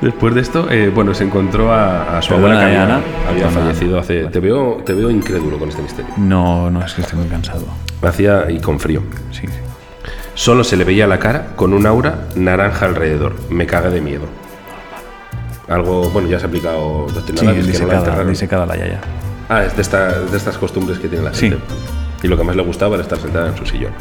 después 0.01 0.35
de 0.35 0.41
esto, 0.41 0.67
eh, 0.69 0.91
bueno, 0.93 1.13
se 1.13 1.23
encontró 1.23 1.71
a, 1.73 2.17
a 2.17 2.21
su 2.21 2.29
Perdona, 2.33 2.59
abuela 2.61 3.01
que 3.25 3.29
había, 3.31 3.49
fallecido 3.49 3.99
hace... 3.99 4.25
Te 4.25 4.39
veo, 4.39 4.81
te 4.85 4.93
veo 4.93 5.09
incrédulo 5.09 5.57
con 5.57 5.69
este 5.69 5.81
misterio. 5.81 6.11
No, 6.17 6.69
no, 6.69 6.83
es 6.85 6.93
que 6.93 7.01
estoy 7.01 7.19
muy 7.19 7.27
cansado. 7.27 7.65
Hacía 8.01 8.49
y 8.49 8.59
con 8.59 8.79
frío. 8.79 9.01
Sí, 9.31 9.47
sí. 9.47 9.53
Solo 10.35 10.63
se 10.63 10.75
le 10.77 10.83
veía 10.83 11.07
la 11.07 11.19
cara 11.19 11.47
con 11.55 11.73
un 11.73 11.85
aura 11.85 12.27
naranja 12.35 12.85
alrededor. 12.85 13.35
Me 13.49 13.65
caga 13.67 13.89
de 13.89 14.01
miedo. 14.01 14.23
Algo, 15.69 16.09
bueno, 16.09 16.27
ya 16.27 16.39
se 16.39 16.45
ha 16.45 16.47
aplicado 16.49 17.07
Sí, 17.09 17.35
que 17.35 17.43
no 17.45 17.53
disecada, 18.25 18.65
la 18.65 18.75
yaya. 18.75 18.99
Ah, 19.47 19.63
es 19.63 19.75
de, 19.75 19.81
esta- 19.81 20.19
de 20.19 20.35
estas 20.37 20.57
costumbres 20.57 20.99
que 20.99 21.07
tiene 21.07 21.23
la 21.23 21.33
Sí. 21.33 21.49
gente. 21.49 21.63
Y 22.23 22.27
lo 22.27 22.37
que 22.37 22.43
más 22.43 22.55
le 22.55 22.63
gustaba 22.63 22.95
era 22.95 23.03
estar 23.03 23.19
sentada 23.19 23.47
en 23.49 23.57
su 23.57 23.65
sillón. 23.65 23.91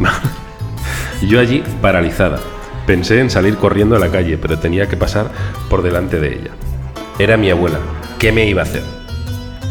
Yo 1.22 1.38
allí, 1.38 1.62
paralizada. 1.80 2.38
Pensé 2.86 3.20
en 3.20 3.30
salir 3.30 3.56
corriendo 3.56 3.96
a 3.96 3.98
la 4.00 4.10
calle, 4.10 4.38
pero 4.38 4.58
tenía 4.58 4.88
que 4.88 4.96
pasar 4.96 5.30
por 5.70 5.82
delante 5.82 6.18
de 6.18 6.34
ella. 6.34 6.50
Era 7.18 7.36
mi 7.36 7.50
abuela. 7.50 7.78
¿Qué 8.18 8.32
me 8.32 8.46
iba 8.46 8.62
a 8.62 8.64
hacer? 8.64 8.82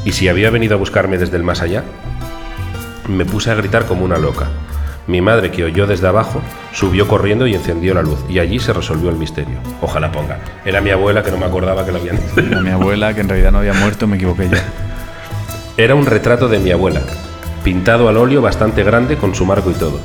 ¿Y 0.05 0.13
si 0.13 0.29
había 0.29 0.49
venido 0.49 0.75
a 0.75 0.77
buscarme 0.77 1.17
desde 1.17 1.37
el 1.37 1.43
más 1.43 1.61
allá? 1.61 1.83
Me 3.07 3.25
puse 3.25 3.51
a 3.51 3.55
gritar 3.55 3.85
como 3.85 4.05
una 4.05 4.17
loca. 4.17 4.47
Mi 5.07 5.19
madre, 5.19 5.51
que 5.51 5.63
oyó 5.63 5.87
desde 5.87 6.07
abajo, 6.07 6.41
subió 6.71 7.07
corriendo 7.07 7.47
y 7.47 7.55
encendió 7.55 7.93
la 7.93 8.01
luz, 8.01 8.19
y 8.29 8.39
allí 8.39 8.59
se 8.59 8.71
resolvió 8.71 9.09
el 9.09 9.15
misterio. 9.15 9.57
Ojalá 9.81 10.11
ponga. 10.11 10.39
Era 10.63 10.79
mi 10.79 10.91
abuela 10.91 11.23
que 11.23 11.31
no 11.31 11.37
me 11.37 11.45
acordaba 11.45 11.85
que 11.85 11.91
lo 11.91 11.97
habían 11.97 12.19
Era 12.37 12.61
mi 12.61 12.69
abuela, 12.69 13.13
que 13.13 13.21
en 13.21 13.29
realidad 13.29 13.51
no 13.51 13.57
había 13.57 13.73
muerto, 13.73 14.07
me 14.07 14.15
equivoqué 14.15 14.47
yo. 14.49 14.57
Era 15.75 15.95
un 15.95 16.05
retrato 16.05 16.47
de 16.47 16.59
mi 16.59 16.71
abuela, 16.71 17.01
pintado 17.63 18.07
al 18.07 18.17
óleo 18.17 18.41
bastante 18.41 18.83
grande 18.83 19.17
con 19.17 19.33
su 19.33 19.45
marco 19.45 19.71
y 19.71 19.73
todo, 19.73 19.99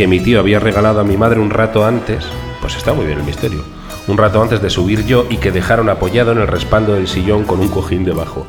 que 0.00 0.06
mi 0.06 0.18
tío 0.18 0.40
había 0.40 0.58
regalado 0.58 1.00
a 1.00 1.04
mi 1.04 1.18
madre 1.18 1.40
un 1.40 1.50
rato 1.50 1.84
antes, 1.84 2.24
pues 2.62 2.74
está 2.74 2.94
muy 2.94 3.04
bien 3.04 3.18
el 3.18 3.24
misterio, 3.26 3.62
un 4.08 4.16
rato 4.16 4.40
antes 4.40 4.62
de 4.62 4.70
subir 4.70 5.04
yo 5.04 5.26
y 5.28 5.36
que 5.36 5.52
dejaron 5.52 5.90
apoyado 5.90 6.32
en 6.32 6.38
el 6.38 6.46
respaldo 6.46 6.94
del 6.94 7.06
sillón 7.06 7.44
con 7.44 7.60
un 7.60 7.68
cojín 7.68 8.06
debajo. 8.06 8.46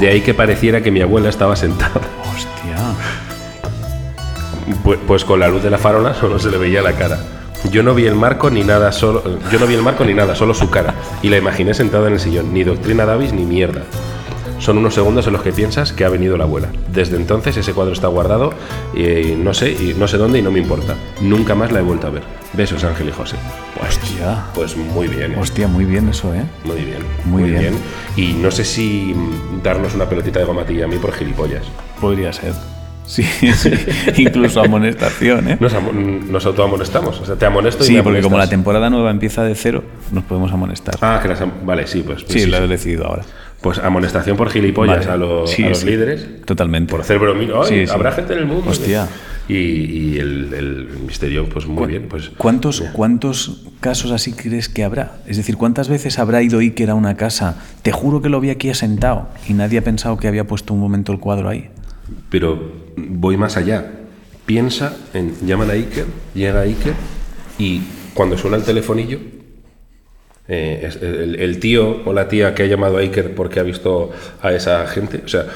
De 0.00 0.08
ahí 0.08 0.20
que 0.20 0.34
pareciera 0.34 0.82
que 0.82 0.90
mi 0.90 1.00
abuela 1.00 1.28
estaba 1.28 1.54
sentada. 1.54 2.00
Hostia. 2.34 2.76
Pues, 4.82 4.98
pues 5.06 5.24
con 5.24 5.38
la 5.38 5.46
luz 5.46 5.62
de 5.62 5.70
la 5.70 5.78
farola 5.78 6.12
solo 6.12 6.40
se 6.40 6.50
le 6.50 6.58
veía 6.58 6.82
la 6.82 6.94
cara. 6.94 7.20
Yo 7.70 7.84
no 7.84 7.94
vi 7.94 8.06
el 8.06 8.16
marco 8.16 8.50
ni 8.50 8.64
nada, 8.64 8.90
solo 8.90 9.22
yo 9.48 9.60
no 9.60 9.68
vi 9.68 9.74
el 9.74 9.82
marco 9.82 10.04
ni 10.04 10.12
nada, 10.12 10.34
solo 10.34 10.54
su 10.54 10.70
cara 10.70 10.96
y 11.22 11.28
la 11.28 11.36
imaginé 11.36 11.72
sentada 11.72 12.08
en 12.08 12.14
el 12.14 12.20
sillón, 12.20 12.52
ni 12.52 12.64
doctrina 12.64 13.06
Davis 13.06 13.32
ni 13.32 13.44
mierda. 13.44 13.82
Son 14.60 14.78
unos 14.78 14.94
segundos 14.94 15.26
en 15.26 15.32
los 15.32 15.42
que 15.42 15.52
piensas 15.52 15.92
que 15.92 16.04
ha 16.04 16.08
venido 16.08 16.36
la 16.36 16.44
abuela. 16.44 16.68
Desde 16.92 17.16
entonces 17.16 17.56
ese 17.56 17.72
cuadro 17.72 17.92
está 17.94 18.08
guardado 18.08 18.52
y 18.94 19.34
no 19.34 19.54
sé 19.54 19.70
y 19.72 19.94
no 19.98 20.06
sé 20.06 20.18
dónde 20.18 20.38
y 20.38 20.42
no 20.42 20.50
me 20.50 20.60
importa. 20.60 20.94
Nunca 21.22 21.54
más 21.54 21.72
la 21.72 21.80
he 21.80 21.82
vuelto 21.82 22.06
a 22.06 22.10
ver. 22.10 22.22
Besos 22.52 22.84
Ángel 22.84 23.08
y 23.08 23.12
José. 23.12 23.36
Hostia. 23.80 24.44
Pues 24.54 24.76
muy 24.76 25.08
bien. 25.08 25.32
¿eh? 25.32 25.36
Hostia, 25.40 25.66
muy 25.66 25.84
bien 25.84 26.08
eso, 26.08 26.34
¿eh? 26.34 26.44
Muy 26.64 26.76
bien. 26.76 26.98
Muy 27.24 27.42
bien. 27.44 27.74
Y 28.16 28.34
no 28.34 28.50
sé 28.50 28.64
si 28.64 29.14
darnos 29.62 29.94
una 29.94 30.06
pelotita 30.08 30.40
de 30.40 30.44
goma 30.44 30.62
a 30.62 30.86
mí 30.86 30.96
por 31.00 31.12
gilipollas. 31.12 31.62
Podría 32.00 32.32
ser. 32.32 32.52
Sí, 33.06 33.22
sí. 33.24 33.72
Incluso 34.18 34.60
amonestación, 34.60 35.48
¿eh? 35.48 35.56
Nos, 35.58 35.72
amo- 35.74 35.92
nos 35.92 36.44
autoamonestamos. 36.46 37.20
O 37.20 37.24
sea, 37.24 37.34
te 37.36 37.46
amonesto 37.46 37.82
y 37.82 37.86
Sí, 37.88 37.92
me 37.94 38.02
porque 38.04 38.20
como 38.20 38.38
la 38.38 38.48
temporada 38.48 38.88
nueva 38.90 39.10
empieza 39.10 39.42
de 39.42 39.54
cero, 39.54 39.82
nos 40.12 40.22
podemos 40.24 40.52
amonestar. 40.52 40.94
Ah, 41.00 41.18
que 41.22 41.28
las 41.28 41.40
am- 41.40 41.50
Vale, 41.64 41.86
sí, 41.88 42.02
pues. 42.04 42.22
pues 42.22 42.32
sí, 42.34 42.40
sí, 42.40 42.46
lo 42.46 42.58
sí. 42.58 42.62
he 42.64 42.66
decidido 42.68 43.06
ahora. 43.06 43.22
Pues 43.60 43.78
amonestación 43.78 44.36
por 44.38 44.48
gilipollas 44.50 45.06
Vale. 45.06 45.10
a, 45.10 45.16
los- 45.16 45.50
Sí, 45.50 45.64
a 45.64 45.68
los 45.68 45.78
sí. 45.80 45.86
líderes. 45.86 46.26
Totalmente. 46.46 46.90
Por 46.90 47.00
hacer 47.02 47.18
bromino. 47.18 47.62
Sí, 47.64 47.84
habrá 47.90 48.12
gente 48.12 48.32
en 48.32 48.38
el 48.40 48.46
mundo. 48.46 48.70
Hostia. 48.70 49.06
Y, 49.48 49.54
y 49.56 50.18
el, 50.18 50.54
el 50.54 50.88
misterio, 51.06 51.46
pues 51.48 51.66
muy 51.66 51.86
bien. 51.88 52.06
Pues, 52.08 52.30
¿Cuántos, 52.38 52.80
¿Cuántos 52.92 53.64
casos 53.80 54.12
así 54.12 54.32
crees 54.32 54.68
que 54.68 54.84
habrá? 54.84 55.18
Es 55.26 55.36
decir, 55.36 55.56
¿cuántas 55.56 55.88
veces 55.88 56.18
habrá 56.18 56.40
ido 56.42 56.60
Iker 56.60 56.88
a 56.90 56.94
una 56.94 57.16
casa? 57.16 57.60
Te 57.82 57.90
juro 57.92 58.22
que 58.22 58.28
lo 58.28 58.40
vi 58.40 58.50
aquí 58.50 58.70
asentado 58.70 59.28
y 59.48 59.52
nadie 59.54 59.78
ha 59.80 59.82
pensado 59.84 60.16
que 60.18 60.28
había 60.28 60.46
puesto 60.46 60.72
un 60.72 60.80
momento 60.80 61.12
el 61.12 61.18
cuadro 61.18 61.48
ahí. 61.48 61.68
Pero 62.30 62.72
voy 62.96 63.36
más 63.36 63.56
allá. 63.56 63.90
Piensa 64.46 64.96
en. 65.14 65.34
Llaman 65.46 65.68
a 65.70 65.74
Iker, 65.74 66.06
llega 66.34 66.60
Iker 66.60 66.94
y 67.58 67.82
cuando 68.14 68.38
suena 68.38 68.56
el 68.56 68.62
telefonillo. 68.62 69.18
Eh, 70.50 70.80
es- 70.88 70.96
el, 71.02 71.36
el 71.40 71.58
tío 71.60 72.02
o 72.04 72.12
la 72.12 72.28
tía 72.28 72.54
que 72.54 72.64
ha 72.64 72.66
llamado 72.66 72.98
a 72.98 73.00
Iker 73.00 73.34
porque 73.34 73.60
ha 73.60 73.62
visto 73.62 74.10
a 74.42 74.52
esa 74.52 74.86
gente, 74.86 75.22
o 75.24 75.28
sea, 75.28 75.46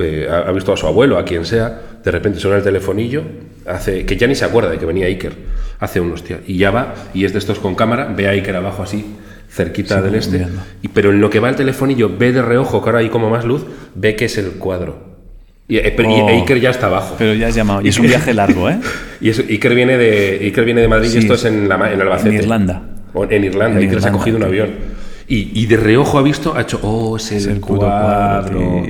eh, 0.00 0.26
ha, 0.30 0.48
ha 0.48 0.52
visto 0.52 0.72
a 0.72 0.76
su 0.76 0.86
abuelo, 0.86 1.18
a 1.18 1.24
quien 1.24 1.44
sea, 1.44 1.80
de 2.02 2.10
repente 2.10 2.40
suena 2.40 2.56
el 2.56 2.64
telefonillo, 2.64 3.22
hace 3.66 4.04
que 4.06 4.16
ya 4.16 4.26
ni 4.26 4.34
se 4.34 4.44
acuerda 4.44 4.70
de 4.70 4.78
que 4.78 4.86
venía 4.86 5.06
Iker, 5.06 5.32
hace 5.78 6.00
un 6.00 6.12
hostia, 6.12 6.40
y 6.46 6.56
ya 6.56 6.70
va, 6.70 6.94
y 7.14 7.24
es 7.24 7.32
de 7.32 7.38
estos 7.38 7.58
con 7.58 7.74
cámara, 7.74 8.12
ve 8.16 8.26
a 8.26 8.30
Iker 8.30 8.56
abajo 8.56 8.82
así, 8.82 9.04
cerquita 9.50 9.98
Sí, 9.98 10.04
del 10.04 10.14
este, 10.14 10.46
y, 10.82 10.88
pero 10.88 11.10
en 11.10 11.20
lo 11.20 11.28
que 11.28 11.40
va 11.40 11.48
el 11.50 11.56
telefonillo, 11.56 12.10
ve 12.16 12.32
de 12.32 12.40
reojo, 12.40 12.82
que 12.82 12.88
ahora 12.88 13.00
hay 13.00 13.08
como 13.10 13.28
más 13.30 13.44
luz, 13.44 13.64
ve 13.94 14.14
que 14.16 14.24
es 14.26 14.38
el 14.38 14.52
cuadro. 14.52 15.10
Y, 15.68 15.76
eh, 15.78 15.94
y 15.98 16.02
Oh. 16.04 16.28
Iker 16.28 16.58
ya 16.60 16.70
está 16.70 16.86
abajo. 16.86 17.14
Pero 17.16 17.32
ya 17.34 17.46
has 17.46 17.54
llamado. 17.54 17.80
Y 17.82 17.88
es 17.90 17.98
un 17.98 18.06
viaje 18.08 18.34
largo, 18.34 18.68
¿eh? 18.68 18.80
Y 19.20 19.28
eso, 19.30 19.42
Iker 19.48 19.72
viene 19.74 19.96
de, 19.98 20.38
Iker 20.42 20.64
viene 20.64 20.80
de 20.80 20.88
Madrid 20.88 21.08
Sí, 21.10 21.16
y 21.16 21.20
esto 21.20 21.34
es 21.34 21.44
en, 21.44 21.68
la, 21.68 21.92
en 21.92 22.00
Albacete. 22.00 22.30
En 22.30 22.34
Irlanda. 22.42 22.82
En 23.30 23.44
Irlanda. 23.44 23.78
En 23.80 23.84
Iker 23.86 24.00
se 24.00 24.06
ha 24.06 24.08
Irlanda, 24.08 24.18
cogido 24.18 24.36
un 24.36 24.42
avión. 24.44 25.00
Y, 25.28 25.52
y 25.62 25.66
de 25.66 25.76
reojo 25.76 26.18
ha 26.18 26.22
visto, 26.22 26.56
ha 26.56 26.62
hecho, 26.62 26.80
oh, 26.82 27.16
es 27.16 27.30
el, 27.30 27.48
el 27.50 27.60
puto 27.60 27.78
cuadro. 27.86 28.58
cuadro, 28.58 28.82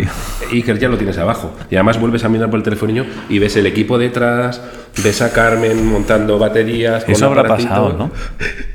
Iker 0.50 0.78
ya 0.78 0.88
lo 0.88 0.96
tienes 0.96 1.18
abajo. 1.18 1.52
Y 1.70 1.74
además 1.74 2.00
vuelves 2.00 2.24
a 2.24 2.30
mirar 2.30 2.48
por 2.48 2.56
el 2.58 2.62
telefonillo 2.62 3.04
y 3.28 3.38
ves 3.38 3.56
el 3.56 3.66
equipo 3.66 3.98
detrás, 3.98 4.62
ves 5.04 5.20
a 5.20 5.32
Carmen 5.34 5.86
montando 5.86 6.38
baterías. 6.38 7.04
con 7.04 7.12
Eso 7.12 7.26
habrá 7.26 7.44
pasado, 7.46 7.92
¿no? 7.92 8.10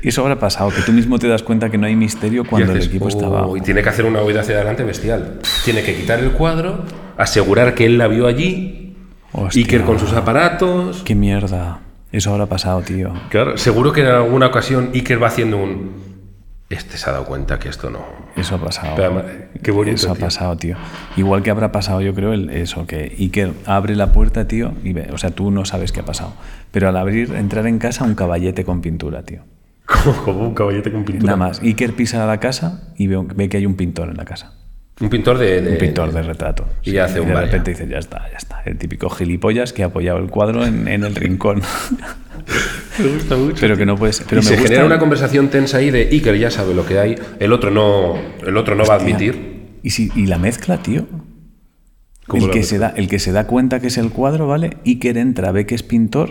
Eso 0.00 0.22
habrá 0.22 0.38
pasado, 0.38 0.70
que 0.70 0.82
tú 0.82 0.92
mismo 0.92 1.18
te 1.18 1.26
das 1.26 1.42
cuenta 1.42 1.68
que 1.68 1.76
no 1.76 1.86
hay 1.88 1.96
misterio 1.96 2.42
Y 2.44 2.46
cuando 2.46 2.70
el 2.70 2.78
haces, 2.78 2.88
equipo 2.88 3.06
"Oh", 3.06 3.08
está 3.08 3.26
abajo. 3.26 3.56
Y 3.56 3.60
tiene 3.62 3.82
que 3.82 3.88
hacer 3.88 4.04
una 4.04 4.22
huida 4.22 4.42
hacia 4.42 4.54
adelante 4.54 4.84
bestial. 4.84 5.40
Tiene 5.64 5.82
que 5.82 5.96
quitar 5.96 6.20
el 6.20 6.30
cuadro, 6.30 6.84
asegurar 7.16 7.74
que 7.74 7.86
él 7.86 7.98
la 7.98 8.06
vio 8.06 8.28
allí. 8.28 8.94
Hostia. 9.32 9.60
Iker 9.60 9.82
con 9.82 9.98
sus 9.98 10.12
aparatos. 10.12 11.02
Qué 11.04 11.16
mierda. 11.16 11.80
Eso 12.16 12.32
habrá 12.32 12.46
pasado, 12.46 12.80
tío. 12.80 13.12
Claro, 13.28 13.58
seguro 13.58 13.92
que 13.92 14.00
en 14.00 14.06
alguna 14.06 14.46
ocasión 14.46 14.88
Iker 14.94 15.22
va 15.22 15.26
haciendo 15.26 15.58
un. 15.58 15.90
Este 16.70 16.96
se 16.96 17.10
ha 17.10 17.12
dado 17.12 17.26
cuenta 17.26 17.58
que 17.58 17.68
esto 17.68 17.90
no. 17.90 17.98
Eso 18.34 18.54
ha 18.54 18.58
pasado. 18.58 18.94
Pero 18.96 19.22
qué 19.62 19.70
bonito, 19.70 19.96
Eso 19.96 20.12
ha 20.12 20.14
tío. 20.14 20.24
pasado, 20.24 20.56
tío. 20.56 20.76
Igual 21.18 21.42
que 21.42 21.50
habrá 21.50 21.72
pasado, 21.72 22.00
yo 22.00 22.14
creo, 22.14 22.32
el, 22.32 22.48
eso, 22.48 22.86
que 22.86 23.14
Iker 23.18 23.52
abre 23.66 23.96
la 23.96 24.12
puerta, 24.12 24.48
tío, 24.48 24.72
y 24.82 24.94
ve, 24.94 25.10
o 25.12 25.18
sea, 25.18 25.28
tú 25.28 25.50
no 25.50 25.66
sabes 25.66 25.92
qué 25.92 26.00
ha 26.00 26.04
pasado. 26.06 26.32
Pero 26.70 26.88
al 26.88 26.96
abrir, 26.96 27.34
entrar 27.34 27.66
en 27.66 27.78
casa, 27.78 28.04
un 28.04 28.14
caballete 28.14 28.64
con 28.64 28.80
pintura, 28.80 29.22
tío. 29.22 29.42
Como, 29.86 30.24
como 30.24 30.40
un 30.48 30.54
caballete 30.54 30.90
con 30.90 31.04
pintura. 31.04 31.36
Nada 31.36 31.48
más. 31.48 31.60
Iker 31.60 31.92
pisa 31.92 32.24
a 32.24 32.26
la 32.26 32.40
casa 32.40 32.94
y 32.96 33.08
ve, 33.08 33.18
ve 33.34 33.50
que 33.50 33.58
hay 33.58 33.66
un 33.66 33.76
pintor 33.76 34.08
en 34.08 34.16
la 34.16 34.24
casa. 34.24 34.54
Un 35.00 35.10
pintor 35.10 35.36
de. 35.38 35.60
de- 35.60 35.72
Un 35.72 35.78
pintor 35.78 36.12
de 36.12 36.22
retrato. 36.22 36.66
Y 36.82 36.96
hace 36.96 37.20
un 37.20 37.28
de 37.28 37.34
vaya. 37.34 37.46
repente 37.46 37.70
dice, 37.72 37.86
ya 37.86 37.98
está, 37.98 38.28
ya 38.30 38.38
está. 38.38 38.62
El 38.64 38.78
típico 38.78 39.10
gilipollas 39.10 39.72
que 39.74 39.82
ha 39.82 39.86
apoyado 39.86 40.18
el 40.18 40.28
cuadro 40.30 40.64
en, 40.64 40.88
en 40.88 41.04
el 41.04 41.14
rincón. 41.14 41.60
Me 42.98 43.08
gusta 43.08 43.36
mucho. 43.36 43.56
pero 43.60 43.76
que 43.76 43.84
no 43.84 43.96
puede 43.96 44.12
ser. 44.14 44.26
Pero 44.28 44.40
y 44.40 44.44
me 44.44 44.48
se 44.48 44.54
gusta 44.56 44.68
genera 44.68 44.86
una 44.86 44.98
conversación 44.98 45.48
tensa 45.48 45.78
ahí 45.78 45.90
de 45.90 46.08
Iker 46.10 46.38
ya 46.38 46.50
sabe 46.50 46.74
lo 46.74 46.86
que 46.86 46.98
hay, 46.98 47.14
el 47.40 47.52
otro 47.52 47.70
no, 47.70 48.14
el 48.46 48.56
otro 48.56 48.74
no 48.74 48.84
va 48.86 48.94
a 48.94 48.96
admitir. 48.98 49.56
Y, 49.82 49.90
si, 49.90 50.10
y 50.14 50.26
la 50.26 50.38
mezcla, 50.38 50.78
tío. 50.82 51.06
¿Cómo 52.26 52.46
El 52.46 52.50
que, 52.52 52.62
se 52.62 52.78
da, 52.78 52.92
el 52.96 53.06
que 53.08 53.18
se 53.18 53.32
da 53.32 53.46
cuenta 53.46 53.80
que 53.80 53.88
es 53.88 53.98
el 53.98 54.10
cuadro, 54.10 54.46
¿vale? 54.48 54.78
Iker 54.86 55.18
entra, 55.18 55.52
ve 55.52 55.66
que 55.66 55.74
es 55.74 55.82
pintor. 55.82 56.30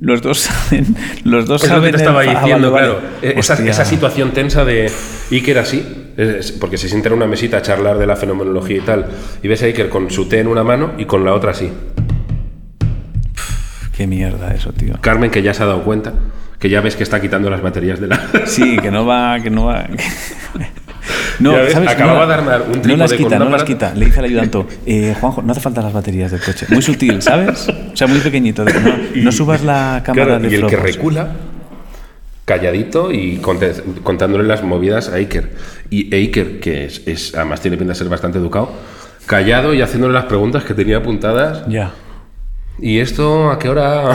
Los 0.00 0.22
dos 0.22 0.40
saben. 0.40 0.96
Los 1.24 1.46
dos 1.46 1.62
Es 1.62 1.68
lo 1.70 1.76
saben. 1.76 1.90
que 1.92 1.96
te 1.98 2.02
estaba 2.02 2.24
el- 2.24 2.30
ah, 2.30 2.40
diciendo, 2.40 2.70
vale, 2.72 2.86
claro. 2.88 3.00
vale. 3.22 3.38
Esa, 3.38 3.54
esa 3.68 3.84
situación 3.84 4.32
tensa 4.32 4.64
de 4.64 4.90
Iker 5.30 5.58
así, 5.58 5.95
es- 6.16 6.52
porque 6.52 6.78
se 6.78 6.88
sienta 6.88 7.08
en 7.08 7.14
una 7.14 7.26
mesita 7.26 7.58
a 7.58 7.62
charlar 7.62 7.98
de 7.98 8.06
la 8.06 8.16
fenomenología 8.16 8.76
y 8.76 8.80
tal, 8.80 9.06
y 9.42 9.48
ves 9.48 9.62
a 9.62 9.66
Iker 9.66 9.88
con 9.88 10.10
su 10.10 10.28
té 10.28 10.40
en 10.40 10.46
una 10.48 10.62
mano 10.64 10.92
y 10.98 11.04
con 11.04 11.24
la 11.24 11.32
otra 11.34 11.50
así. 11.52 11.70
Qué 13.96 14.06
mierda 14.06 14.52
eso, 14.54 14.72
tío. 14.72 14.94
Carmen, 15.00 15.30
que 15.30 15.42
ya 15.42 15.54
se 15.54 15.62
ha 15.62 15.66
dado 15.66 15.82
cuenta, 15.82 16.12
que 16.58 16.68
ya 16.68 16.80
ves 16.82 16.96
que 16.96 17.02
está 17.02 17.20
quitando 17.20 17.48
las 17.48 17.62
baterías 17.62 17.98
de 18.00 18.08
la. 18.08 18.20
Sí, 18.46 18.76
que 18.78 18.90
no 18.90 19.06
va. 19.06 19.40
Que 19.40 19.50
no 19.50 19.66
va. 19.66 19.86
No, 21.38 21.52
ves, 21.52 21.74
¿sabes? 21.74 21.90
acababa 21.90 22.22
no, 22.22 22.26
de 22.28 22.34
armar 22.34 22.62
un 22.62 22.80
No 22.82 22.96
las 22.96 23.12
quita, 23.12 23.38
no 23.38 23.50
las 23.50 23.62
quita. 23.62 23.92
Le 23.94 24.06
dice 24.06 24.18
al 24.20 24.24
ayudante, 24.24 24.64
eh, 24.86 25.14
Juanjo, 25.20 25.42
no 25.42 25.52
hace 25.52 25.60
falta 25.60 25.82
las 25.82 25.92
baterías 25.92 26.30
del 26.30 26.40
coche. 26.40 26.64
Muy 26.70 26.80
sutil, 26.80 27.20
¿sabes? 27.20 27.68
O 27.68 27.94
sea, 27.96 28.06
muy 28.06 28.20
pequeñito. 28.20 28.64
de- 28.64 28.72
no, 28.72 28.96
no 29.14 29.32
subas 29.32 29.62
la 29.62 30.02
cámara 30.04 30.24
Claro, 30.38 30.40
de 30.42 30.48
y 30.50 30.54
el 30.54 30.66
que 30.66 30.76
recula, 30.76 31.28
calladito 32.46 33.12
y 33.12 33.36
contándole 34.02 34.44
las 34.44 34.62
movidas 34.62 35.10
a 35.10 35.16
Iker. 35.16 35.50
Y 35.90 36.14
Iker, 36.14 36.58
que 36.60 36.86
es, 36.86 37.02
es- 37.06 37.34
además 37.34 37.60
tiene 37.60 37.76
pinta 37.76 37.92
de 37.92 37.98
ser 37.98 38.08
bastante 38.08 38.38
educado, 38.38 38.72
callado 39.26 39.74
y 39.74 39.82
haciéndole 39.82 40.14
las 40.14 40.24
preguntas 40.24 40.64
que 40.64 40.72
tenía 40.72 40.96
apuntadas. 40.98 41.66
Ya. 41.68 41.92
¿Y 42.78 43.00
esto 43.00 43.50
a 43.50 43.58
qué 43.58 43.68
hora? 43.68 44.12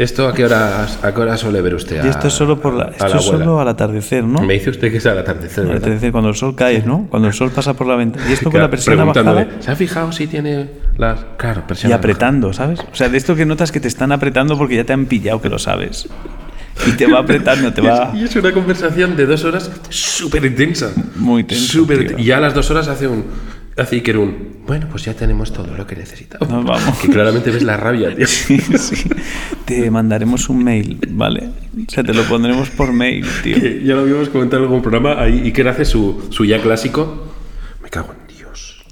¿Esto 0.00 0.26
a 0.26 0.32
qué 0.32 0.46
hora, 0.46 0.86
a 1.02 1.12
qué 1.12 1.20
hora 1.20 1.36
suele 1.36 1.60
ver 1.60 1.74
usted? 1.74 2.02
Y 2.02 2.08
esto 2.08 2.28
es 2.28 2.32
solo 2.32 2.58
por 2.58 2.72
la, 2.72 2.84
esto 2.84 3.06
la 3.06 3.16
es 3.16 3.22
solo 3.22 3.60
al 3.60 3.68
atardecer, 3.68 4.24
¿no? 4.24 4.40
Me 4.40 4.54
dice 4.54 4.70
usted 4.70 4.90
que 4.90 4.96
es 4.96 5.04
al 5.04 5.18
atardecer, 5.18 5.66
Al 5.66 5.76
atardecer, 5.76 6.10
cuando 6.10 6.30
el 6.30 6.36
sol 6.36 6.56
cae, 6.56 6.82
¿no? 6.82 7.06
Cuando 7.10 7.28
el 7.28 7.34
sol 7.34 7.50
pasa 7.50 7.74
por 7.74 7.86
la 7.86 7.96
ventana. 7.96 8.24
Y 8.26 8.32
esto 8.32 8.44
con 8.44 8.52
Claro, 8.52 8.64
la 8.64 8.70
persiana 8.70 9.04
bajada 9.04 9.48
¿Se 9.60 9.70
ha 9.70 9.76
fijado 9.76 10.10
si 10.10 10.26
tiene 10.26 10.70
las... 10.96 11.20
Claro, 11.36 11.60
y 11.60 11.68
persiana 11.68 11.96
apretando, 11.96 12.50
¿sabes? 12.54 12.80
O 12.80 12.94
sea, 12.94 13.10
de 13.10 13.18
esto 13.18 13.36
que 13.36 13.44
notas 13.44 13.72
que 13.72 13.80
te 13.80 13.88
están 13.88 14.10
apretando 14.10 14.56
porque 14.56 14.76
ya 14.76 14.84
te 14.84 14.94
han 14.94 15.04
pillado, 15.04 15.42
que 15.42 15.50
lo 15.50 15.58
sabes. 15.58 16.08
Y 16.86 16.92
te 16.92 17.06
va 17.06 17.18
apretando, 17.18 17.70
te 17.70 17.80
va... 17.86 18.10
Y 18.14 18.24
es 18.24 18.34
una 18.36 18.52
conversación 18.52 19.16
de 19.16 19.26
dos 19.26 19.44
horas 19.44 19.70
súper 19.90 20.46
intensa. 20.46 20.92
Muy 21.16 21.44
tensa, 21.44 21.74
Súper. 21.74 22.18
Y 22.18 22.24
ya 22.24 22.38
a 22.38 22.40
las 22.40 22.54
dos 22.54 22.70
horas 22.70 22.88
hace 22.88 23.06
un. 23.06 23.26
Hace 23.76 23.96
Iker 23.96 24.18
un. 24.18 24.60
Bueno, 24.66 24.86
pues 24.90 25.04
ya 25.04 25.14
tenemos 25.14 25.52
todo 25.52 25.74
lo 25.74 25.86
que 25.86 25.96
necesitamos. 25.96 26.48
Nos 26.50 26.64
vamos. 26.64 26.98
Que 26.98 27.08
claramente 27.08 27.50
ves 27.50 27.62
la 27.62 27.76
rabia, 27.76 28.14
tío. 28.14 28.26
Sí, 28.28 28.58
sí. 28.58 29.08
Te 29.64 29.90
mandaremos 29.90 30.48
un 30.48 30.62
mail, 30.64 30.98
¿vale? 31.10 31.48
O 31.88 31.90
sea, 31.90 32.02
te 32.04 32.12
lo 32.12 32.22
pondremos 32.24 32.68
por 32.70 32.92
mail, 32.92 33.24
tío. 33.42 33.56
Que 33.60 33.82
ya 33.84 33.94
lo 33.94 34.00
habíamos 34.00 34.28
comentado 34.28 34.62
en 34.62 34.68
algún 34.68 34.82
programa. 34.82 35.20
Ahí 35.22 35.40
Iker 35.44 35.68
hace 35.68 35.84
su, 35.84 36.26
su 36.30 36.44
ya 36.44 36.60
clásico. 36.60 37.32
Me 37.82 37.88
cago 37.88 38.12
en 38.12 38.36
Dios. 38.36 38.84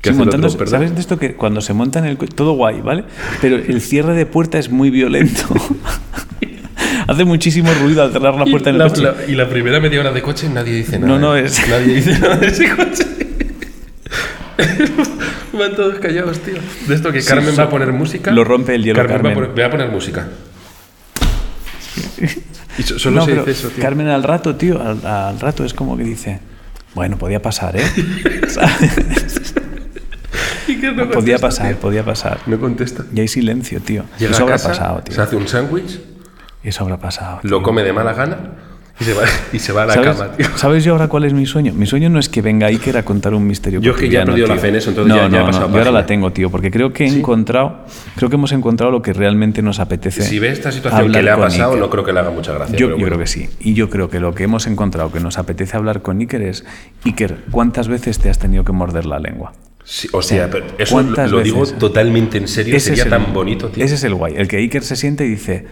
¿Qué 0.00 0.10
Sí, 0.10 0.10
el 0.10 0.16
montando- 0.16 0.46
otro? 0.48 0.66
¿Sabes 0.66 0.94
de 0.94 1.00
esto 1.00 1.18
que 1.18 1.34
cuando 1.34 1.60
se 1.60 1.72
monta 1.72 1.98
en 1.98 2.04
el 2.04 2.16
todo 2.18 2.52
guay, 2.52 2.80
¿vale? 2.82 3.04
Pero 3.40 3.56
el 3.56 3.80
cierre 3.80 4.14
de 4.14 4.26
puerta 4.26 4.58
es 4.58 4.70
muy 4.70 4.90
violento. 4.90 5.42
Hace 7.08 7.24
muchísimo 7.24 7.72
ruido 7.74 8.02
al 8.02 8.12
cerrar 8.12 8.34
la 8.34 8.44
puerta 8.44 8.70
del 8.70 8.78
la, 8.78 8.88
coche. 8.88 9.02
la- 9.02 9.14
y 9.28 9.32
la 9.34 9.48
primera 9.48 9.80
media 9.80 10.00
hora 10.00 10.12
de 10.12 10.22
coche 10.22 10.48
nadie 10.48 10.74
dice 10.74 10.98
nada. 10.98 11.12
No, 11.12 11.18
no, 11.18 11.36
¿eh? 11.36 11.44
es- 11.46 11.68
Nadie 11.68 11.94
dice 11.96 12.18
nada 12.18 12.36
de 12.36 12.46
ese 12.48 12.68
coche. 12.74 13.04
Van 15.52 15.74
todos 15.76 15.98
callados, 15.98 16.38
tío. 16.40 16.54
De 16.86 16.94
esto 16.94 17.12
que 17.12 17.22
Carmen 17.22 17.50
sí. 17.52 17.56
va 17.56 17.64
a 17.64 17.70
poner 17.70 17.92
música. 17.92 18.30
Lo 18.30 18.44
rompe 18.44 18.74
el 18.74 18.84
hielo, 18.84 18.98
Va 18.98 19.04
a 19.04 19.08
Carmen. 19.08 19.34
poner, 19.34 19.50
voy 19.50 19.62
a 19.62 19.70
poner 19.70 19.88
música. 19.90 20.28
Y 22.78 22.82
so- 22.82 22.98
solo 22.98 23.16
No, 23.20 23.24
se 23.24 23.34
dice 23.36 23.50
eso, 23.52 23.68
tío. 23.70 23.82
Carmen 23.82 24.08
al 24.08 24.22
rato, 24.22 24.54
tío, 24.56 24.78
al, 24.82 25.04
al 25.06 25.40
rato 25.40 25.64
es 25.64 25.72
como 25.72 25.96
que 25.96 26.04
dice, 26.04 26.40
bueno, 26.94 27.16
podía 27.16 27.40
pasar, 27.40 27.74
¿eh? 27.76 27.82
¿Sabes? 28.48 29.54
¿Y 30.68 30.78
qué 30.78 30.92
no 30.92 31.08
podía 31.10 31.38
pasar, 31.38 31.68
tío? 31.68 31.78
podía 31.78 32.04
pasar. 32.04 32.40
No 32.46 32.60
contesta. 32.60 33.04
Y 33.14 33.20
hay 33.20 33.28
silencio, 33.28 33.80
tío. 33.80 34.04
Llega 34.18 34.32
Eso 34.32 34.42
habrá 34.42 34.56
casa, 34.56 34.68
pasado, 34.68 35.00
tío. 35.02 35.14
se 35.14 35.22
hace 35.22 35.36
un 35.36 35.48
sándwich, 35.48 36.00
Eso 36.62 36.82
habrá 36.84 36.98
pasado. 36.98 37.38
tío. 37.40 37.50
lo 37.50 37.62
come 37.62 37.82
de 37.82 37.94
mala 37.94 38.12
gana 38.12 38.36
y 38.98 39.04
se 39.04 39.12
va, 39.14 39.22
y 39.52 39.58
se 39.58 39.72
va 39.72 39.82
a 39.82 39.86
la 39.86 39.94
¿Sabes, 39.94 40.16
cama, 40.16 40.32
tío. 40.36 40.46
¿Sabes 40.56 40.84
yo 40.84 40.92
ahora 40.92 41.08
cuál 41.08 41.24
es 41.24 41.32
mi 41.34 41.44
sueño? 41.46 41.72
Mi 41.74 41.86
sueño 41.86 42.08
no 42.08 42.18
es 42.18 42.28
que 42.28 42.40
venga 42.42 42.66
Iker 42.68 42.96
a 42.96 43.04
contar 43.04 43.34
un 43.34 43.46
misterio. 43.46 43.80
Yo 43.80 43.92
es 43.92 43.98
que 43.98 44.08
ya 44.08 44.22
he 44.22 44.26
perdido 44.26 44.46
la 44.46 44.56
fe 44.56 44.68
en 44.68 44.76
eso, 44.76 44.90
entonces 44.90 45.08
no, 45.14 45.16
ya- 45.16 45.22
ya 45.22 45.26
he 45.26 45.30
no, 45.30 45.38
no, 45.40 45.46
pasado 45.46 45.70
yo 45.72 45.78
ahora 45.78 45.90
la 45.90 46.06
tengo, 46.06 46.32
tío, 46.32 46.50
porque 46.50 46.70
creo 46.70 46.92
que 46.92 47.04
he 47.04 47.08
encontrado, 47.08 47.84
creo 48.16 48.30
que 48.30 48.36
hemos 48.36 48.52
encontrado 48.52 48.90
lo 48.90 49.02
que 49.02 49.12
realmente 49.12 49.60
nos 49.62 49.80
apetece. 49.80 50.22
Si 50.22 50.38
ve 50.38 50.48
esta 50.50 50.72
situación 50.72 51.12
que 51.12 51.22
le 51.22 51.30
ha 51.30 51.36
pasado, 51.36 51.70
Iker. 51.72 51.80
no 51.82 51.90
creo 51.90 52.04
que 52.04 52.12
le 52.12 52.20
haga 52.20 52.30
mucha 52.30 52.52
gracia. 52.52 52.76
Yo, 52.76 52.86
pero 52.86 52.90
yo 52.90 52.94
bueno. 53.02 53.06
creo 53.08 53.18
que 53.20 53.26
sí. 53.26 53.48
Y 53.60 53.74
yo 53.74 53.90
creo 53.90 54.08
que 54.08 54.18
lo 54.20 54.34
que 54.34 54.44
hemos 54.44 54.66
encontrado 54.66 55.12
que 55.12 55.20
nos 55.20 55.36
apetece 55.38 55.76
hablar 55.76 56.00
con 56.02 56.18
Iker 56.20 56.40
es, 56.42 56.64
Iker, 57.04 57.36
¿cuántas 57.50 57.88
veces 57.88 58.18
te 58.18 58.30
has 58.30 58.38
tenido 58.38 58.64
que 58.64 58.72
morder 58.72 59.04
la 59.06 59.18
lengua? 59.18 59.52
Sí, 59.88 60.08
o 60.12 60.20
sea, 60.20 60.50
pero 60.50 60.64
eso 60.78 60.96
lo, 60.98 61.04
¿cuántas 61.04 61.30
lo 61.30 61.40
digo 61.42 61.64
totalmente 61.64 62.38
en 62.38 62.48
serio. 62.48 62.76
Ese 62.76 62.88
Sería 62.96 63.04
el- 63.04 63.10
tan 63.10 63.32
bonito, 63.32 63.68
tío. 63.68 63.84
Ese 63.84 63.94
es 63.94 64.02
el 64.02 64.14
guay. 64.14 64.34
El 64.36 64.48
que 64.48 64.56
Iker 64.56 64.82
se 64.82 64.96
siente 64.96 65.24
y 65.24 65.28
dice, 65.28 65.64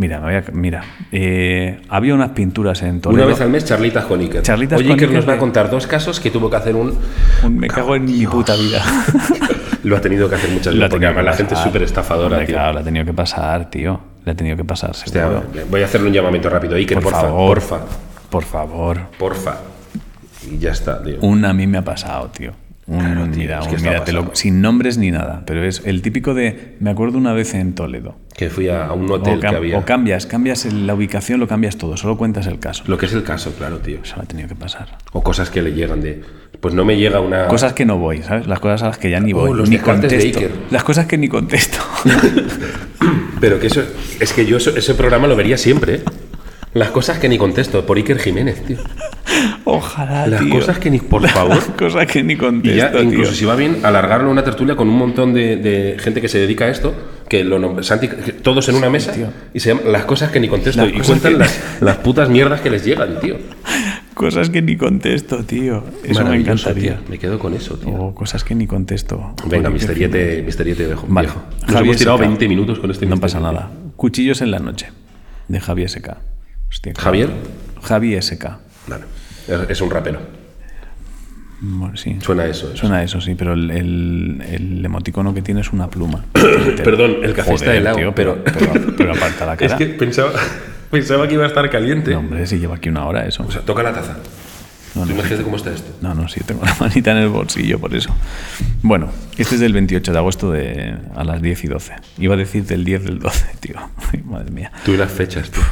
mira, 0.00 0.18
me 0.18 0.24
voy 0.26 0.34
a- 0.34 0.44
mira, 0.52 0.82
eh, 1.12 1.80
había 1.88 2.14
unas 2.14 2.30
pinturas 2.30 2.82
en 2.82 3.00
Toledo. 3.00 3.22
Una 3.24 3.32
vez 3.32 3.40
al 3.42 3.50
mes, 3.50 3.64
charlitas 3.66 4.04
con 4.06 4.18
Iker. 4.20 4.42
Charlitas 4.42 4.78
Oye, 4.78 4.88
con 4.88 4.98
Iker 4.98 5.12
nos 5.12 5.28
va 5.28 5.34
a 5.34 5.38
contar 5.38 5.70
dos 5.70 5.86
casos 5.86 6.18
que 6.20 6.30
tuvo 6.30 6.48
que 6.48 6.56
hacer 6.56 6.74
un. 6.74 6.96
Un- 7.44 7.58
me 7.58 7.68
cago 7.68 7.94
en 7.94 8.06
mi 8.06 8.26
puta 8.26 8.56
vida. 8.56 8.82
Lo 9.82 9.96
ha 9.96 10.00
tenido 10.00 10.28
que 10.28 10.34
hacer 10.34 10.50
muchas 10.50 10.74
veces, 10.74 10.90
porque 10.90 11.06
además 11.06 11.24
la 11.24 11.32
gente 11.34 11.54
es 11.54 11.60
súper 11.60 11.82
estafadora, 11.82 12.36
Hombre, 12.36 12.46
tío. 12.46 12.54
Claro, 12.54 12.72
le 12.74 12.80
ha 12.80 12.84
tenido 12.84 13.04
que 13.04 13.12
pasar, 13.14 13.70
tío. 13.70 14.00
Le 14.24 14.32
ha 14.32 14.34
tenido 14.34 14.56
que 14.56 14.64
pasar, 14.64 14.90
Hostia, 14.90 15.28
voy 15.70 15.80
a 15.82 15.84
hacerle 15.86 16.08
un 16.08 16.12
llamamiento 16.12 16.50
rápido. 16.50 16.74
Iker, 16.76 16.96
por 16.98 17.04
porfa, 17.04 17.20
favor. 17.22 17.54
porfa, 17.58 17.78
Por 18.30 18.44
favor. 18.44 18.98
porfa. 19.18 19.54
Y 20.50 20.58
ya 20.58 20.72
está, 20.72 21.02
tío. 21.02 21.16
Un 21.20 21.44
a 21.44 21.52
mí 21.54 21.66
me 21.66 21.78
ha 21.78 21.82
pasado, 21.84 22.28
tío. 22.28 22.52
Un, 22.92 22.98
Claro, 22.98 23.24
es 23.24 23.30
que 23.30 23.36
un- 23.36 23.76
está 23.76 23.88
mira, 23.90 24.04
te 24.04 24.12
lo- 24.12 24.20
pasado. 24.22 24.34
sin 24.36 24.60
nombres 24.60 24.98
ni 24.98 25.12
nada, 25.12 25.44
pero 25.46 25.62
es 25.64 25.80
el 25.84 26.02
típico 26.02 26.34
de, 26.34 26.74
me 26.80 26.90
acuerdo 26.90 27.18
una 27.18 27.32
vez 27.32 27.54
en 27.54 27.72
Toledo. 27.76 28.16
Que 28.36 28.50
fui 28.50 28.68
a, 28.68 28.86
a 28.86 28.92
un 28.94 29.08
hotel 29.08 29.38
que 29.38 29.46
había. 29.46 29.78
o 29.78 29.84
cambias, 29.84 30.26
cambias 30.26 30.64
la 30.72 30.94
ubicación, 30.94 31.38
lo 31.38 31.46
cambias 31.46 31.76
todo, 31.76 31.96
solo 31.96 32.16
cuentas 32.16 32.48
el 32.48 32.58
caso. 32.58 32.82
Lo 32.88 32.98
que 32.98 33.06
es 33.06 33.12
el 33.12 33.22
caso, 33.22 33.52
claro, 33.56 33.78
tío. 33.78 33.98
Eso 34.02 34.16
ha 34.20 34.24
tenido 34.24 34.48
que 34.48 34.56
pasar. 34.56 34.98
O 35.12 35.22
cosas 35.22 35.50
que 35.50 35.62
le 35.62 35.72
llegan 35.72 36.00
de. 36.00 36.20
Pues 36.60 36.74
no 36.74 36.84
me 36.84 36.96
llega 36.96 37.20
una. 37.20 37.46
Cosas 37.46 37.74
que 37.74 37.84
no 37.84 37.96
voy, 37.96 38.22
¿sabes? 38.24 38.48
Las 38.48 38.58
cosas 38.58 38.82
a 38.82 38.86
las 38.88 38.98
que 38.98 39.08
ya 39.08 39.20
ni 39.20 39.32
Oh, 39.34 39.36
voy, 39.36 39.56
los 39.56 39.70
ni 39.70 39.76
de 39.76 39.82
contesto. 39.82 40.40
Las 40.72 40.82
cosas 40.82 41.06
que 41.06 41.16
ni 41.16 41.28
contesto. 41.28 41.78
Pero 43.40 43.58
que 43.60 43.68
eso. 43.68 43.82
Es 44.20 44.32
que 44.32 44.44
yo 44.46 44.56
eso- 44.58 44.76
ese 44.76 44.94
programa 44.94 45.26
lo 45.26 45.36
vería 45.36 45.56
siempre, 45.56 45.94
¿eh? 45.96 46.02
Las 46.72 46.90
cosas 46.90 47.18
que 47.18 47.28
ni 47.28 47.36
contesto, 47.36 47.84
por 47.84 47.96
Iker 47.96 48.18
Jiménez, 48.18 48.62
tío. 48.64 48.76
Ojalá, 49.64 50.26
Las 50.26 50.40
tío. 50.40 50.50
cosas 50.54 50.78
que 50.78 50.90
ni. 50.90 50.98
Por 51.00 51.26
favor. 51.28 51.56
Las 51.56 51.64
cosas 51.66 52.06
que 52.06 52.22
ni 52.22 52.34
Y 52.34 52.36
contesto, 52.36 52.98
ya, 52.98 53.02
incluso 53.02 53.32
si 53.32 53.44
va 53.44 53.56
bien, 53.56 53.78
alargarlo 53.84 54.28
a 54.28 54.32
una 54.32 54.44
tertulia 54.44 54.76
con 54.76 54.88
un 54.88 54.96
montón 54.96 55.32
de, 55.34 55.56
de 55.56 55.96
gente 55.98 56.20
que 56.20 56.28
se 56.28 56.38
dedica 56.38 56.66
a 56.66 56.68
esto, 56.68 56.94
que 57.28 57.42
lo 57.44 57.82
Santi, 57.82 58.08
que 58.08 58.32
todos 58.32 58.68
en 58.68 58.76
una 58.76 58.88
mesa, 58.90 59.12
tío. 59.12 59.26
y 59.52 59.60
se 59.60 59.70
llaman 59.70 59.92
las 59.92 60.04
cosas 60.04 60.30
que 60.30 60.38
ni 60.40 60.48
contesto, 60.48 60.84
Las 60.84 60.94
y 60.94 61.00
cuentan 61.00 61.32
que- 61.32 61.38
las, 61.38 61.60
las 61.80 61.96
putas 61.98 62.28
mierdas 62.28 62.60
que 62.60 62.70
les 62.70 62.84
llegan, 62.84 63.18
tío. 63.20 63.36
Cosas 64.14 64.50
que 64.50 64.60
ni 64.62 64.76
contesto, 64.76 65.42
tío. 65.44 65.82
Eso 66.04 66.24
me 66.24 66.36
encantaría. 66.36 66.96
tío. 66.98 67.04
Me 67.08 67.18
quedo 67.18 67.38
con 67.38 67.54
eso, 67.54 67.78
tío. 67.78 67.92
O 67.94 68.14
cosas 68.14 68.44
que 68.44 68.54
ni 68.54 68.66
contesto. 68.66 69.34
Venga, 69.46 69.70
misteriete, 69.70 70.42
misteriete 70.44 70.84
viejo. 70.86 71.06
Vale. 71.08 71.28
viejo. 71.28 71.42
Nos 71.72 71.80
hemos 71.82 71.96
tirado 71.96 72.16
SK. 72.18 72.22
20 72.22 72.48
minutos 72.48 72.78
con 72.78 72.90
este 72.90 73.06
No 73.06 73.16
misterio, 73.16 73.20
pasa 73.20 73.40
nada. 73.40 73.70
Cuchillos 73.96 74.40
en 74.42 74.50
la 74.50 74.58
noche. 74.58 74.88
De 75.48 75.58
Javi 75.58 75.88
SK. 75.88 76.10
Hostia, 76.70 76.92
¿Javier? 76.98 77.30
Javi 77.82 78.20
SK. 78.20 78.44
Vale. 78.86 79.04
Es- 79.48 79.70
Es 79.70 79.80
un 79.80 79.90
rapero. 79.90 80.20
Bueno, 81.62 81.94
sí. 81.96 82.16
Suena 82.22 82.46
eso. 82.46 82.70
¿eh? 82.72 82.76
Suena 82.76 83.02
eso, 83.02 83.20
sí, 83.20 83.34
pero 83.34 83.52
el, 83.52 83.70
el, 83.70 84.42
el 84.48 84.84
emoticono 84.84 85.34
que 85.34 85.42
tiene 85.42 85.60
es 85.60 85.72
una 85.72 85.90
pluma. 85.90 86.24
Perdón, 86.32 87.16
el 87.22 87.34
café 87.34 87.54
está 87.54 87.74
helado, 87.76 87.96
tío, 87.98 88.14
pero- 88.14 88.42
pero, 88.44 88.72
pero 88.96 89.12
aparta 89.16 89.44
la 89.46 89.56
cara. 89.56 89.72
Es 89.72 89.78
que 89.78 89.86
pensaba, 89.86 90.32
pensaba 90.90 91.28
que 91.28 91.34
iba 91.34 91.44
a 91.44 91.48
estar 91.48 91.68
caliente. 91.68 92.12
No, 92.12 92.20
hombre, 92.20 92.46
si 92.46 92.58
lleva 92.58 92.76
aquí 92.76 92.88
una 92.88 93.04
hora 93.04 93.26
eso. 93.26 93.44
O 93.46 93.50
sea, 93.50 93.60
toca 93.62 93.82
la 93.82 93.92
taza. 93.92 94.16
No, 94.94 95.02
¿Tú 95.02 95.08
no, 95.10 95.14
imagínate 95.16 95.44
cómo 95.44 95.56
está 95.56 95.70
esto? 95.72 95.92
No, 96.00 96.14
no, 96.14 96.28
sí, 96.28 96.40
tengo 96.44 96.64
la 96.64 96.74
manita 96.80 97.10
en 97.12 97.18
el 97.18 97.28
bolsillo, 97.28 97.78
por 97.78 97.94
eso. 97.94 98.10
Bueno, 98.82 99.10
este 99.36 99.56
es 99.56 99.60
del 99.60 99.72
28 99.74 100.12
de 100.12 100.18
agosto 100.18 100.50
de, 100.52 100.96
a 101.14 101.24
las 101.24 101.42
10 101.42 101.64
y 101.64 101.68
12. 101.68 101.92
Iba 102.18 102.34
a 102.34 102.38
decir 102.38 102.64
del 102.64 102.84
10 102.84 103.04
del 103.04 103.18
12, 103.18 103.46
tío. 103.60 103.76
Ay, 104.12 104.22
madre 104.24 104.50
mía. 104.50 104.72
Tú 104.84 104.92
y 104.92 104.96
las 104.96 105.12
fechas, 105.12 105.50
tío. 105.50 105.62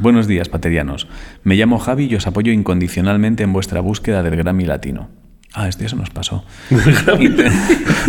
Buenos 0.00 0.26
días, 0.26 0.48
paterianos. 0.48 1.06
Me 1.42 1.54
llamo 1.56 1.78
Javi 1.78 2.06
y 2.06 2.14
os 2.14 2.26
apoyo 2.26 2.52
incondicionalmente 2.52 3.42
en 3.42 3.52
vuestra 3.52 3.80
búsqueda 3.80 4.22
del 4.22 4.36
Grammy 4.36 4.64
Latino. 4.64 5.08
Ah, 5.56 5.68
este 5.68 5.84
eso 5.86 5.94
nos 5.94 6.10
pasó. 6.10 6.44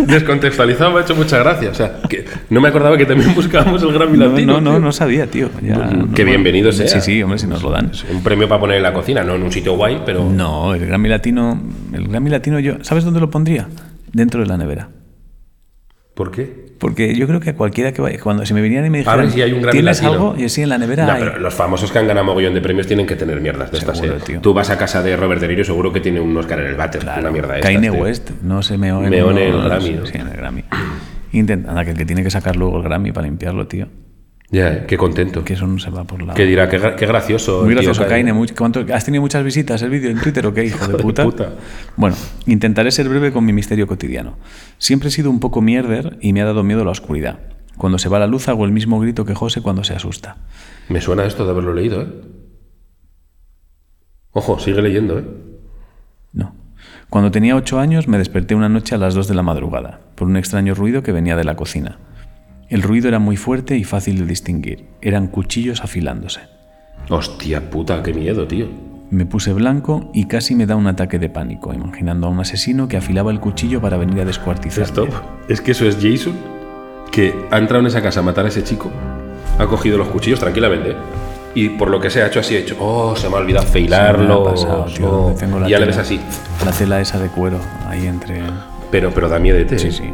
Descontextualizado 0.06 0.92
me 0.92 0.98
ha 0.98 1.02
hecho 1.02 1.14
mucha 1.14 1.38
gracia. 1.38 1.70
O 1.70 1.74
sea, 1.74 2.00
que 2.08 2.24
no 2.50 2.60
me 2.60 2.68
acordaba 2.68 2.96
que 2.98 3.06
también 3.06 3.34
buscábamos 3.34 3.82
el 3.82 3.92
Grammy 3.92 4.18
No, 4.18 4.28
Latino. 4.30 4.52
no, 4.54 4.60
no, 4.60 4.70
tío. 4.72 4.80
no 4.80 4.92
sabía, 4.92 5.26
tío. 5.28 5.48
Ya, 5.62 5.76
Mm, 5.76 5.98
no- 6.08 6.14
que 6.14 6.24
bienvenido 6.24 6.72
sea. 6.72 6.88
Sí, 6.88 7.00
sí, 7.00 7.22
hombre, 7.22 7.38
si 7.38 7.46
nos 7.46 7.62
lo 7.62 7.70
dan. 7.70 7.90
Es 7.92 8.04
un 8.10 8.22
premio 8.22 8.48
para 8.48 8.60
poner 8.60 8.78
en 8.78 8.82
la 8.82 8.92
cocina, 8.92 9.22
no 9.22 9.34
en 9.36 9.42
un 9.44 9.52
sitio 9.52 9.76
guay, 9.76 10.02
pero. 10.04 10.28
No, 10.28 10.74
el 10.74 10.84
Grammy 10.86 11.08
Latino, 11.08 11.60
el 11.92 12.08
Grammy 12.08 12.30
Latino 12.30 12.58
yo, 12.58 12.82
¿sabes 12.82 13.04
dónde 13.04 13.20
lo 13.20 13.30
pondría? 13.30 13.68
Dentro 14.12 14.40
de 14.40 14.46
la 14.46 14.56
nevera. 14.56 14.88
¿Por 16.14 16.30
qué? 16.32 16.65
Porque 16.78 17.14
yo 17.14 17.26
creo 17.26 17.40
que 17.40 17.50
a 17.50 17.54
cualquiera 17.54 17.92
que 17.92 18.02
vaya, 18.02 18.18
cuando 18.22 18.44
si 18.44 18.52
me 18.52 18.60
vinieran 18.60 18.86
y 18.86 18.90
me 18.90 18.98
dijeran, 18.98 19.30
y 19.34 19.40
hay 19.40 19.52
un 19.52 19.62
Grammy 19.62 19.72
¿tienes 19.78 20.02
Latino". 20.02 20.12
algo? 20.30 20.34
Y 20.44 20.48
sí, 20.50 20.62
en 20.62 20.68
la 20.68 20.76
nevera 20.78 21.06
No, 21.06 21.12
hay. 21.12 21.18
pero 21.20 21.38
los 21.38 21.54
famosos 21.54 21.90
que 21.90 21.98
han 21.98 22.06
ganado 22.06 22.26
mogollón 22.26 22.52
de 22.52 22.60
premios 22.60 22.86
tienen 22.86 23.06
que 23.06 23.16
tener 23.16 23.40
mierdas 23.40 23.70
de 23.70 23.78
estas. 23.78 24.02
¿eh? 24.02 24.38
Tú 24.42 24.52
vas 24.52 24.68
a 24.70 24.76
casa 24.76 25.02
de 25.02 25.16
Robert 25.16 25.40
De 25.40 25.48
Niro, 25.48 25.64
seguro 25.64 25.92
que 25.92 26.00
tiene 26.00 26.20
un 26.20 26.36
Oscar 26.36 26.60
en 26.60 26.66
el 26.66 26.74
váter. 26.74 27.00
Claro, 27.00 27.20
una 27.22 27.30
mierda 27.30 27.60
Kanye 27.60 27.90
tío. 27.90 27.94
West, 28.02 28.30
no 28.42 28.62
se 28.62 28.76
meó 28.76 29.02
en, 29.02 29.10
Meó 29.10 29.30
en 29.30 29.38
el 29.38 29.62
Grammy, 29.62 29.90
¿no? 29.90 30.06
Sí, 30.06 30.18
en 30.18 30.28
el 30.28 30.36
Grammy. 30.36 30.64
Intenta, 31.32 31.70
anda, 31.70 31.84
que 31.84 31.90
el 31.92 31.96
que 31.96 32.04
tiene 32.04 32.22
que 32.22 32.30
sacar 32.30 32.56
luego 32.56 32.76
el 32.78 32.82
Grammy 32.82 33.12
para 33.12 33.26
limpiarlo, 33.26 33.66
tío. 33.66 33.88
Ya, 34.50 34.86
qué 34.86 34.96
contento. 34.96 35.42
Que 35.44 35.54
eso 35.54 35.66
no 35.66 35.78
se 35.80 35.90
va 35.90 36.04
por 36.04 36.22
la... 36.22 36.32
Que 36.34 36.44
dirá, 36.46 36.68
qué, 36.68 36.78
qué 36.96 37.04
gracioso. 37.06 37.62
Muy 37.64 37.74
tío 37.74 37.82
gracioso. 37.82 38.06
Kaine. 38.08 38.32
Much- 38.32 38.54
¿cuánto- 38.56 38.84
¿Has 38.94 39.04
tenido 39.04 39.20
muchas 39.22 39.42
visitas 39.42 39.82
el 39.82 39.90
vídeo 39.90 40.08
en 40.10 40.20
Twitter 40.20 40.46
o 40.46 40.54
qué, 40.54 40.64
hijo 40.64 40.78
de 40.78 40.84
Hijo 40.84 40.96
de 40.98 41.02
puta? 41.02 41.24
puta. 41.24 41.52
Bueno, 41.96 42.14
intentaré 42.46 42.92
ser 42.92 43.08
breve 43.08 43.32
con 43.32 43.44
mi 43.44 43.52
misterio 43.52 43.86
cotidiano. 43.88 44.36
Siempre 44.78 45.08
he 45.08 45.10
sido 45.12 45.30
un 45.30 45.40
poco 45.40 45.62
mierder 45.62 46.16
y 46.20 46.32
me 46.32 46.42
ha 46.42 46.44
dado 46.44 46.62
miedo 46.62 46.84
la 46.84 46.92
oscuridad. 46.92 47.40
Cuando 47.76 47.98
se 47.98 48.08
va 48.08 48.18
la 48.20 48.26
luz 48.28 48.48
hago 48.48 48.64
el 48.64 48.70
mismo 48.72 49.00
grito 49.00 49.24
que 49.24 49.34
José 49.34 49.62
cuando 49.62 49.82
se 49.82 49.94
asusta. 49.94 50.36
Me 50.88 51.00
suena 51.00 51.24
esto 51.24 51.44
de 51.44 51.50
haberlo 51.50 51.74
leído, 51.74 52.02
¿eh? 52.02 52.06
Ojo, 54.32 54.58
sigue 54.58 54.82
leyendo, 54.82 55.18
¿eh? 55.18 55.24
No. 56.32 56.54
Cuando 57.10 57.30
tenía 57.30 57.56
ocho 57.56 57.78
años 57.80 58.06
me 58.08 58.18
desperté 58.18 58.54
una 58.54 58.68
noche 58.68 58.94
a 58.94 58.98
las 58.98 59.14
dos 59.14 59.28
de 59.28 59.34
la 59.34 59.42
madrugada 59.42 60.00
por 60.14 60.28
un 60.28 60.36
extraño 60.36 60.74
ruido 60.74 61.02
que 61.02 61.12
venía 61.12 61.36
de 61.36 61.44
la 61.44 61.56
cocina. 61.56 61.98
El 62.68 62.82
ruido 62.82 63.08
era 63.08 63.18
muy 63.18 63.36
fuerte 63.36 63.76
y 63.76 63.84
fácil 63.84 64.18
de 64.18 64.26
distinguir. 64.26 64.86
Eran 65.00 65.28
cuchillos 65.28 65.82
afilándose. 65.82 66.40
Hostia 67.08 67.70
puta, 67.70 68.02
qué 68.02 68.12
miedo, 68.12 68.46
tío. 68.48 68.66
Me 69.10 69.24
puse 69.24 69.52
blanco 69.52 70.10
y 70.12 70.26
casi 70.26 70.56
me 70.56 70.66
da 70.66 70.74
un 70.74 70.88
ataque 70.88 71.20
de 71.20 71.28
pánico, 71.28 71.72
imaginando 71.72 72.26
a 72.26 72.30
un 72.30 72.40
asesino 72.40 72.88
que 72.88 72.96
afilaba 72.96 73.30
el 73.30 73.38
cuchillo 73.38 73.80
para 73.80 73.96
venir 73.96 74.20
a 74.20 74.24
descuartizarme. 74.24 74.86
Stop. 74.86 75.10
Es 75.48 75.60
que 75.60 75.70
eso 75.70 75.86
es 75.86 75.96
Jason, 76.02 76.34
que 77.12 77.32
ha 77.52 77.58
entrado 77.58 77.82
en 77.82 77.86
esa 77.86 78.02
casa 78.02 78.18
a 78.18 78.22
matar 78.24 78.46
a 78.46 78.48
ese 78.48 78.64
chico, 78.64 78.90
ha 79.60 79.66
cogido 79.66 79.96
los 79.96 80.08
cuchillos 80.08 80.40
tranquilamente, 80.40 80.90
¿eh? 80.90 80.96
y 81.54 81.68
por 81.68 81.88
lo 81.88 82.00
que 82.00 82.10
se 82.10 82.20
ha 82.20 82.26
hecho 82.26 82.40
así, 82.40 82.56
ha 82.56 82.58
hecho, 82.58 82.76
oh, 82.80 83.14
se 83.14 83.28
me 83.28 83.36
ha 83.36 83.38
olvidado 83.38 83.64
Se 83.68 83.80
me 83.80 83.94
ha 83.94 84.10
afilarlo. 84.10 84.44
pasado, 84.44 84.86
tío, 84.86 85.08
oh", 85.08 85.22
donde 85.26 85.38
tengo 85.38 85.60
la 85.60 85.68
y 85.68 85.70
ya 85.70 85.78
le 85.78 85.86
ves 85.86 85.98
así. 85.98 86.20
La 86.64 86.72
tela 86.72 87.00
esa 87.00 87.20
de 87.20 87.28
cuero, 87.28 87.60
ahí 87.86 88.08
entre... 88.08 88.42
Pero, 88.90 89.12
pero 89.14 89.28
da 89.28 89.38
miedo, 89.38 89.56
Sí, 89.78 89.92
sí. 89.92 90.10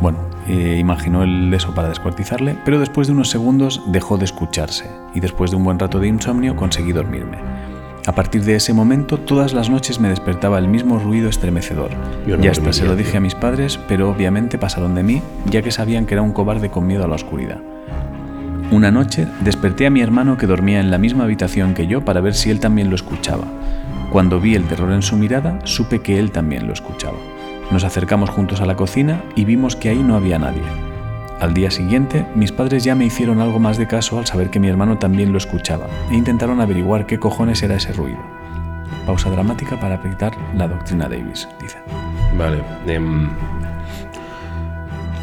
Bueno, 0.00 0.18
eh, 0.50 0.78
imaginó 0.78 1.22
el 1.22 1.52
eso 1.54 1.74
para 1.74 1.88
descuartizarle, 1.88 2.56
pero 2.64 2.80
después 2.80 3.06
de 3.06 3.12
unos 3.12 3.30
segundos 3.30 3.82
dejó 3.86 4.18
de 4.18 4.24
escucharse 4.24 4.90
y 5.14 5.20
después 5.20 5.50
de 5.50 5.56
un 5.56 5.64
buen 5.64 5.78
rato 5.78 6.00
de 6.00 6.08
insomnio 6.08 6.56
conseguí 6.56 6.92
dormirme. 6.92 7.38
A 8.06 8.12
partir 8.12 8.42
de 8.44 8.56
ese 8.56 8.72
momento, 8.72 9.18
todas 9.18 9.52
las 9.52 9.70
noches 9.70 10.00
me 10.00 10.08
despertaba 10.08 10.58
el 10.58 10.66
mismo 10.66 10.98
ruido 10.98 11.28
estremecedor. 11.28 11.90
No 12.26 12.42
y 12.42 12.48
hasta 12.48 12.72
se 12.72 12.84
lo 12.84 12.96
dije 12.96 13.18
a 13.18 13.20
mis 13.20 13.36
padres, 13.36 13.78
pero 13.86 14.10
obviamente 14.10 14.58
pasaron 14.58 14.94
de 14.96 15.04
mí, 15.04 15.22
ya 15.46 15.62
que 15.62 15.70
sabían 15.70 16.06
que 16.06 16.14
era 16.14 16.22
un 16.22 16.32
cobarde 16.32 16.70
con 16.70 16.86
miedo 16.86 17.04
a 17.04 17.08
la 17.08 17.14
oscuridad. 17.14 17.60
Una 18.72 18.90
noche 18.90 19.28
desperté 19.44 19.86
a 19.86 19.90
mi 19.90 20.00
hermano 20.00 20.36
que 20.36 20.46
dormía 20.46 20.80
en 20.80 20.90
la 20.90 20.98
misma 20.98 21.24
habitación 21.24 21.74
que 21.74 21.86
yo 21.86 22.04
para 22.04 22.20
ver 22.20 22.34
si 22.34 22.50
él 22.50 22.58
también 22.58 22.88
lo 22.88 22.96
escuchaba. 22.96 23.44
Cuando 24.10 24.40
vi 24.40 24.56
el 24.56 24.64
terror 24.64 24.90
en 24.92 25.02
su 25.02 25.16
mirada, 25.16 25.58
supe 25.64 26.00
que 26.00 26.18
él 26.18 26.32
también 26.32 26.66
lo 26.66 26.72
escuchaba. 26.72 27.18
Nos 27.70 27.84
acercamos 27.84 28.30
juntos 28.30 28.60
a 28.60 28.66
la 28.66 28.74
cocina 28.74 29.22
y 29.36 29.44
vimos 29.44 29.76
que 29.76 29.90
ahí 29.90 30.02
no 30.02 30.16
había 30.16 30.38
nadie. 30.38 30.62
Al 31.40 31.54
día 31.54 31.70
siguiente, 31.70 32.26
mis 32.34 32.52
padres 32.52 32.84
ya 32.84 32.94
me 32.94 33.04
hicieron 33.06 33.40
algo 33.40 33.58
más 33.58 33.78
de 33.78 33.86
caso 33.86 34.18
al 34.18 34.26
saber 34.26 34.50
que 34.50 34.60
mi 34.60 34.68
hermano 34.68 34.98
también 34.98 35.32
lo 35.32 35.38
escuchaba 35.38 35.86
e 36.10 36.14
intentaron 36.14 36.60
averiguar 36.60 37.06
qué 37.06 37.18
cojones 37.18 37.62
era 37.62 37.76
ese 37.76 37.92
ruido. 37.92 38.18
Pausa 39.06 39.30
dramática 39.30 39.78
para 39.78 39.94
aplicar 39.94 40.32
la 40.54 40.68
doctrina 40.68 41.08
Davis, 41.08 41.48
dice. 41.60 41.78
Vale. 42.36 42.62
em, 42.86 43.30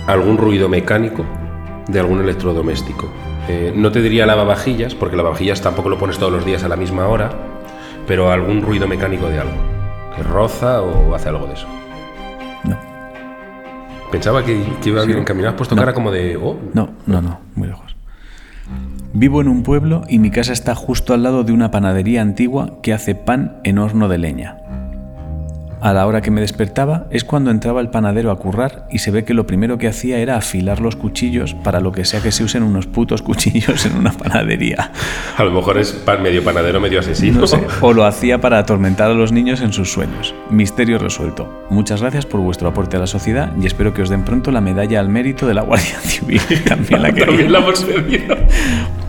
algún 0.08 0.38
ruido 0.38 0.70
mecánico 0.70 1.26
de 1.88 2.00
algún 2.00 2.22
electrodoméstico. 2.22 3.10
Eh, 3.48 3.74
no 3.76 3.92
te 3.92 4.02
diría 4.02 4.26
lavavajillas, 4.26 4.96
porque 4.96 5.18
lavavajillas 5.18 5.62
tampoco 5.62 5.90
lo 5.90 5.98
pones 5.98 6.18
todos 6.18 6.32
los 6.32 6.46
días 6.46 6.64
a 6.64 6.70
la 6.70 6.78
misma 6.78 7.08
hora, 7.08 7.30
pero 8.08 8.32
algún 8.32 8.62
ruido 8.62 8.88
mecánico 8.88 9.30
de 9.30 9.40
algo. 9.40 9.56
Que 10.16 10.24
roza 10.24 10.82
o 10.82 11.14
hace 11.14 11.30
algo 11.30 11.46
de 11.46 11.54
eso. 11.54 11.68
Pensaba 14.12 14.44
que, 14.44 14.64
que 14.82 14.90
iba 14.90 15.04
bien 15.06 15.20
encaminado. 15.20 15.52
Has 15.54 15.58
puesto 15.58 15.76
No. 15.76 15.82
cara 15.82 15.94
como 15.94 16.12
de. 16.12 16.38
Oh, 16.38 16.58
no, 16.74 16.90
no, 17.06 17.22
no, 17.22 17.40
muy 17.56 17.68
lejos. 17.68 17.96
Vivo 19.14 19.42
en 19.42 19.48
un 19.48 19.64
pueblo 19.64 20.04
y 20.10 20.20
mi 20.20 20.30
casa 20.32 20.54
está 20.54 20.76
justo 20.76 21.14
al 21.14 21.24
lado 21.24 21.44
de 21.44 21.52
una 21.54 21.72
panadería 21.72 22.22
antigua 22.22 22.80
que 22.84 22.94
hace 22.94 23.16
pan 23.16 23.58
en 23.64 23.80
horno 23.80 24.08
de 24.10 24.18
leña. 24.18 24.58
A 25.80 25.94
la 25.94 26.08
hora 26.08 26.22
que 26.22 26.32
me 26.32 26.42
despertaba 26.42 27.06
es 27.12 27.24
cuando 27.24 27.52
entraba 27.52 27.82
el 27.82 27.90
panadero 27.90 28.32
a 28.32 28.40
currar 28.40 28.88
y 28.90 28.98
se 28.98 29.12
ve 29.12 29.24
que 29.24 29.36
lo 29.36 29.46
primero 29.46 29.78
que 29.78 29.88
hacía 29.88 30.18
era 30.18 30.36
afilar 30.36 30.80
los 30.82 30.96
cuchillos 30.96 31.54
para 31.54 31.80
lo 31.80 31.92
que 31.92 32.04
sea 32.04 32.20
que 32.22 32.32
se 32.32 32.44
usen 32.44 32.64
unos 32.64 32.88
putos 32.88 33.22
cuchillos 33.24 33.86
en 33.86 33.96
una 33.96 34.12
panadería. 34.12 34.92
a 35.38 35.44
lo 35.44 35.52
mejor 35.52 35.78
es 35.78 35.92
pan- 35.92 36.24
medio 36.24 36.44
panadero, 36.44 36.80
medio 36.80 37.00
asesino. 37.00 37.42
No 37.42 37.48
sé, 37.48 37.60
o 37.82 37.94
lo 37.94 38.06
hacía 38.06 38.42
para 38.42 38.58
atormentar 38.58 39.12
a 39.12 39.14
los 39.14 39.32
niños 39.32 39.62
en 39.62 39.72
sus 39.72 39.92
sueños. 39.92 40.34
Misterio 40.50 40.98
resuelto. 40.98 41.66
Muchas 41.70 42.02
gracias 42.02 42.26
por 42.26 42.42
vuestro 42.42 42.68
aporte 42.70 42.98
a 42.98 43.00
la 43.00 43.08
sociedad 43.08 43.52
y 43.62 43.68
espero 43.68 43.94
que 43.94 44.02
os 44.02 44.10
den 44.10 44.24
pronto 44.26 44.52
la 44.52 44.62
medalla 44.62 45.00
al 45.00 45.10
mérito 45.10 45.46
de 45.46 45.54
la 45.54 45.62
Guardia 45.62 46.00
Civil. 46.02 46.42
También 46.68 47.02
la 47.04 47.14
También 47.14 47.52
la 47.52 47.60
hemos 47.60 47.84
pedido. 47.84 48.36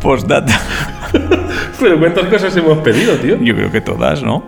Postdata. 0.02 0.60
Pero 1.80 1.98
¿cuántas 1.98 2.26
cosas 2.26 2.56
hemos 2.56 2.78
pedido, 2.78 3.14
tío? 3.16 3.38
Yo 3.42 3.54
creo 3.54 3.70
que 3.72 3.80
todas, 3.80 4.22
¿no? 4.22 4.44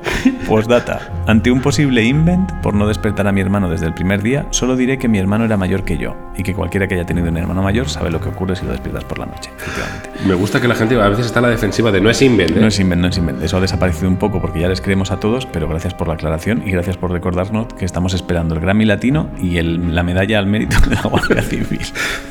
Postdata. 0.47 1.01
Ante 1.27 1.51
un 1.51 1.61
posible 1.61 2.03
invent, 2.05 2.51
por 2.63 2.75
no 2.75 2.87
despertar 2.87 3.27
a 3.29 3.33
mi 3.33 3.41
hermano 3.41 3.69
desde 3.69 3.87
el 3.87 3.95
primer 3.95 4.23
día, 4.23 4.47
solo 4.51 4.77
diré 4.77 4.99
que 4.99 5.09
mi 5.09 5.19
hermano 5.19 5.45
era 5.45 5.57
mayor 5.57 5.85
que 5.85 5.97
yo 5.99 6.17
y 6.37 6.43
que 6.43 6.55
cualquiera 6.55 6.89
que 6.89 6.95
haya 6.95 7.05
tenido 7.07 7.29
un 7.29 7.37
hermano 7.37 7.63
mayor 7.63 7.89
sabe 7.89 8.11
lo 8.11 8.21
que 8.21 8.29
ocurre 8.31 8.57
si 8.57 8.65
lo 8.65 8.73
despiertas 8.73 9.05
por 9.05 9.19
la 9.19 9.27
noche, 9.27 9.51
efectivamente. 9.57 10.11
Me 10.27 10.35
gusta 10.35 10.61
que 10.61 10.69
la 10.69 10.75
gente 10.75 11.01
a 11.01 11.09
veces 11.09 11.27
está 11.27 11.39
a 11.39 11.43
la 11.43 11.49
defensiva 11.49 11.93
de 11.93 12.01
no 12.01 12.11
es 12.11 12.21
invent, 12.23 12.57
¿eh? 12.57 12.61
No 12.61 12.67
es 12.67 12.81
invent, 12.81 13.03
no 13.03 13.09
es 13.09 13.19
invent. 13.19 13.43
Eso 13.43 13.57
ha 13.57 13.61
desaparecido 13.61 14.09
un 14.09 14.17
poco 14.17 14.41
porque 14.41 14.61
ya 14.61 14.69
les 14.69 14.81
creemos 14.81 15.11
a 15.13 15.21
todos, 15.21 15.47
pero 15.47 15.69
gracias 15.69 15.95
por 15.95 16.09
la 16.09 16.15
aclaración 16.15 16.63
y 16.67 16.71
gracias 16.73 16.97
por 16.97 17.11
recordarnos 17.13 17.67
que 17.79 17.85
estamos 17.85 18.15
esperando 18.15 18.55
el 18.55 18.61
Grammy 18.61 18.85
Latino 18.85 19.29
y 19.41 19.59
el- 19.59 19.95
la 19.95 20.03
medalla 20.03 20.39
al 20.39 20.47
mérito 20.47 20.77
de 20.89 20.97
la 20.97 21.03
Guardia 21.03 21.43
Civil. 21.43 21.81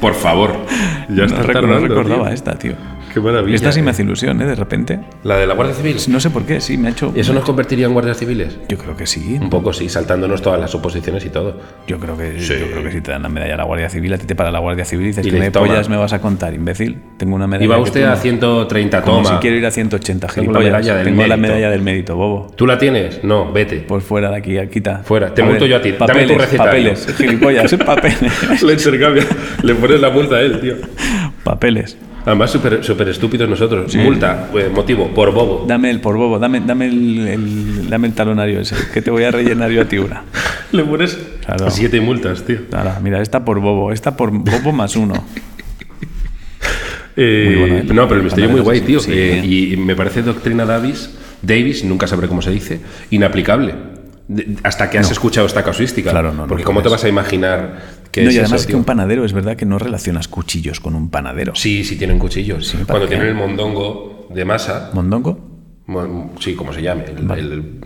Por 0.02 0.14
favor. 0.16 0.52
Ya 1.10 1.16
no, 1.16 1.24
está 1.26 1.38
rec- 1.44 1.48
no 1.48 1.54
tardando, 1.54 1.88
recordaba 1.88 2.26
tío. 2.26 2.34
esta, 2.34 2.56
tío. 2.58 2.74
Qué 3.14 3.20
maravilla. 3.20 3.56
Esta 3.56 3.72
sí 3.72 3.82
me 3.82 3.88
eh. 3.88 3.92
hace 3.92 4.04
ilusión, 4.04 4.40
¿eh? 4.40 4.46
De 4.46 4.54
repente. 4.54 5.00
La 5.24 5.38
de 5.38 5.48
la 5.48 5.56
Guardia 5.56 5.74
Civil. 5.76 5.98
No 6.10 6.20
sé 6.20 6.30
por 6.30 6.44
qué, 6.44 6.62
sí, 6.62 6.78
me 6.78 6.90
ha 6.90 6.92
hecho... 6.92 7.12
¿Eso 7.16 7.34
nos 7.34 7.44
convertiría 7.44 7.79
en 7.88 7.94
guardias 7.94 8.18
civiles? 8.18 8.58
Yo 8.70 8.78
creo 8.78 8.96
que 8.96 9.06
sí. 9.08 9.38
Un 9.42 9.50
poco, 9.50 9.74
sí, 9.74 9.90
saltándonos 9.90 10.42
todas 10.42 10.60
las 10.60 10.74
oposiciones 10.76 11.26
y 11.26 11.30
todo. 11.30 11.60
Yo 11.88 12.00
creo 12.00 12.18
que 12.18 12.40
Sí. 12.40 12.54
yo 12.60 12.68
creo 12.72 12.84
que 12.84 12.92
si 12.92 13.02
te 13.02 13.12
dan 13.12 13.24
la 13.24 13.30
medalla 13.30 13.54
a 13.56 13.58
la 13.58 13.64
Guardia 13.64 13.90
Civil, 13.90 14.14
a 14.14 14.18
ti 14.18 14.26
te 14.26 14.36
para 14.36 14.52
la 14.52 14.60
Guardia 14.60 14.86
Civil 14.86 15.06
y 15.06 15.08
dices 15.10 15.26
Y 15.26 15.32
le 15.32 15.40
me 15.40 15.52
pollas 15.52 15.90
me 15.90 15.98
vas 15.98 16.14
a 16.14 16.20
contar, 16.22 16.54
imbécil. 16.54 16.98
Tengo 17.18 17.36
una 17.36 17.48
medalla. 17.48 17.66
Iba 17.66 17.78
usted 17.80 18.04
a 18.04 18.12
no. 18.12 18.16
130, 18.18 19.02
Como 19.02 19.24
toma. 19.24 19.30
si 19.36 19.42
quiero 19.42 19.58
ir 19.58 19.66
a 19.66 19.72
180, 19.72 20.28
Tengo 20.28 20.52
la 20.54 20.60
gilipollas. 20.60 20.72
medalla 20.72 20.96
del 20.96 21.06
Tengo 21.06 21.22
la 21.22 21.28
mérito. 21.38 21.42
medalla 21.48 21.70
del 21.72 21.82
mérito, 21.82 22.16
bobo. 22.16 22.52
¿Tú 22.56 22.68
la 22.68 22.78
tienes? 22.78 23.24
No, 23.24 23.52
vete. 23.52 23.78
Pues 23.88 24.04
fuera 24.04 24.30
de 24.32 24.38
aquí, 24.38 24.56
quita. 24.72 25.00
Fuera. 25.04 25.34
Te 25.34 25.44
multo 25.44 25.66
yo 25.66 25.78
a 25.78 25.82
ti. 25.82 25.92
Dame 25.92 26.26
tu 26.28 26.36
Papeles, 26.36 26.56
papeles, 26.58 27.16
gilipollas, 27.18 27.76
papeles. 27.86 28.64
Le 28.64 28.74
intercambia. 28.74 29.24
Le 29.64 29.76
pones 29.76 30.00
la 30.02 30.10
multa 30.10 30.36
a 30.36 30.42
él, 30.42 30.60
tío. 30.60 30.76
papeles. 31.44 31.98
Además, 32.30 32.52
súper 32.52 32.84
súper 32.84 33.10
estúpidos 33.10 33.50
nosotros. 33.50 33.96
Multa, 33.96 34.50
eh, 34.54 34.70
motivo, 34.74 35.08
por 35.14 35.34
bobo. 35.34 35.66
Dame 35.68 35.90
el 35.90 36.00
por 36.00 36.16
bobo, 36.16 36.38
dame, 36.38 36.62
dame 36.62 36.86
el, 36.86 37.28
el- 37.28 37.90
dame 37.90 38.08
el 38.08 38.14
talonario 38.14 38.60
ese, 38.62 38.76
que 38.94 39.02
te 39.02 39.10
voy 39.10 39.24
a 39.24 39.32
rellenar 39.32 39.72
yo 39.72 39.82
a 39.82 39.86
ti 39.86 39.98
una. 39.98 40.24
Le 40.72 40.84
pones 40.84 41.18
Claro. 41.44 41.72
siete 41.72 42.00
multas, 42.00 42.44
tío. 42.44 42.60
Mira, 43.02 43.22
esta 43.22 43.44
por 43.44 43.60
bobo, 43.60 43.92
esta 43.92 44.16
por 44.16 44.30
bobo 44.32 44.72
más 44.72 44.96
uno. 44.96 45.24
Eh, 47.18 47.46
Muy 47.50 47.56
bueno, 47.60 47.78
¿eh? 47.80 47.84
No, 47.94 48.08
pero 48.08 48.20
el 48.20 48.24
misterio 48.26 48.46
es 48.50 48.52
muy 48.52 48.62
guay, 48.62 48.82
tío. 48.82 49.00
Sí. 49.00 49.12
Eh, 49.14 49.44
y 49.74 49.78
me 49.78 49.96
parece 49.96 50.22
doctrina 50.22 50.66
Davis, 50.66 51.10
Davis, 51.42 51.84
nunca 51.84 52.08
sabré 52.08 52.28
cómo 52.28 52.42
se 52.42 52.52
dice, 52.52 52.80
inaplicable. 53.10 53.74
De- 54.28 54.58
hasta 54.64 54.90
que 54.92 55.00
has 55.00 55.10
escuchado 55.10 55.48
esta 55.48 55.64
casuística. 55.64 56.12
Claro, 56.12 56.32
no, 56.32 56.44
no 56.44 56.48
Porque 56.48 56.64
¿cómo 56.64 56.82
te 56.84 56.90
vas 56.90 57.04
a 57.04 57.10
imaginar 57.10 57.80
que 58.20 58.24
No, 58.26 58.30
es 58.30 58.36
y 58.36 58.40
además 58.40 58.52
eso, 58.54 58.62
es 58.62 58.66
que 58.68 58.72
tío? 58.74 58.78
un 58.80 58.86
panadero 58.86 59.26
es 59.26 59.34
verdad 59.34 59.56
que 59.56 59.66
no 59.66 59.80
relacionas 59.80 60.28
cuchillos 60.28 60.80
con 60.80 60.96
un 60.96 61.10
panadero. 61.10 61.54
Sí, 61.56 61.84
sí 61.84 61.96
tienen 61.98 62.20
cuchillos. 62.20 62.76
me 62.76 62.86
Cuando 62.86 63.08
tienen 63.08 63.28
el 63.28 63.36
mondongo 63.36 64.28
de 64.34 64.46
masa, 64.46 64.92
¿Mondongo? 64.94 65.40
mon- 65.88 66.32
sí, 66.40 66.54
como 66.56 66.72
se 66.74 66.82
llame, 66.82 67.06
el, 67.06 67.32
el- 67.32 67.52
el- 67.52 67.80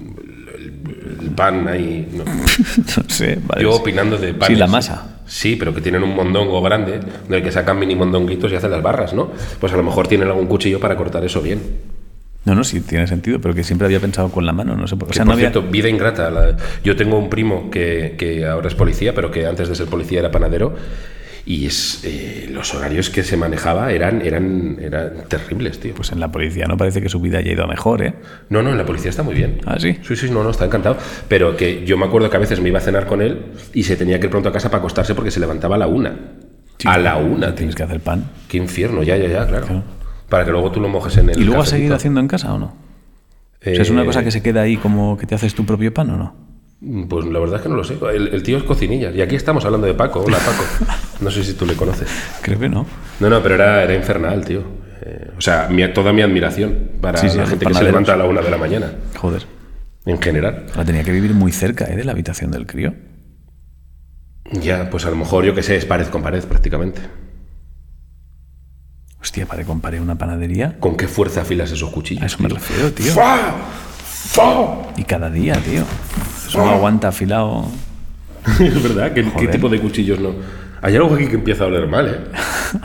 el 1.22 1.30
pan 1.36 1.68
ahí. 1.68 2.08
no. 2.14 2.24
No 3.04 3.10
sé, 3.10 3.40
vale. 3.48 3.62
Yo 3.64 3.72
opinando 3.76 4.18
de 4.18 4.34
pan. 4.34 4.48
Sí, 4.48 4.56
la 4.56 4.68
masa. 4.68 5.10
Sí, 5.26 5.56
pero 5.56 5.74
que 5.74 5.80
tienen 5.82 6.04
un 6.04 6.14
mondongo 6.16 6.62
grande 6.62 7.00
del 7.30 7.42
que 7.42 7.52
sacan 7.52 7.80
mini 7.80 7.96
mondonguitos 7.96 8.52
y 8.52 8.56
hacen 8.56 8.72
las 8.72 8.84
barras, 8.84 9.14
¿no? 9.14 9.32
Pues 9.60 9.72
a 9.74 9.78
lo 9.78 9.84
mejor 9.84 10.08
tienen 10.08 10.28
algún 10.28 10.48
cuchillo 10.48 10.80
para 10.80 10.98
cortar 10.98 11.24
eso 11.24 11.42
bien. 11.42 11.62
No, 12.46 12.56
no, 12.56 12.64
sí, 12.64 12.82
tiene 12.82 13.08
sentido, 13.08 13.40
pero 13.40 13.54
que 13.54 13.64
siempre 13.64 13.86
había 13.86 14.00
pensado 14.00 14.30
con 14.30 14.46
la 14.46 14.52
mano, 14.52 14.76
no 14.76 14.86
sé 14.88 14.98
por 14.98 15.08
qué. 15.08 15.12
O 15.12 15.14
sea, 15.14 15.24
por 15.24 15.28
no 15.30 15.34
había... 15.34 15.50
cierto, 15.52 15.70
vida 15.72 15.88
ingrata. 15.90 16.30
la- 16.30 16.58
yo 16.84 16.96
tengo 16.96 17.18
un 17.18 17.30
primo 17.30 17.70
que, 17.72 18.16
que 18.18 18.46
ahora 18.46 18.68
es 18.68 18.76
policía, 18.76 19.14
pero 19.16 19.32
que 19.32 19.46
antes 19.46 19.70
de 19.70 19.76
ser 19.76 19.88
policía 19.88 20.20
era 20.20 20.32
panadero. 20.32 20.76
Y 21.46 21.66
es, 21.66 22.02
eh, 22.06 22.48
los 22.54 22.74
horarios 22.74 23.10
que 23.10 23.22
se 23.24 23.36
manejaba 23.36 23.92
eran, 23.92 24.22
eran, 24.22 24.78
eran 24.82 25.26
terribles, 25.28 25.78
tío. 25.80 25.94
Pues 25.94 26.12
en 26.14 26.22
la 26.22 26.32
policía 26.32 26.66
no 26.68 26.78
parece 26.78 27.02
que 27.02 27.10
su 27.10 27.20
vida 27.20 27.40
haya 27.40 27.52
ido 27.52 27.66
a 27.66 27.68
mejor, 27.68 28.02
¿eh? 28.02 28.14
No, 28.50 28.64
no, 28.64 28.70
en 28.72 28.78
la 28.78 28.86
policía 28.86 29.10
está 29.10 29.24
muy 29.24 29.36
bien. 29.36 29.60
¿Ah, 29.66 29.76
sí? 29.78 29.98
Sí, 30.08 30.16
sí, 30.16 30.30
no, 30.32 30.42
no, 30.44 30.52
está 30.52 30.64
encantado. 30.66 30.96
Pero 31.28 31.58
que 31.58 31.84
yo 31.86 31.98
me 31.98 32.06
acuerdo 32.06 32.30
que 32.30 32.38
a 32.38 32.40
veces 32.40 32.62
me 32.62 32.70
iba 32.70 32.78
a 32.80 32.82
cenar 32.82 33.08
con 33.08 33.22
él 33.22 33.42
y 33.74 33.84
se 33.84 33.98
tenía 33.98 34.22
que 34.22 34.28
ir 34.28 34.32
pronto 34.32 34.48
a 34.48 34.54
casa 34.54 34.70
para 34.70 34.80
acostarse 34.80 35.16
porque 35.16 35.32
se 35.32 35.42
levantaba 35.42 35.76
a 35.76 35.80
la 35.80 35.88
una. 35.88 36.14
Sí, 36.78 36.88
a 36.88 36.98
la 36.98 37.18
una, 37.18 37.48
tío. 37.48 37.56
Tienes 37.56 37.76
que 37.76 37.84
hacer 37.84 38.00
pan. 38.00 38.24
Qué 38.48 38.56
infierno, 38.58 39.04
ya, 39.04 39.18
ya, 39.18 39.28
ya, 39.28 39.46
claro. 39.46 39.66
Claro. 39.66 39.84
Para 40.34 40.46
que 40.46 40.52
luego 40.52 40.72
tú 40.72 40.80
lo 40.82 40.90
mojes 40.90 41.16
en 41.18 41.30
el. 41.30 41.40
¿Y 41.40 41.44
luego 41.44 41.62
has 41.62 41.70
seguido 41.70 41.94
haciendo 41.94 42.20
en 42.20 42.28
casa 42.28 42.52
o 42.56 42.58
no? 42.58 42.66
O 42.66 43.64
sea, 43.64 43.74
¿Es 43.74 43.90
una 43.92 44.02
Eh, 44.02 44.06
cosa 44.08 44.24
que 44.24 44.32
se 44.32 44.42
queda 44.42 44.62
ahí 44.62 44.78
como 44.78 45.16
que 45.16 45.28
te 45.28 45.36
haces 45.36 45.54
tu 45.54 45.64
propio 45.64 45.94
pan 45.94 46.10
o 46.10 46.18
no? 46.18 46.36
Pues 47.08 47.28
la 47.28 47.38
verdad 47.38 47.58
es 47.58 47.62
que 47.62 47.70
no 47.70 47.76
lo 47.76 47.84
sé. 47.84 48.00
El, 48.16 48.30
el 48.30 48.42
tío 48.42 48.58
es 48.58 48.64
cocinillas. 48.64 49.14
Y 49.14 49.22
aquí 49.22 49.36
estamos 49.36 49.64
hablando 49.64 49.86
de 49.86 49.94
Paco. 49.94 50.22
Hola, 50.22 50.40
Paco. 50.40 50.64
No 51.22 51.30
sé 51.30 51.44
si 51.44 51.54
tú 51.54 51.68
le 51.68 51.76
conoces. 51.76 52.10
Creo 52.42 52.58
que 52.58 52.68
no. 52.68 52.88
No, 53.20 53.30
no, 53.30 53.44
pero 53.44 53.54
era, 53.54 53.84
era 53.84 53.94
infernal, 53.94 54.44
tío. 54.44 54.64
Eh, 55.04 55.30
o 55.38 55.40
sea, 55.42 55.68
mi- 55.70 55.88
toda 55.94 56.12
mi 56.14 56.24
admiración 56.24 56.90
para 57.00 57.20
Sí, 57.20 57.30
sí, 57.30 57.38
la 57.38 57.46
gente 57.46 57.68
que 57.68 57.74
se 57.76 57.84
levanta 57.84 58.14
a 58.14 58.18
la 58.18 58.26
una 58.26 58.42
de 58.42 58.50
la 58.50 58.58
mañana. 58.58 58.92
Joder. 59.16 59.46
En 60.08 60.20
general. 60.20 60.66
Ahora 60.72 60.86
tenía 60.86 61.04
que 61.04 61.12
vivir 61.12 61.36
muy 61.36 61.52
cerca 61.52 61.86
¿eh? 61.86 61.96
de 61.96 62.06
la 62.06 62.14
habitación 62.14 62.50
del 62.50 62.66
crío. 62.66 62.96
Ya, 64.52 64.90
pues 64.90 65.06
a 65.06 65.12
lo 65.12 65.16
mejor, 65.16 65.46
yo 65.46 65.54
que 65.54 65.62
sé, 65.62 65.76
es 65.78 65.86
pared 65.86 66.08
con 66.08 66.24
pared 66.24 66.44
prácticamente. 66.44 67.02
Hostia, 69.24 69.46
para 69.46 69.64
comparé 69.64 70.02
una 70.02 70.16
panadería. 70.16 70.76
¿Con 70.82 70.98
qué 70.98 71.08
fuerza 71.08 71.42
afilas 71.44 71.72
esos 71.72 71.90
cuchillos? 71.92 72.24
A 72.24 72.26
eso 72.26 72.40
me 72.42 72.50
tío? 72.50 72.58
refiero, 72.58 72.92
tío. 72.92 73.14
¡Fa! 73.14 73.54
¡Fa! 74.06 74.44
Y 74.98 75.06
cada 75.06 75.30
día, 75.30 75.54
tío. 75.56 75.84
Eso 76.46 76.58
no 76.58 76.72
aguanta 76.72 77.08
afilado. 77.08 77.66
es 78.60 78.84
verdad, 78.84 79.14
¿Qué, 79.14 79.26
qué 79.40 79.48
tipo 79.48 79.70
de 79.70 79.80
cuchillos 79.80 80.20
no? 80.20 80.32
Hay 80.82 80.98
algo 80.98 81.16
aquí 81.16 81.28
que 81.28 81.36
empieza 81.36 81.64
a 81.64 81.68
oler 81.68 81.88
mal, 81.88 82.08
¿eh? 82.10 82.20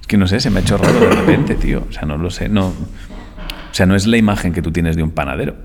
Es 0.00 0.06
que 0.06 0.16
no 0.16 0.28
sé, 0.28 0.38
se 0.38 0.50
me 0.50 0.60
ha 0.60 0.62
hecho 0.62 0.76
raro 0.78 1.00
de 1.00 1.10
repente, 1.10 1.56
tío. 1.56 1.84
O 1.88 1.92
sea, 1.92 2.02
no 2.02 2.16
lo 2.16 2.30
sé. 2.30 2.48
No. 2.48 2.66
O 2.68 3.74
sea, 3.74 3.86
no 3.86 3.96
es 3.96 4.06
la 4.06 4.18
imagen 4.18 4.52
que 4.52 4.62
tú 4.62 4.70
tienes 4.70 4.94
de 4.94 5.02
un 5.02 5.10
panadero. 5.10 5.56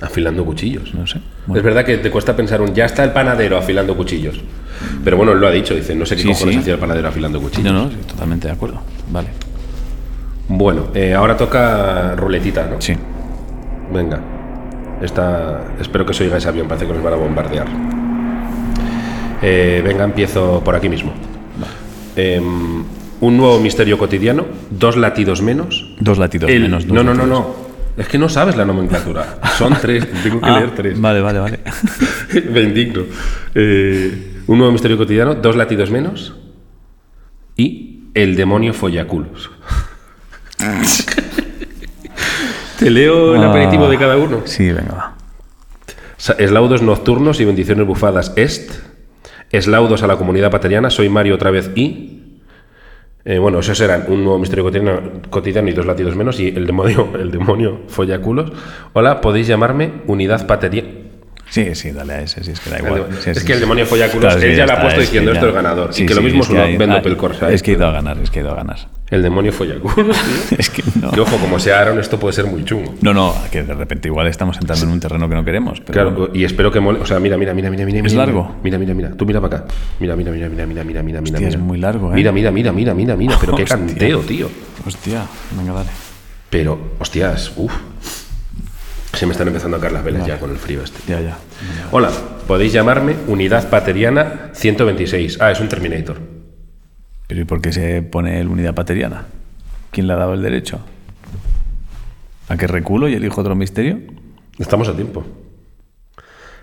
Afilando 0.00 0.44
cuchillos. 0.44 0.92
No 0.94 1.06
sé. 1.06 1.18
Es 1.54 1.62
verdad 1.62 1.84
que 1.84 1.96
te 1.98 2.10
cuesta 2.10 2.36
pensar 2.36 2.60
un 2.60 2.74
ya 2.74 2.84
está 2.84 3.02
el 3.04 3.12
panadero 3.12 3.56
afilando 3.56 3.96
cuchillos. 3.96 4.40
Pero 5.02 5.16
bueno, 5.16 5.32
él 5.32 5.38
lo 5.40 5.48
ha 5.48 5.50
dicho, 5.50 5.74
dice, 5.74 5.94
no 5.94 6.04
sé 6.04 6.16
qué 6.16 6.22
Sí, 6.22 6.28
cojones 6.28 6.54
sí. 6.56 6.60
hacía 6.60 6.74
el 6.74 6.80
panadero 6.80 7.08
afilando 7.08 7.40
cuchillos. 7.40 7.72
no, 7.72 7.84
no, 7.84 7.90
sí, 7.90 7.96
totalmente 8.06 8.46
de 8.48 8.52
acuerdo. 8.52 8.80
Vale. 9.10 9.28
Bueno, 10.48 10.88
eh, 10.94 11.14
ahora 11.14 11.36
toca 11.36 12.14
ruletita, 12.14 12.66
¿no? 12.66 12.80
Sí. 12.80 12.94
Venga. 13.92 14.20
Esta, 15.00 15.64
espero 15.80 16.04
que 16.06 16.12
se 16.14 16.24
oiga 16.24 16.36
ese 16.36 16.48
avión, 16.48 16.68
parece 16.68 16.86
que 16.86 16.92
nos 16.92 17.02
van 17.02 17.14
a 17.14 17.16
bombardear. 17.16 17.66
Eh, 19.42 19.82
venga, 19.84 20.04
empiezo 20.04 20.62
por 20.64 20.74
aquí 20.74 20.88
mismo. 20.88 21.12
Em, 22.16 22.82
un 23.20 23.36
nuevo 23.36 23.58
misterio 23.60 23.98
cotidiano, 23.98 24.44
dos 24.70 24.96
latidos 24.96 25.42
menos. 25.42 25.94
Dos 26.00 26.18
latidos 26.18 26.50
El- 26.50 26.62
menos. 26.62 26.86
dos 26.86 26.94
no, 26.94 27.02
no, 27.04 27.14
no, 27.14 27.26
no. 27.26 27.65
Es 27.96 28.08
que 28.08 28.18
no 28.18 28.28
sabes 28.28 28.56
la 28.56 28.64
nomenclatura. 28.64 29.38
Son 29.56 29.74
tres, 29.80 30.06
tengo 30.22 30.40
que 30.40 30.50
Ah, 30.50 30.58
leer 30.58 30.74
tres. 30.74 31.00
Vale, 31.00 31.20
vale, 31.20 31.38
vale. 31.38 31.60
Me 32.52 32.60
indigno. 32.62 33.02
Eh, 33.54 34.42
un 34.46 34.58
nuevo 34.58 34.72
misterio 34.72 34.98
cotidiano, 34.98 35.34
dos 35.34 35.56
latidos 35.56 35.90
menos. 35.90 36.34
Y 37.56 38.04
el 38.14 38.36
demonio 38.36 38.74
follaculos. 38.74 39.50
Te 42.78 42.90
leo 42.90 43.34
el 43.34 43.42
Ah. 43.42 43.50
aperitivo 43.50 43.88
de 43.88 43.98
cada 43.98 44.16
uno. 44.16 44.42
Sí, 44.44 44.70
venga, 44.72 44.92
va. 44.92 45.16
Eslaudos 46.38 46.82
nocturnos 46.82 47.40
y 47.40 47.44
bendiciones 47.44 47.86
bufadas 47.86 48.32
est. 48.36 48.72
Eslaudos 49.50 50.02
a 50.02 50.06
la 50.06 50.16
comunidad 50.16 50.50
pateriana, 50.50 50.90
soy 50.90 51.08
Mario 51.08 51.34
otra 51.36 51.50
vez 51.50 51.70
y... 51.74 52.15
Eh, 53.28 53.40
bueno, 53.40 53.58
esos 53.58 53.80
eran 53.80 54.04
un 54.06 54.22
nuevo 54.22 54.38
misterio 54.38 54.64
cotidiano, 55.30 55.68
y 55.68 55.72
dos 55.72 55.84
latidos 55.84 56.14
menos 56.14 56.38
y 56.38 56.46
el 56.46 56.64
demonio, 56.64 57.08
el 57.18 57.32
demonio 57.32 57.80
follaculos. 57.88 58.52
Hola, 58.92 59.20
podéis 59.20 59.48
llamarme 59.48 59.94
Unidad 60.06 60.46
Pateriana. 60.46 61.05
Sí, 61.48 61.74
sí, 61.74 61.92
dale 61.92 62.12
a 62.14 62.20
ese, 62.22 62.42
sí, 62.42 62.50
es 62.50 62.60
que 62.60 62.70
da 62.70 62.78
igual. 62.78 63.06
Sí, 63.22 63.30
es 63.30 63.38
sí, 63.38 63.46
que 63.46 63.52
el 63.52 63.60
demonio 63.60 63.86
follaculos, 63.86 64.34
Claro, 64.34 64.46
él 64.48 64.56
ya, 64.56 64.66
lo 64.66 64.72
ha 64.72 64.80
puesto 64.80 65.00
diciendo 65.00 65.32
esto 65.32 65.48
es 65.48 65.54
ganador. 65.54 65.90
Y 65.96 66.04
que 66.06 66.14
lo 66.14 66.22
mismo 66.22 66.42
es 66.42 66.48
que 66.48 66.58
hay- 66.58 66.76
vendo 66.76 66.96
ah, 66.96 67.02
pel 67.02 67.16
corsa. 67.16 67.50
Es 67.52 67.62
que 67.62 67.70
he 67.70 67.74
¿eh? 67.74 67.76
ido 67.76 67.86
a 67.86 67.92
ganar, 67.92 68.18
es 68.18 68.30
que 68.30 68.40
he 68.40 68.42
ido 68.42 68.50
a 68.50 68.56
ganar. 68.56 68.76
El 69.08 69.22
demonio 69.22 69.52
follaculos, 69.52 70.16
tío. 70.48 70.58
Es 70.58 70.68
que 70.70 70.82
no. 71.00 71.12
Que 71.12 71.20
ojo, 71.20 71.36
como 71.38 71.60
sea 71.60 71.80
Aaron, 71.80 72.00
esto 72.00 72.18
puede 72.18 72.32
ser 72.32 72.46
muy 72.46 72.64
chungo. 72.64 72.94
No, 73.00 73.14
no, 73.14 73.32
que 73.52 73.62
de 73.62 73.74
repente 73.74 74.08
igual 74.08 74.26
estamos 74.26 74.58
entrando 74.60 74.84
en 74.84 74.90
un 74.90 74.98
terreno 75.00 75.28
que 75.28 75.34
no 75.36 75.44
queremos. 75.44 75.80
Pero 75.80 75.92
Claro, 75.92 76.30
y 76.34 76.42
espero 76.44 76.72
que 76.72 76.80
mole. 76.80 76.98
O 76.98 77.06
sea, 77.06 77.20
mira, 77.20 77.36
mira, 77.38 77.54
mira, 77.54 77.70
mira, 77.70 77.84
mira. 77.86 77.98
¿Es 78.00 78.12
mira, 78.12 78.26
largo? 78.26 78.56
Mira, 78.64 78.78
mira, 78.78 78.94
mira. 78.94 79.10
Tú 79.12 79.24
mira 79.24 79.40
para 79.40 79.58
acá. 79.58 79.66
Mira, 80.00 80.16
mira, 80.16 80.32
mira, 80.32 80.48
mira, 80.48 80.66
mira, 80.66 80.82
mira, 80.84 81.02
mira, 81.02 81.20
mira. 81.20 81.38
Es 81.38 81.44
mira. 81.44 81.58
muy 81.58 81.78
largo, 81.78 82.10
¿eh? 82.10 82.16
Mira, 82.16 82.32
mira, 82.32 82.50
mira, 82.50 82.72
mira, 82.72 82.94
mira, 82.94 83.16
mira. 83.16 83.36
Pero 83.40 83.54
qué 83.54 83.64
canteo, 83.64 84.20
tío. 84.20 84.50
Hostia, 84.84 85.22
venga, 85.56 85.72
dale. 85.72 85.90
Pero, 86.50 86.78
hostias, 86.98 87.52
uff. 87.56 87.72
Se 89.16 89.24
me 89.26 89.32
están 89.32 89.48
empezando 89.48 89.76
a 89.78 89.80
caer 89.80 89.92
las 89.92 90.04
velas 90.04 90.26
ya 90.26 90.38
con 90.38 90.50
el 90.50 90.56
frío 90.58 90.82
este. 90.82 90.98
Ya, 91.10 91.20
ya. 91.20 91.38
Hola, 91.90 92.10
podéis 92.46 92.72
llamarme 92.72 93.14
Unidad 93.28 93.68
Pateriana 93.70 94.50
126. 94.52 95.38
Ah, 95.40 95.50
es 95.50 95.60
un 95.60 95.68
Terminator. 95.68 96.18
Pero 97.26 97.40
¿y 97.40 97.44
por 97.44 97.60
qué 97.60 97.72
se 97.72 98.02
pone 98.02 98.40
el 98.40 98.48
unidad 98.48 98.74
pateriana? 98.74 99.24
¿Quién 99.90 100.06
le 100.06 100.12
ha 100.12 100.16
dado 100.16 100.34
el 100.34 100.42
derecho? 100.42 100.80
¿A 102.48 102.56
que 102.56 102.66
reculo 102.66 103.08
y 103.08 103.14
elijo 103.14 103.40
otro 103.40 103.56
misterio? 103.56 103.98
Estamos 104.58 104.88
a 104.88 104.94
tiempo. 104.94 105.24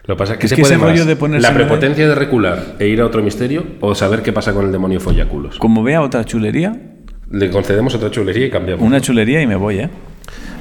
Lo 0.06 0.16
que 0.16 0.20
pasa 0.20 0.34
es 0.34 0.39
que, 0.39 0.46
Es 0.46 0.52
¿qué 0.52 0.56
que 0.58 0.62
puede 0.62 0.76
ese 0.76 0.82
más? 0.82 0.92
rollo 0.92 1.06
de 1.06 1.16
ponerse 1.16 1.42
la 1.42 1.50
en 1.50 1.54
la- 1.56 1.60
prepotencia 1.60 2.08
de 2.08 2.16
recular 2.16 2.76
e 2.80 2.88
ir 2.88 3.02
a 3.02 3.06
otro 3.06 3.22
misterio 3.24 3.66
o 3.82 3.96
saber 3.96 4.22
qué 4.22 4.32
pasa 4.32 4.54
con 4.54 4.66
el 4.66 4.72
demonio 4.72 5.00
follaculos. 5.00 5.58
Como 5.58 5.84
vea 5.84 6.02
otra 6.02 6.24
chulería, 6.24 6.74
Le 7.32 7.50
concedemos 7.50 7.96
otra 7.96 8.12
chulería 8.12 8.46
y 8.46 8.50
cambiamos. 8.50 8.86
una 8.86 9.02
chulería 9.02 9.42
y 9.42 9.48
me 9.48 9.56
voy, 9.56 9.80
¿eh? 9.80 9.89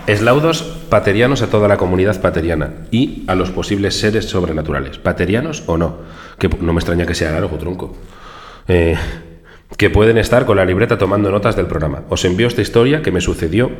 Eslaudos 0.06 0.62
paterianos 0.88 1.42
a 1.42 1.46
toda 1.46 1.68
la 1.68 1.76
comunidad 1.76 2.20
pateriana 2.20 2.72
y 2.90 3.24
a 3.28 3.34
los 3.34 3.50
posibles 3.50 3.98
seres 3.98 4.24
sobrenaturales, 4.26 4.98
paterianos 4.98 5.62
o 5.66 5.78
no, 5.78 5.98
que 6.38 6.48
no 6.48 6.72
me 6.72 6.80
extraña 6.80 7.06
que 7.06 7.14
sea 7.14 7.30
largo, 7.32 7.56
tronco, 7.56 7.96
Eh, 8.68 8.96
que 9.76 9.90
pueden 9.90 10.18
estar 10.18 10.44
con 10.44 10.56
la 10.56 10.64
libreta 10.64 10.98
tomando 10.98 11.30
notas 11.30 11.56
del 11.56 11.66
programa. 11.66 12.02
Os 12.10 12.24
envío 12.24 12.46
esta 12.46 12.60
historia 12.60 13.02
que 13.02 13.10
me 13.10 13.20
sucedió, 13.20 13.70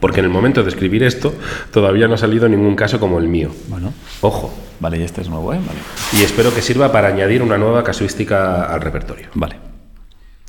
porque 0.00 0.20
en 0.20 0.26
el 0.26 0.32
momento 0.32 0.62
de 0.62 0.70
escribir 0.70 1.02
esto 1.02 1.34
todavía 1.70 2.08
no 2.08 2.14
ha 2.14 2.18
salido 2.18 2.48
ningún 2.48 2.74
caso 2.76 2.98
como 2.98 3.18
el 3.18 3.28
mío. 3.28 3.50
Bueno, 3.68 3.92
Ojo, 4.22 4.52
vale, 4.80 4.98
y 4.98 5.02
este 5.02 5.20
es 5.20 5.28
nuevo, 5.28 5.52
¿eh? 5.52 5.58
Vale. 5.64 5.78
y 6.18 6.24
espero 6.24 6.52
que 6.54 6.62
sirva 6.62 6.90
para 6.90 7.08
añadir 7.08 7.42
una 7.42 7.58
nueva 7.58 7.84
casuística 7.84 8.64
al 8.64 8.80
repertorio. 8.80 9.28
Vale. 9.34 9.56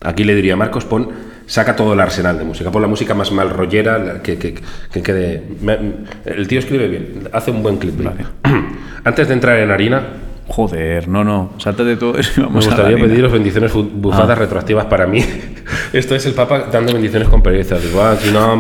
Aquí 0.01 0.23
le 0.23 0.33
diría 0.33 0.53
a 0.53 0.57
Marcos, 0.57 0.85
pon, 0.85 1.09
saca 1.45 1.75
todo 1.75 1.93
el 1.93 1.99
arsenal 1.99 2.38
de 2.38 2.43
música, 2.45 2.71
pon 2.71 2.81
la 2.81 2.88
música 2.88 3.13
más 3.13 3.31
mal 3.31 3.49
rollera, 3.49 4.21
que, 4.23 4.38
que, 4.38 4.55
que 4.91 5.01
quede... 5.03 5.43
me- 5.62 5.77
el 6.25 6.47
tío 6.47 6.60
escribe 6.60 6.88
bien, 6.88 7.29
hace 7.31 7.51
un 7.51 7.62
buen 7.63 7.77
clip. 7.77 7.99
Antes 9.03 9.27
de 9.27 9.34
entrar 9.34 9.58
en 9.60 9.71
harina, 9.71 10.01
Joder, 10.47 11.08
no, 11.08 11.23
no, 11.23 11.53
sáltate 11.58 11.95
todo 11.95 12.19
eso 12.19 12.41
me 12.41 12.45
vamos 12.47 12.67
a 12.67 12.69
la 12.69 12.75
gustaría 12.75 12.97
pediros 13.03 13.31
bendiciones 13.31 13.71
bufadas 13.73 14.38
retroactivas 14.38 14.86
para 14.86 15.08
mí. 15.08 15.25
Esto 15.91 16.13
es 16.13 16.23
el 16.27 16.34
Papa 16.34 16.67
dando 16.71 16.93
bendiciones 16.93 17.27
con 17.29 17.41
pereza. 17.41 17.79
Digo, 17.79 17.99
ah, 18.03 18.15
si 18.15 18.29
no. 18.29 18.55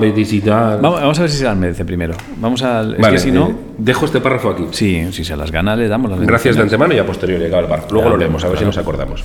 Vamos, 0.81 0.99
vamos 0.99 1.19
a 1.19 1.21
ver 1.21 1.29
si 1.29 1.37
se 1.37 1.43
las 1.43 1.55
merece 1.55 1.85
primero. 1.85 2.15
Vamos 2.37 2.63
al. 2.63 2.95
Es 2.95 3.01
Vale, 3.01 3.13
que 3.13 3.19
si 3.19 3.31
no. 3.31 3.49
eh, 3.49 3.55
dejo 3.77 4.05
este 4.05 4.19
párrafo 4.19 4.49
aquí. 4.49 4.65
Sí, 4.71 5.09
si 5.11 5.23
se 5.23 5.37
las 5.37 5.51
gana, 5.51 5.75
le 5.75 5.87
damos 5.87 6.09
las 6.09 6.19
Gracias 6.21 6.55
de 6.55 6.63
antemano 6.63 6.95
y 6.95 6.97
a 6.97 7.05
posteriori, 7.05 7.45
acaba 7.45 7.61
el. 7.61 7.81
Luego 7.91 8.05
Claro, 8.05 8.09
lo 8.09 8.17
leemos, 8.17 8.43
a 8.43 8.47
ver 8.47 8.57
si 8.57 8.63
claro. 8.63 8.69
nos 8.69 8.77
acordamos. 8.79 9.23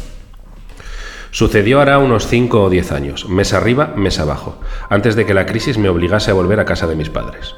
Sucedió 1.33 1.81
hará 1.81 1.99
unos 1.99 2.27
5 2.27 2.63
o 2.65 2.71
10 2.71 2.93
años, 2.93 3.29
mes 3.29 3.53
arriba, 3.53 3.93
mes 3.97 4.19
abajo, 4.19 4.57
antes 4.89 5.15
de 5.15 5.27
que 5.27 5.35
la 5.35 5.47
crisis 5.47 5.79
me 5.79 5.89
obligase 5.89 6.31
a 6.31 6.35
volver 6.35 6.59
a 6.59 6.65
casa 6.65 6.87
de 6.89 6.97
mis 6.97 7.09
padres. 7.11 7.55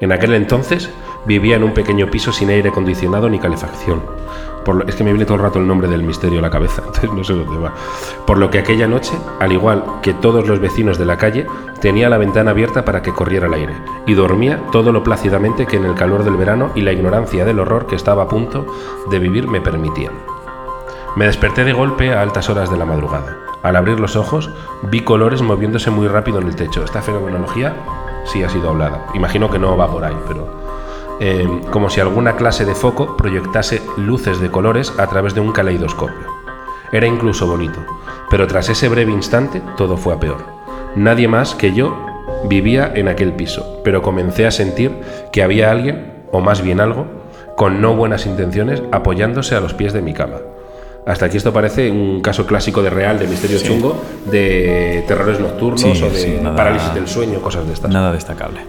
En 0.00 0.12
aquel 0.12 0.34
entonces 0.34 0.90
vivía 1.24 1.56
en 1.56 1.64
un 1.64 1.72
pequeño 1.72 2.10
piso 2.10 2.30
sin 2.30 2.50
aire 2.50 2.68
acondicionado 2.68 3.30
ni 3.30 3.38
calefacción. 3.38 4.02
Por 4.66 4.74
lo- 4.74 4.84
es 4.86 4.94
que 4.96 5.04
me 5.04 5.12
viene 5.12 5.24
todo 5.24 5.36
el 5.36 5.42
rato 5.44 5.58
el 5.58 5.66
nombre 5.66 5.88
del 5.88 6.02
misterio 6.02 6.40
a 6.40 6.42
la 6.42 6.50
cabeza, 6.50 6.82
entonces 6.86 7.10
no 7.10 7.24
sé 7.24 7.32
dónde 7.32 7.56
va. 7.58 7.72
Por 8.26 8.36
lo 8.36 8.50
que 8.50 8.58
aquella 8.58 8.86
noche, 8.86 9.12
al 9.40 9.52
igual 9.52 9.82
que 10.02 10.12
todos 10.12 10.46
los 10.46 10.60
vecinos 10.60 10.98
de 10.98 11.06
la 11.06 11.16
calle, 11.16 11.46
tenía 11.80 12.10
la 12.10 12.18
ventana 12.18 12.50
abierta 12.50 12.84
para 12.84 13.00
que 13.00 13.12
corriera 13.14 13.46
el 13.46 13.54
aire 13.54 13.72
y 14.06 14.12
dormía 14.12 14.60
todo 14.72 14.92
lo 14.92 15.02
plácidamente 15.02 15.64
que 15.66 15.76
en 15.78 15.86
el 15.86 15.94
calor 15.94 16.22
del 16.24 16.36
verano 16.36 16.70
y 16.74 16.82
la 16.82 16.92
ignorancia 16.92 17.46
del 17.46 17.60
horror 17.60 17.86
que 17.86 17.96
estaba 17.96 18.24
a 18.24 18.28
punto 18.28 18.66
de 19.08 19.18
vivir 19.18 19.48
me 19.48 19.62
permitían. 19.62 20.12
Me 21.16 21.24
desperté 21.24 21.64
de 21.64 21.72
golpe 21.72 22.12
a 22.12 22.20
altas 22.20 22.50
horas 22.50 22.70
de 22.70 22.76
la 22.76 22.84
madrugada. 22.84 23.38
Al 23.62 23.76
abrir 23.76 23.98
los 23.98 24.16
ojos, 24.16 24.50
vi 24.82 25.00
colores 25.00 25.40
moviéndose 25.40 25.90
muy 25.90 26.08
rápido 26.08 26.40
en 26.40 26.46
el 26.46 26.56
techo. 26.56 26.84
Esta 26.84 27.00
fenomenología 27.00 27.74
sí 28.26 28.42
ha 28.44 28.50
sido 28.50 28.68
hablada. 28.68 29.06
Imagino 29.14 29.50
que 29.50 29.58
no 29.58 29.76
va 29.78 29.90
por 29.90 30.04
ahí, 30.04 30.16
pero... 30.28 30.46
eh, 31.20 31.48
como 31.70 31.88
si 31.88 32.00
alguna 32.00 32.36
clase 32.36 32.66
de 32.66 32.74
foco 32.74 33.16
proyectase 33.16 33.80
luces 33.96 34.40
de 34.40 34.50
colores 34.50 34.92
a 34.98 35.06
través 35.06 35.34
de 35.34 35.40
un 35.40 35.52
caleidoscopio. 35.52 36.36
Era 36.92 37.06
incluso 37.06 37.46
bonito, 37.46 37.80
pero 38.28 38.46
tras 38.46 38.68
ese 38.68 38.88
breve 38.88 39.12
instante 39.12 39.62
todo 39.76 39.96
fue 39.96 40.14
a 40.14 40.20
peor. 40.20 40.44
Nadie 40.94 41.28
más 41.28 41.54
que 41.54 41.72
yo 41.72 41.96
vivía 42.44 42.92
en 42.94 43.08
aquel 43.08 43.32
piso, 43.32 43.80
pero 43.84 44.02
comencé 44.02 44.46
a 44.46 44.50
sentir 44.50 45.00
que 45.32 45.42
había 45.42 45.70
alguien, 45.70 46.24
o 46.30 46.40
más 46.40 46.60
bien 46.60 46.80
algo, 46.80 47.06
con 47.56 47.80
no 47.80 47.94
buenas 47.94 48.26
intenciones 48.26 48.82
apoyándose 48.92 49.54
a 49.54 49.60
los 49.60 49.72
pies 49.72 49.94
de 49.94 50.02
mi 50.02 50.12
cama. 50.12 50.36
Hasta 51.06 51.26
aquí 51.26 51.36
esto 51.36 51.52
parece 51.52 51.88
un 51.90 52.20
caso 52.20 52.46
clásico 52.46 52.82
de 52.82 52.90
real, 52.90 53.18
de 53.18 53.28
misterio 53.28 53.58
chungo, 53.60 53.96
de 54.26 55.04
terrores 55.06 55.38
nocturnos 55.38 55.80
Sí, 55.80 56.02
o 56.02 56.10
de 56.10 56.18
sí, 56.18 56.36
nada- 56.42 56.56
parálisis 56.56 56.92
del 56.94 57.06
sueño, 57.06 57.40
cosas 57.40 57.66
de 57.66 57.74
estas. 57.74 57.90
Nada 57.92 58.12
destacable. 58.12 58.60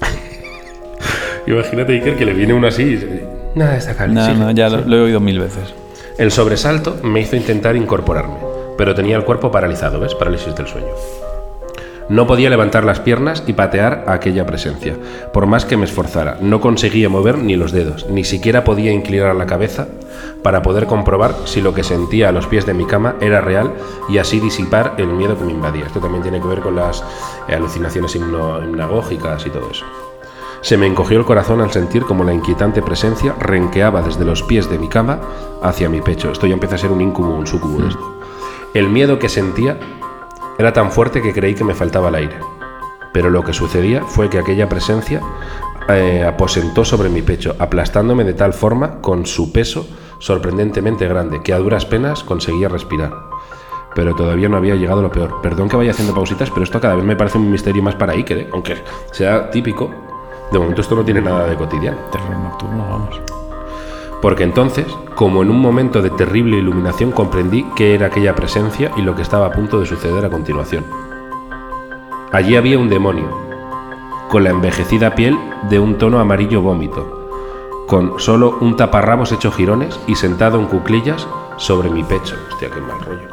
Imagínate, 1.46 1.92
Iker, 1.94 2.16
que 2.16 2.24
le 2.24 2.32
viene 2.32 2.54
uno 2.54 2.66
así. 2.68 2.82
y- 2.94 3.58
Nada 3.58 3.72
destacable. 3.74 4.14
No, 4.14 4.34
no, 4.34 4.50
ya 4.52 4.68
lo 4.70 4.96
he 4.96 5.00
oído 5.02 5.20
mil 5.20 5.38
veces. 5.38 5.74
El 6.18 6.30
sobresalto 6.30 6.96
me 7.02 7.20
hizo 7.20 7.36
intentar 7.36 7.76
incorporarme, 7.76 8.36
pero 8.78 8.94
tenía 8.94 9.16
el 9.16 9.24
cuerpo 9.24 9.50
paralizado, 9.50 10.00
¿ves? 10.00 10.14
Parálisis 10.14 10.54
del 10.54 10.66
sueño. 10.66 10.88
No 12.10 12.26
podía 12.26 12.50
levantar 12.50 12.82
las 12.82 12.98
piernas 12.98 13.44
y 13.46 13.52
patear 13.52 14.02
a 14.08 14.14
aquella 14.14 14.44
presencia. 14.44 14.96
Por 15.32 15.46
más 15.46 15.64
que 15.64 15.76
me 15.76 15.84
esforzara, 15.84 16.38
no 16.40 16.60
conseguía 16.60 17.08
mover 17.08 17.38
ni 17.38 17.54
los 17.54 17.70
dedos, 17.70 18.10
ni 18.10 18.24
siquiera 18.24 18.64
podía 18.64 18.90
inclinar 18.90 19.36
la 19.36 19.46
cabeza 19.46 19.86
para 20.42 20.60
poder 20.60 20.86
comprobar 20.86 21.36
si 21.44 21.60
lo 21.60 21.72
que 21.72 21.84
sentía 21.84 22.28
a 22.28 22.32
los 22.32 22.48
pies 22.48 22.66
de 22.66 22.74
mi 22.74 22.84
cama 22.84 23.14
era 23.20 23.40
real 23.40 23.74
y 24.08 24.18
así 24.18 24.40
disipar 24.40 24.94
el 24.98 25.06
miedo 25.06 25.38
que 25.38 25.44
me 25.44 25.52
invadía. 25.52 25.86
Esto 25.86 26.00
también 26.00 26.24
tiene 26.24 26.40
que 26.40 26.48
ver 26.48 26.58
con 26.58 26.74
las 26.74 27.04
eh, 27.46 27.54
alucinaciones 27.54 28.16
hipnagógicas 28.16 29.46
y 29.46 29.50
todo 29.50 29.70
eso. 29.70 29.86
Se 30.62 30.76
me 30.76 30.88
encogió 30.88 31.16
el 31.16 31.24
corazón 31.24 31.60
al 31.60 31.70
sentir 31.70 32.02
como 32.02 32.24
la 32.24 32.34
inquietante 32.34 32.82
presencia 32.82 33.36
renqueaba 33.38 34.02
desde 34.02 34.24
los 34.24 34.42
pies 34.42 34.68
de 34.68 34.80
mi 34.80 34.88
cama 34.88 35.20
hacia 35.62 35.88
mi 35.88 36.00
pecho. 36.00 36.32
Esto 36.32 36.48
ya 36.48 36.54
empieza 36.54 36.74
a 36.74 36.78
ser 36.78 36.90
un 36.90 37.02
incubo, 37.02 37.36
un 37.36 37.46
sucubo 37.46 37.80
de 37.80 37.88
esto. 37.90 38.20
El 38.74 38.88
miedo 38.88 39.20
que 39.20 39.28
sentía 39.28 39.78
era 40.60 40.72
tan 40.72 40.92
fuerte 40.92 41.22
que 41.22 41.32
creí 41.32 41.54
que 41.54 41.64
me 41.64 41.74
faltaba 41.74 42.08
el 42.10 42.16
aire. 42.16 42.36
Pero 43.12 43.30
lo 43.30 43.42
que 43.42 43.52
sucedía 43.52 44.02
fue 44.04 44.28
que 44.28 44.38
aquella 44.38 44.68
presencia 44.68 45.20
eh, 45.88 46.24
aposentó 46.24 46.84
sobre 46.84 47.08
mi 47.08 47.22
pecho, 47.22 47.56
aplastándome 47.58 48.24
de 48.24 48.34
tal 48.34 48.52
forma 48.52 49.00
con 49.00 49.26
su 49.26 49.52
peso 49.52 49.86
sorprendentemente 50.18 51.08
grande 51.08 51.42
que 51.42 51.54
a 51.54 51.58
duras 51.58 51.86
penas 51.86 52.22
conseguía 52.22 52.68
respirar. 52.68 53.12
Pero 53.94 54.14
todavía 54.14 54.48
no 54.48 54.58
había 54.58 54.76
llegado 54.76 55.02
lo 55.02 55.10
peor. 55.10 55.40
Perdón 55.42 55.68
que 55.68 55.76
vaya 55.76 55.90
haciendo 55.90 56.14
pausitas, 56.14 56.50
pero 56.50 56.62
esto 56.62 56.80
cada 56.80 56.94
vez 56.94 57.04
me 57.04 57.16
parece 57.16 57.38
un 57.38 57.50
misterio 57.50 57.82
más 57.82 57.96
para 57.96 58.12
Iker, 58.12 58.38
¿eh? 58.38 58.48
aunque 58.52 58.76
sea 59.10 59.50
típico. 59.50 59.90
De 60.52 60.58
momento 60.58 60.82
esto 60.82 60.94
no 60.94 61.04
tiene 61.04 61.22
nada 61.22 61.46
de 61.46 61.56
cotidiano. 61.56 61.96
Terror 62.12 62.36
nocturno, 62.36 62.86
vamos. 62.88 63.20
Porque 64.20 64.44
entonces, 64.44 64.86
como 65.14 65.42
en 65.42 65.50
un 65.50 65.60
momento 65.60 66.02
de 66.02 66.10
terrible 66.10 66.58
iluminación, 66.58 67.10
comprendí 67.10 67.64
qué 67.74 67.94
era 67.94 68.06
aquella 68.06 68.34
presencia 68.34 68.90
y 68.96 69.02
lo 69.02 69.14
que 69.14 69.22
estaba 69.22 69.46
a 69.46 69.52
punto 69.52 69.80
de 69.80 69.86
suceder 69.86 70.24
a 70.24 70.30
continuación. 70.30 70.84
Allí 72.32 72.56
había 72.56 72.78
un 72.78 72.88
demonio, 72.88 73.28
con 74.28 74.44
la 74.44 74.50
envejecida 74.50 75.14
piel 75.14 75.38
de 75.68 75.80
un 75.80 75.98
tono 75.98 76.20
amarillo 76.20 76.62
vómito, 76.62 77.28
con 77.86 78.20
solo 78.20 78.58
un 78.60 78.76
taparrabos 78.76 79.32
hecho 79.32 79.50
jirones 79.50 79.98
y 80.06 80.14
sentado 80.14 80.60
en 80.60 80.66
cuclillas 80.66 81.26
sobre 81.56 81.90
mi 81.90 82.04
pecho. 82.04 82.36
Hostia, 82.50 82.70
qué 82.70 82.80
mal 82.80 83.00
rollo. 83.00 83.28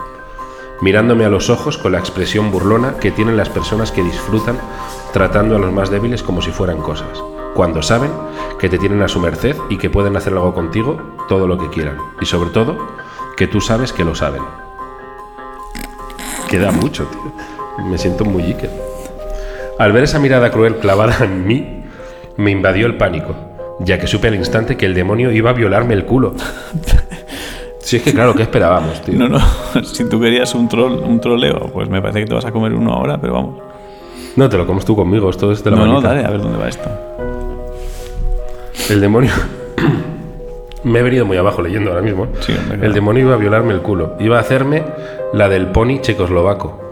Mirándome 0.81 1.25
a 1.25 1.29
los 1.29 1.49
ojos 1.49 1.77
con 1.77 1.91
la 1.91 1.99
expresión 1.99 2.49
burlona 2.51 2.97
que 2.97 3.11
tienen 3.11 3.37
las 3.37 3.49
personas 3.49 3.91
que 3.91 4.03
disfrutan 4.03 4.57
tratando 5.13 5.55
a 5.55 5.59
los 5.59 5.71
más 5.71 5.89
débiles 5.89 6.23
como 6.23 6.41
si 6.41 6.51
fueran 6.51 6.81
cosas, 6.81 7.23
cuando 7.57 7.81
saben 7.81 8.11
que 8.59 8.69
te 8.69 8.77
tienen 8.77 9.01
a 9.01 9.07
su 9.07 9.19
merced 9.19 9.55
y 9.67 9.79
que 9.79 9.89
pueden 9.89 10.15
hacer 10.15 10.31
algo 10.33 10.53
contigo 10.53 11.15
todo 11.27 11.47
lo 11.47 11.57
que 11.57 11.71
quieran, 11.71 11.97
y 12.21 12.25
sobre 12.27 12.51
todo 12.51 12.77
que 13.35 13.47
tú 13.47 13.61
sabes 13.61 13.91
que 13.91 14.05
lo 14.05 14.13
saben. 14.13 14.43
Queda 16.47 16.71
mucho, 16.71 17.05
tío. 17.05 17.83
Me 17.83 17.97
siento 17.97 18.25
muy 18.25 18.43
Iker. 18.43 18.69
Al 19.79 19.91
ver 19.91 20.03
esa 20.03 20.19
mirada 20.19 20.51
cruel 20.51 20.75
clavada 20.75 21.25
en 21.25 21.47
mí, 21.47 21.83
me 22.37 22.51
invadió 22.51 22.85
el 22.85 22.95
pánico, 22.95 23.35
ya 23.79 23.97
que 23.97 24.05
supe 24.05 24.27
al 24.27 24.35
instante 24.35 24.77
que 24.77 24.85
el 24.85 24.93
demonio 24.93 25.31
iba 25.31 25.49
a 25.49 25.53
violarme 25.53 25.95
el 25.95 26.05
culo. 26.05 26.35
Si 27.79 27.95
es 27.97 28.03
que 28.03 28.13
claro, 28.13 28.35
¿qué 28.35 28.43
esperábamos, 28.43 29.01
tío? 29.01 29.17
No, 29.17 29.29
no, 29.29 29.39
si 29.83 30.07
tú 30.07 30.19
querías 30.19 30.53
un, 30.53 30.67
troll, 30.69 30.99
un 31.03 31.19
troleo, 31.19 31.71
pues 31.73 31.89
me 31.89 32.01
parece 32.01 32.19
que 32.19 32.27
te 32.27 32.35
vas 32.35 32.45
a 32.45 32.51
comer 32.51 32.73
uno 32.73 32.93
ahora, 32.93 33.17
pero 33.19 33.33
vamos. 33.33 33.55
No, 34.35 34.47
te 34.47 34.57
lo 34.57 34.67
comes 34.67 34.85
tú 34.85 34.95
conmigo, 34.95 35.29
esto 35.31 35.51
es 35.51 35.63
de 35.63 35.71
la 35.71 35.77
No, 35.77 35.85
no, 35.85 35.93
manita. 35.93 36.09
dale, 36.09 36.23
a 36.23 36.29
ver 36.29 36.41
dónde 36.41 36.59
va 36.59 36.67
esto. 36.67 36.87
El 38.89 39.01
demonio. 39.01 39.31
Me 40.83 40.99
he 40.99 41.03
venido 41.03 41.25
muy 41.25 41.37
abajo 41.37 41.61
leyendo 41.61 41.89
ahora 41.89 42.01
mismo. 42.01 42.25
¿eh? 42.25 42.29
Sí, 42.41 42.53
hombre, 42.57 42.85
el 42.87 42.93
demonio 42.93 43.23
iba 43.23 43.33
a 43.33 43.37
violarme 43.37 43.73
el 43.73 43.81
culo. 43.81 44.15
Iba 44.19 44.37
a 44.37 44.41
hacerme 44.41 44.83
la 45.33 45.49
del 45.49 45.67
pony 45.67 45.99
checoslovaco. 46.01 46.85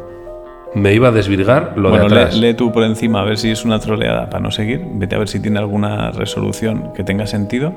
Me 0.73 0.93
iba 0.93 1.07
a 1.07 1.11
desvirgar 1.11 1.73
lo 1.77 1.89
bueno, 1.89 2.05
de 2.05 2.09
lee, 2.09 2.15
atrás. 2.21 2.35
lee 2.37 2.53
tú 2.53 2.71
por 2.73 2.83
encima 2.83 3.21
a 3.21 3.23
ver 3.23 3.37
si 3.37 3.51
es 3.51 3.63
una 3.63 3.79
troleada 3.79 4.29
para 4.29 4.41
no 4.41 4.51
seguir. 4.51 4.81
Vete 4.95 5.15
a 5.15 5.19
ver 5.19 5.29
si 5.29 5.39
tiene 5.39 5.59
alguna 5.59 6.11
resolución 6.11 6.91
que 6.93 7.03
tenga 7.05 7.25
sentido. 7.27 7.71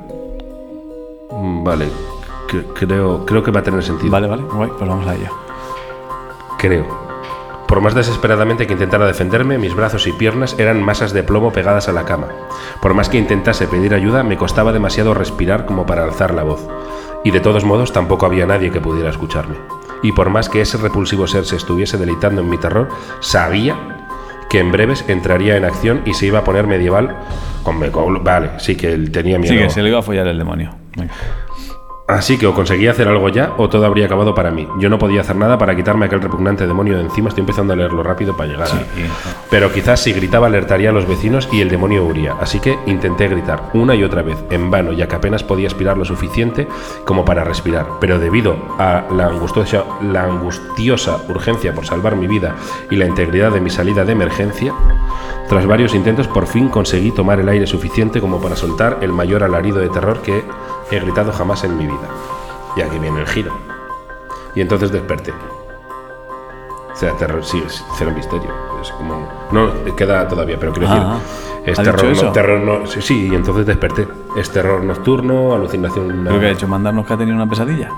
Mm, 1.30 1.62
Vale, 1.62 1.86
creo, 2.74 3.24
creo 3.24 3.42
que 3.44 3.50
va 3.52 3.60
a 3.60 3.62
tener 3.62 3.82
sentido. 3.84 4.10
Vale, 4.10 4.26
vale, 4.26 4.42
guay, 4.42 4.70
pues 4.76 4.88
vamos 4.88 5.06
a 5.06 5.14
ello. 5.14 5.30
Creo. 6.58 7.07
Por 7.68 7.82
más 7.82 7.94
desesperadamente 7.94 8.66
que 8.66 8.72
intentara 8.72 9.06
defenderme, 9.06 9.58
mis 9.58 9.74
brazos 9.74 10.06
y 10.06 10.12
piernas 10.12 10.58
eran 10.58 10.82
masas 10.82 11.12
de 11.12 11.22
plomo 11.22 11.52
pegadas 11.52 11.86
a 11.88 11.92
la 11.92 12.06
cama. 12.06 12.28
Por 12.80 12.94
más 12.94 13.10
que 13.10 13.18
intentase 13.18 13.68
pedir 13.68 13.92
ayuda, 13.92 14.22
me 14.22 14.38
costaba 14.38 14.72
demasiado 14.72 15.12
respirar 15.12 15.66
como 15.66 15.84
para 15.84 16.02
alzar 16.02 16.32
la 16.32 16.44
voz. 16.44 16.66
Y 17.24 17.30
de 17.30 17.40
todos 17.40 17.64
modos 17.64 17.92
tampoco 17.92 18.24
había 18.24 18.46
nadie 18.46 18.70
que 18.70 18.80
pudiera 18.80 19.10
escucharme. 19.10 19.56
Y 20.02 20.12
por 20.12 20.30
más 20.30 20.48
que 20.48 20.62
ese 20.62 20.78
repulsivo 20.78 21.26
ser 21.26 21.44
se 21.44 21.56
estuviese 21.56 21.98
deleitando 21.98 22.40
en 22.40 22.48
mi 22.48 22.56
terror, 22.56 22.88
sabía 23.20 23.76
que 24.48 24.60
en 24.60 24.72
breves 24.72 25.04
entraría 25.06 25.58
en 25.58 25.66
acción 25.66 26.00
y 26.06 26.14
se 26.14 26.24
iba 26.24 26.38
a 26.38 26.44
poner 26.44 26.66
medieval 26.66 27.16
con... 27.64 27.78
Vale, 28.24 28.52
sí 28.58 28.76
que 28.76 28.92
él 28.92 29.12
tenía 29.12 29.38
miedo. 29.38 29.52
Sí, 29.52 29.60
que 29.60 29.68
se 29.68 29.82
le 29.82 29.90
iba 29.90 29.98
a 29.98 30.02
follar 30.02 30.26
el 30.26 30.38
demonio. 30.38 30.74
Así 32.08 32.38
que 32.38 32.46
o 32.46 32.54
conseguía 32.54 32.92
hacer 32.92 33.06
algo 33.06 33.28
ya 33.28 33.52
o 33.58 33.68
todo 33.68 33.84
habría 33.84 34.06
acabado 34.06 34.34
para 34.34 34.50
mí. 34.50 34.66
Yo 34.78 34.88
no 34.88 34.98
podía 34.98 35.20
hacer 35.20 35.36
nada 35.36 35.58
para 35.58 35.76
quitarme 35.76 36.06
aquel 36.06 36.22
repugnante 36.22 36.66
demonio 36.66 36.96
de 36.96 37.02
encima. 37.02 37.28
Estoy 37.28 37.42
empezando 37.42 37.74
a 37.74 37.76
leerlo 37.76 38.02
rápido 38.02 38.34
para 38.34 38.48
llegar. 38.48 38.68
Pero 39.50 39.70
quizás 39.70 40.00
si 40.00 40.14
gritaba 40.14 40.46
alertaría 40.46 40.88
a 40.88 40.92
los 40.92 41.06
vecinos 41.06 41.50
y 41.52 41.60
el 41.60 41.68
demonio 41.68 42.06
huiría. 42.06 42.34
Así 42.40 42.60
que 42.60 42.78
intenté 42.86 43.28
gritar 43.28 43.70
una 43.74 43.94
y 43.94 44.04
otra 44.04 44.22
vez, 44.22 44.42
en 44.48 44.70
vano, 44.70 44.92
ya 44.92 45.06
que 45.06 45.16
apenas 45.16 45.44
podía 45.44 45.66
aspirar 45.66 45.98
lo 45.98 46.06
suficiente 46.06 46.66
como 47.04 47.26
para 47.26 47.44
respirar. 47.44 47.86
Pero 48.00 48.18
debido 48.18 48.56
a 48.78 49.04
la 49.14 49.26
angustiosa, 49.26 49.84
la 50.00 50.24
angustiosa 50.24 51.18
urgencia 51.28 51.74
por 51.74 51.84
salvar 51.84 52.16
mi 52.16 52.26
vida 52.26 52.56
y 52.90 52.96
la 52.96 53.04
integridad 53.04 53.52
de 53.52 53.60
mi 53.60 53.68
salida 53.68 54.06
de 54.06 54.12
emergencia, 54.12 54.72
tras 55.48 55.66
varios 55.66 55.94
intentos 55.94 56.28
por 56.28 56.46
fin 56.46 56.68
conseguí 56.68 57.10
tomar 57.10 57.40
el 57.40 57.48
aire 57.48 57.66
suficiente 57.66 58.20
como 58.20 58.40
para 58.40 58.56
soltar 58.56 58.98
el 59.02 59.12
mayor 59.12 59.42
alarido 59.42 59.78
de 59.78 59.88
terror 59.88 60.20
que 60.20 60.44
he 60.96 61.00
gritado 61.00 61.32
jamás 61.32 61.64
en 61.64 61.76
mi 61.76 61.86
vida. 61.86 62.08
Y 62.76 62.82
aquí 62.82 62.98
viene 62.98 63.20
el 63.20 63.26
giro. 63.26 63.52
Y 64.54 64.60
entonces 64.60 64.90
desperté. 64.92 65.32
O 66.92 66.96
sea, 66.96 67.12
terror, 67.16 67.44
sí, 67.44 67.62
es 67.64 67.84
cero 67.96 68.12
misterio. 68.14 68.50
Es 68.82 68.90
como. 68.90 69.28
No, 69.52 69.70
queda 69.96 70.26
todavía, 70.26 70.56
pero 70.58 70.72
quiero 70.72 70.88
Ah, 70.90 71.18
decir. 71.18 71.72
Es 71.72 71.78
¿ha 71.78 71.82
terror, 71.82 72.04
no, 72.24 72.32
terror 72.32 72.60
no. 72.60 72.86
Sí, 72.86 73.02
sí, 73.02 73.28
y 73.30 73.34
entonces 73.34 73.66
desperté. 73.66 74.08
Es 74.36 74.50
terror 74.50 74.82
nocturno, 74.82 75.54
alucinación. 75.54 76.24
Creo 76.26 76.40
que 76.40 76.46
ha 76.46 76.50
hecho 76.50 76.66
mandarnos 76.68 77.06
que 77.06 77.12
ha 77.12 77.16
tenido 77.18 77.36
una 77.36 77.48
pesadilla. 77.48 77.90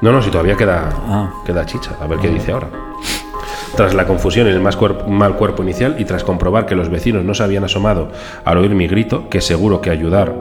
No, 0.00 0.10
no, 0.12 0.20
si 0.22 0.30
todavía 0.30 0.56
queda, 0.56 0.88
Ah. 1.08 1.30
queda 1.44 1.64
chicha. 1.66 1.92
A 2.00 2.06
ver 2.06 2.18
qué 2.18 2.28
dice 2.28 2.52
ahora. 2.52 2.68
Tras 3.76 3.94
la 3.94 4.06
confusión 4.06 4.46
y 4.48 4.50
el 4.50 4.60
más 4.60 4.76
cuerp- 4.78 5.06
mal 5.06 5.36
cuerpo 5.36 5.62
inicial 5.62 5.96
y 5.98 6.04
tras 6.04 6.24
comprobar 6.24 6.66
que 6.66 6.74
los 6.74 6.90
vecinos 6.90 7.24
no 7.24 7.32
se 7.34 7.42
habían 7.42 7.64
asomado 7.64 8.10
al 8.44 8.58
oír 8.58 8.74
mi 8.74 8.86
grito, 8.86 9.28
que 9.30 9.40
seguro 9.40 9.80
que 9.80 9.88
ayudar, 9.90 10.34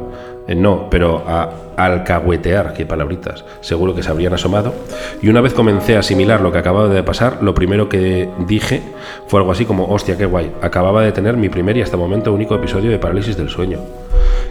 no, 0.48 0.90
pero 0.90 1.24
a 1.28 1.50
alcahuetear, 1.78 2.74
qué 2.74 2.86
palabritas, 2.86 3.46
seguro 3.62 3.96
que 3.96 4.04
se 4.04 4.10
habrían 4.10 4.34
asomado, 4.34 4.74
y 5.22 5.30
una 5.30 5.42
vez 5.42 5.54
comencé 5.54 5.96
a 5.96 6.00
asimilar 6.00 6.42
lo 6.42 6.52
que 6.52 6.58
acababa 6.58 6.90
de 6.90 7.04
pasar, 7.04 7.38
lo 7.42 7.54
primero 7.54 7.88
que 7.90 8.30
dije 8.48 8.82
fue 9.28 9.40
algo 9.40 9.52
así 9.52 9.66
como, 9.66 9.86
hostia, 9.88 10.18
qué 10.18 10.26
guay, 10.26 10.52
acababa 10.62 11.04
de 11.04 11.12
tener 11.12 11.38
mi 11.38 11.50
primer 11.50 11.78
y 11.78 11.82
hasta 11.82 11.96
el 11.96 12.02
momento 12.02 12.34
único 12.34 12.56
episodio 12.56 12.92
de 12.92 13.00
parálisis 13.00 13.38
del 13.38 13.50
sueño. 13.50 13.80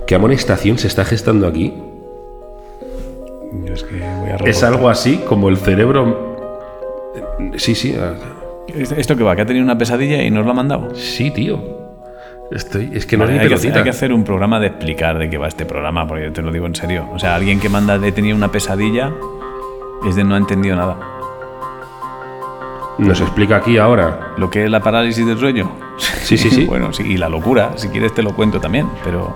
¿Qué 0.06 0.14
amonestación 0.14 0.78
se 0.78 0.86
está 0.88 1.04
gestando 1.04 1.46
aquí? 1.46 1.74
Yo 3.64 3.74
es 3.74 3.82
que 3.84 3.96
voy 3.98 4.30
a 4.30 4.34
Es 4.36 4.40
reportar. 4.40 4.64
algo 4.72 4.88
así 4.88 5.18
como 5.28 5.48
el 5.48 5.56
cerebro... 5.56 6.36
Sí, 7.56 7.74
sí, 7.74 7.96
ah, 8.00 8.14
¿Esto 8.96 9.16
qué 9.16 9.24
va? 9.24 9.34
¿Que 9.34 9.42
ha 9.42 9.46
tenido 9.46 9.64
una 9.64 9.76
pesadilla 9.76 10.22
y 10.22 10.30
nos 10.30 10.44
lo 10.44 10.52
ha 10.52 10.54
mandado? 10.54 10.94
sí, 10.94 11.30
tío. 11.30 11.79
Estoy, 12.50 12.90
es 12.92 13.06
que 13.06 13.16
no 13.16 13.24
Vale, 13.24 13.38
hay, 13.38 13.48
que 13.48 13.72
hay 13.72 13.82
que 13.84 13.90
hacer 13.90 14.12
un 14.12 14.24
programa 14.24 14.58
de 14.58 14.66
explicar 14.66 15.18
de 15.18 15.30
qué 15.30 15.38
va 15.38 15.46
este 15.46 15.64
programa, 15.64 16.06
porque 16.06 16.24
yo 16.24 16.32
te 16.32 16.42
lo 16.42 16.50
digo 16.50 16.66
en 16.66 16.74
serio. 16.74 17.08
O 17.12 17.18
sea, 17.18 17.36
alguien 17.36 17.60
que 17.60 17.68
manda 17.68 17.98
de 17.98 18.10
tener 18.10 18.34
una 18.34 18.50
pesadilla 18.50 19.12
es 20.04 20.16
de 20.16 20.24
no 20.24 20.34
ha 20.34 20.38
entendido 20.38 20.74
nada. 20.74 20.98
Nos 22.98 23.20
explica 23.20 23.56
aquí 23.56 23.78
ahora. 23.78 24.32
Lo 24.36 24.50
que 24.50 24.64
es 24.64 24.70
la 24.70 24.80
parálisis 24.80 25.24
del 25.24 25.38
sueño. 25.38 25.70
Sí, 25.96 26.36
sí, 26.36 26.50
sí. 26.50 26.64
bueno, 26.68 26.92
sí, 26.92 27.04
y 27.04 27.16
la 27.16 27.28
locura, 27.28 27.72
si 27.76 27.88
quieres 27.88 28.12
te 28.14 28.22
lo 28.22 28.34
cuento 28.34 28.60
también, 28.60 28.88
pero 29.04 29.34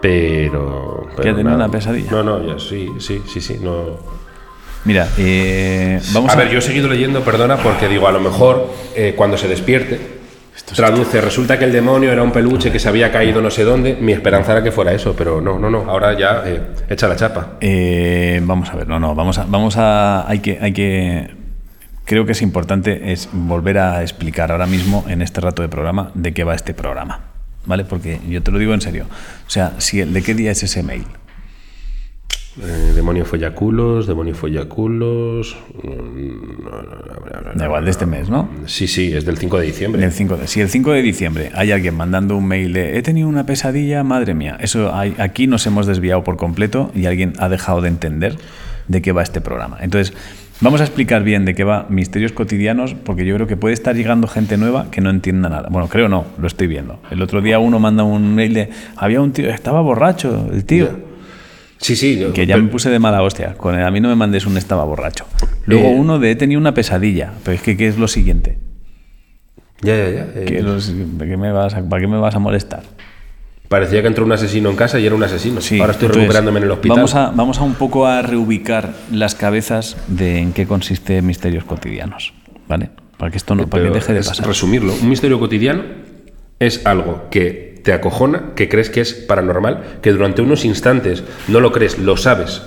Pero. 0.00 1.06
pero 1.14 1.22
¿Que 1.22 1.30
ha 1.30 1.34
tenido 1.34 1.54
una 1.54 1.68
pesadilla? 1.68 2.10
No, 2.10 2.22
no, 2.22 2.42
ya 2.42 2.58
sí, 2.58 2.90
sí, 2.98 3.22
sí, 3.26 3.40
sí. 3.40 3.58
No. 3.60 3.98
Mira, 4.86 5.08
eh, 5.18 6.00
vamos 6.12 6.30
a, 6.30 6.34
a, 6.34 6.36
ver, 6.36 6.48
yo 6.48 6.60
he 6.60 6.62
seguido 6.62 6.88
leyendo, 6.88 7.22
perdona, 7.22 7.58
porque 7.58 7.88
digo, 7.88 8.08
a 8.08 8.12
lo 8.12 8.20
mejor 8.20 8.72
eh, 8.94 9.12
cuando 9.16 9.36
se 9.36 9.48
despierte. 9.48 10.16
Traduce, 10.74 11.20
resulta 11.20 11.58
que 11.58 11.64
el 11.64 11.72
demonio 11.72 12.10
era 12.10 12.22
un 12.22 12.32
peluche 12.32 12.72
que 12.72 12.78
se 12.78 12.88
había 12.88 13.12
caído 13.12 13.40
no 13.40 13.50
sé 13.50 13.62
dónde. 13.62 13.96
Mi 14.00 14.12
esperanza 14.12 14.52
era 14.52 14.62
que 14.62 14.72
fuera 14.72 14.92
eso, 14.92 15.14
pero 15.16 15.40
no, 15.40 15.58
no, 15.58 15.70
no. 15.70 15.88
Ahora 15.88 16.18
ya 16.18 16.42
eh, 16.46 16.60
echa 16.88 17.06
la 17.06 17.16
chapa. 17.16 17.58
Eh, 17.60 18.40
vamos 18.42 18.70
a 18.70 18.76
ver, 18.76 18.88
no, 18.88 18.98
no, 18.98 19.14
vamos 19.14 19.38
a, 19.38 19.44
vamos 19.44 19.76
a, 19.76 20.28
hay 20.28 20.40
que, 20.40 20.58
hay 20.60 20.72
que, 20.72 21.30
creo 22.04 22.24
que 22.26 22.32
es 22.32 22.42
importante 22.42 23.12
es 23.12 23.28
volver 23.32 23.78
a 23.78 24.02
explicar 24.02 24.50
ahora 24.50 24.66
mismo 24.66 25.04
en 25.08 25.22
este 25.22 25.40
rato 25.40 25.62
de 25.62 25.68
programa 25.68 26.10
de 26.14 26.32
qué 26.32 26.42
va 26.42 26.54
este 26.54 26.74
programa, 26.74 27.20
¿vale? 27.66 27.84
Porque 27.84 28.18
yo 28.28 28.42
te 28.42 28.50
lo 28.50 28.58
digo 28.58 28.74
en 28.74 28.80
serio, 28.80 29.06
o 29.46 29.50
sea, 29.50 29.74
si 29.78 30.00
el, 30.00 30.12
¿de 30.14 30.22
qué 30.22 30.34
día 30.34 30.50
es 30.50 30.62
ese 30.62 30.82
mail? 30.82 31.06
Eh, 32.62 32.92
demonio 32.94 33.26
follaculos, 33.26 34.06
demonio 34.06 34.34
follaculos. 34.34 35.56
mm, 35.82 36.64
no, 36.64 36.70
no, 36.70 37.54
no, 37.54 37.64
igual 37.64 37.84
de 37.84 37.90
este 37.90 38.06
mes, 38.06 38.30
¿no? 38.30 38.48
Sí, 38.64 38.86
sí, 38.86 39.12
es 39.12 39.26
del 39.26 39.36
5 39.36 39.58
de 39.58 39.66
diciembre. 39.66 40.04
El 40.04 40.12
5 40.12 40.36
de, 40.38 40.46
si 40.46 40.62
el 40.62 40.70
5 40.70 40.92
de 40.92 41.02
diciembre 41.02 41.50
hay 41.54 41.72
alguien 41.72 41.94
mandando 41.94 42.34
un 42.34 42.46
mail 42.46 42.72
de 42.72 42.96
he 42.96 43.02
tenido 43.02 43.28
una 43.28 43.44
pesadilla, 43.44 44.02
madre 44.04 44.32
mía, 44.32 44.56
eso 44.58 44.94
hay, 44.94 45.14
aquí 45.18 45.46
nos 45.46 45.66
hemos 45.66 45.86
desviado 45.86 46.24
por 46.24 46.38
completo 46.38 46.90
y 46.94 47.04
alguien 47.04 47.34
ha 47.38 47.50
dejado 47.50 47.82
de 47.82 47.88
entender 47.88 48.38
de 48.88 49.02
qué 49.02 49.12
va 49.12 49.22
este 49.22 49.42
programa. 49.42 49.76
Entonces, 49.82 50.16
vamos 50.62 50.80
a 50.80 50.84
explicar 50.84 51.24
bien 51.24 51.44
de 51.44 51.54
qué 51.54 51.64
va 51.64 51.84
Misterios 51.90 52.32
Cotidianos, 52.32 52.94
porque 52.94 53.26
yo 53.26 53.34
creo 53.34 53.46
que 53.46 53.58
puede 53.58 53.74
estar 53.74 53.94
llegando 53.94 54.28
gente 54.28 54.56
nueva 54.56 54.90
que 54.90 55.02
no 55.02 55.10
entienda 55.10 55.50
nada. 55.50 55.68
Bueno, 55.70 55.88
creo 55.88 56.08
no, 56.08 56.24
lo 56.38 56.46
estoy 56.46 56.68
viendo. 56.68 57.00
El 57.10 57.20
otro 57.20 57.42
día 57.42 57.58
uno 57.58 57.78
manda 57.80 58.02
un 58.02 58.34
mail 58.34 58.54
de 58.54 58.70
había 58.96 59.20
un 59.20 59.32
tío, 59.32 59.50
estaba 59.50 59.82
borracho, 59.82 60.48
el 60.50 60.64
tío. 60.64 61.05
Sí, 61.78 61.94
sí. 61.96 62.18
yo- 62.18 62.32
Que 62.32 62.46
ya 62.46 62.56
me 62.56 62.68
puse 62.68 62.90
de 62.90 62.98
mala 62.98 63.22
hostia. 63.22 63.54
Con 63.54 63.74
el, 63.74 63.84
a 63.84 63.90
mí 63.90 64.00
no 64.00 64.08
me 64.08 64.16
mandes 64.16 64.46
un 64.46 64.56
estaba 64.56 64.84
borracho. 64.84 65.26
Luego 65.66 65.88
Eh. 65.88 65.94
uno 65.96 66.18
de 66.18 66.30
he 66.30 66.36
tenido 66.36 66.60
una 66.60 66.74
pesadilla. 66.74 67.32
Pero 67.44 67.54
es 67.56 67.62
que, 67.62 67.76
¿qué 67.76 67.86
es 67.88 67.98
lo 67.98 68.08
siguiente? 68.08 68.58
Ya, 69.82 69.94
ya, 69.96 70.10
ya. 70.10 70.22
eh, 70.34 70.44
¿Qué 70.46 70.58
es 70.58 70.64
lo 70.64 70.80
si- 70.80 70.92
¿para, 71.18 71.30
qué 71.30 71.36
me 71.36 71.52
vas 71.52 71.74
a, 71.74 71.82
¿Para 71.88 72.00
qué 72.00 72.06
me 72.08 72.18
vas 72.18 72.34
a 72.34 72.38
molestar? 72.38 72.82
Parecía 73.68 74.00
que 74.00 74.06
entró 74.08 74.24
un 74.24 74.32
asesino 74.32 74.70
en 74.70 74.76
casa 74.76 74.98
y 75.00 75.06
era 75.06 75.14
un 75.16 75.22
asesino. 75.24 75.60
Sí, 75.60 75.80
Ahora 75.80 75.92
estoy 75.92 76.06
entonces, 76.06 76.22
recuperándome 76.22 76.58
en 76.60 76.64
el 76.66 76.70
hospital. 76.70 76.96
Vamos 76.96 77.14
a, 77.16 77.30
vamos 77.30 77.58
a 77.58 77.62
un 77.64 77.74
poco 77.74 78.06
a 78.06 78.22
reubicar 78.22 78.94
las 79.12 79.34
cabezas 79.34 79.96
de 80.06 80.38
en 80.38 80.52
qué 80.52 80.66
consiste 80.66 81.20
Misterios 81.20 81.64
Cotidianos. 81.64 82.32
¿Vale? 82.68 82.90
Para 83.18 83.30
que 83.30 83.36
esto 83.38 83.54
no, 83.54 83.66
para 83.66 83.82
que 83.84 83.90
deje 83.90 84.12
de 84.14 84.22
pasar. 84.22 84.46
Resumirlo, 84.46 84.92
un 84.94 85.08
misterio 85.08 85.38
cotidiano 85.40 85.82
es 86.58 86.84
algo 86.86 87.28
que 87.30 87.75
te 87.86 87.92
acojona, 87.92 88.50
que 88.56 88.68
crees 88.68 88.90
que 88.90 89.00
es 89.00 89.14
paranormal, 89.14 90.00
que 90.02 90.10
durante 90.10 90.42
unos 90.42 90.64
instantes 90.64 91.22
no 91.46 91.60
lo 91.60 91.70
crees, 91.70 91.98
lo 91.98 92.16
sabes. 92.16 92.60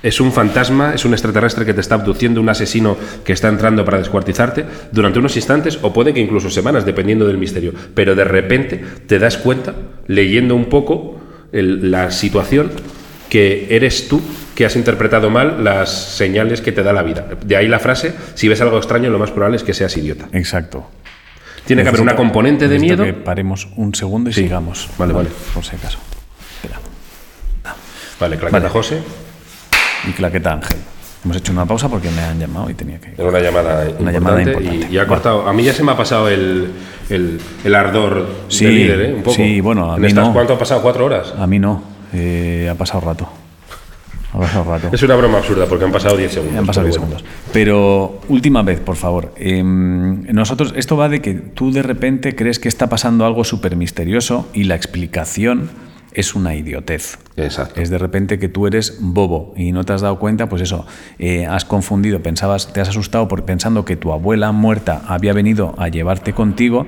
Es 0.00 0.20
un 0.20 0.30
fantasma, 0.30 0.94
es 0.94 1.04
un 1.04 1.12
extraterrestre 1.12 1.64
que 1.64 1.74
te 1.74 1.80
está 1.80 1.96
abduciendo, 1.96 2.40
un 2.40 2.48
asesino 2.48 2.96
que 3.24 3.32
está 3.32 3.48
entrando 3.48 3.84
para 3.84 3.98
descuartizarte 3.98 4.64
durante 4.92 5.18
unos 5.18 5.34
instantes 5.34 5.80
o 5.82 5.92
puede 5.92 6.14
que 6.14 6.20
incluso 6.20 6.50
semanas, 6.50 6.86
dependiendo 6.86 7.26
del 7.26 7.36
misterio. 7.36 7.72
Pero 7.96 8.14
de 8.14 8.22
repente 8.22 8.80
te 9.08 9.18
das 9.18 9.38
cuenta, 9.38 9.74
leyendo 10.06 10.54
un 10.54 10.66
poco 10.66 11.18
la 11.50 12.12
situación, 12.12 12.70
que 13.28 13.74
eres 13.74 14.06
tú 14.06 14.22
que 14.54 14.64
has 14.66 14.76
interpretado 14.76 15.30
mal 15.30 15.64
las 15.64 15.90
señales 15.90 16.60
que 16.60 16.70
te 16.70 16.84
da 16.84 16.92
la 16.92 17.02
vida. 17.02 17.26
De 17.44 17.56
ahí 17.56 17.66
la 17.66 17.80
frase, 17.80 18.14
si 18.34 18.46
ves 18.46 18.60
algo 18.60 18.78
extraño, 18.78 19.10
lo 19.10 19.18
más 19.18 19.32
probable 19.32 19.56
es 19.56 19.64
que 19.64 19.74
seas 19.74 19.96
idiota. 19.96 20.28
Exacto. 20.32 20.88
Tiene 21.66 21.82
que 21.82 21.88
haber 21.88 22.00
una 22.00 22.14
componente 22.16 22.68
de 22.68 22.78
miedo. 22.78 23.04
que 23.04 23.12
paremos 23.14 23.68
un 23.76 23.94
segundo 23.94 24.30
y 24.30 24.32
sigamos. 24.32 24.88
Vale, 24.98 25.12
vale. 25.12 25.28
Por 25.54 25.64
si 25.64 25.76
acaso. 25.76 25.98
Espera. 26.56 26.80
Vale, 28.20 28.36
claqueta 28.36 28.58
Vale. 28.58 28.68
José. 28.70 29.02
Y 30.08 30.12
claqueta 30.12 30.52
Ángel. 30.52 30.78
Hemos 31.24 31.38
hecho 31.38 31.52
una 31.52 31.64
pausa 31.64 31.88
porque 31.88 32.10
me 32.10 32.20
han 32.20 32.38
llamado 32.38 32.68
y 32.68 32.74
tenía 32.74 33.00
que. 33.00 33.14
Era 33.16 33.28
una 33.30 33.40
llamada 33.40 33.80
Una 33.98 34.12
importante, 34.12 34.12
llamada 34.12 34.42
y- 34.42 34.44
importante. 34.48 34.94
Y, 34.94 34.98
ha 34.98 35.06
cortado. 35.06 35.48
A 35.48 35.52
mí 35.54 35.62
ya 35.64 35.72
se 35.72 35.82
me 35.82 35.92
ha 35.92 35.96
pasado 35.96 36.28
el, 36.28 36.70
el, 37.08 37.40
el 37.64 37.74
ardor 37.74 38.28
Sí, 38.48 38.66
de 38.66 38.70
líder, 38.72 39.00
¿eh? 39.00 39.14
Un 39.14 39.22
poco. 39.22 39.36
sí, 39.36 39.60
bueno, 39.60 39.90
a 39.92 39.96
En 39.96 40.02
mí 40.02 40.08
estas- 40.08 40.26
no. 40.26 40.32
¿Cuánto 40.34 40.52
ha 40.52 40.58
pasado? 40.58 40.82
¿Cuatro 40.82 41.06
horas? 41.06 41.32
A 41.38 41.46
mí 41.46 41.58
no. 41.58 41.82
eh, 42.12 42.68
ha 42.70 42.74
pasado 42.74 43.00
rato. 43.00 43.26
Ha 44.34 44.38
pasado 44.40 44.64
rato. 44.64 44.90
Es 44.92 45.02
una 45.02 45.14
broma 45.16 45.38
absurda 45.38 45.66
porque 45.66 45.84
han 45.84 45.92
pasado 45.92 46.16
10 46.16 46.32
segundos. 46.32 46.58
Han 46.58 46.66
pasado 46.66 46.86
pero 46.86 46.96
10 46.96 47.00
bueno. 47.00 47.18
segundos. 47.18 47.50
Pero 47.52 48.20
última 48.28 48.62
vez, 48.62 48.80
por 48.80 48.96
favor. 48.96 49.32
Em, 49.36 50.24
nosotros, 50.32 50.74
esto 50.76 50.96
va 50.96 51.08
de 51.08 51.22
que 51.22 51.34
tú 51.34 51.70
de 51.72 51.82
repente 51.82 52.34
crees 52.34 52.58
que 52.58 52.68
está 52.68 52.88
pasando 52.88 53.24
algo 53.24 53.44
súper 53.44 53.76
misterioso 53.76 54.48
y 54.52 54.64
la 54.64 54.74
explicación 54.74 55.70
es 56.12 56.34
una 56.34 56.54
idiotez. 56.54 57.18
Exacto. 57.36 57.80
Es 57.80 57.90
de 57.90 57.98
repente 57.98 58.38
que 58.38 58.48
tú 58.48 58.66
eres 58.66 58.98
bobo 59.00 59.52
y 59.56 59.72
no 59.72 59.84
te 59.84 59.92
has 59.92 60.00
dado 60.00 60.18
cuenta, 60.18 60.48
pues 60.48 60.62
eso, 60.62 60.86
eh, 61.18 61.46
has 61.46 61.64
confundido, 61.64 62.20
pensabas, 62.20 62.72
te 62.72 62.80
has 62.80 62.88
asustado 62.88 63.26
por 63.28 63.44
pensando 63.44 63.84
que 63.84 63.96
tu 63.96 64.12
abuela 64.12 64.52
muerta 64.52 65.02
había 65.08 65.32
venido 65.32 65.74
a 65.76 65.88
llevarte 65.88 66.32
contigo 66.32 66.86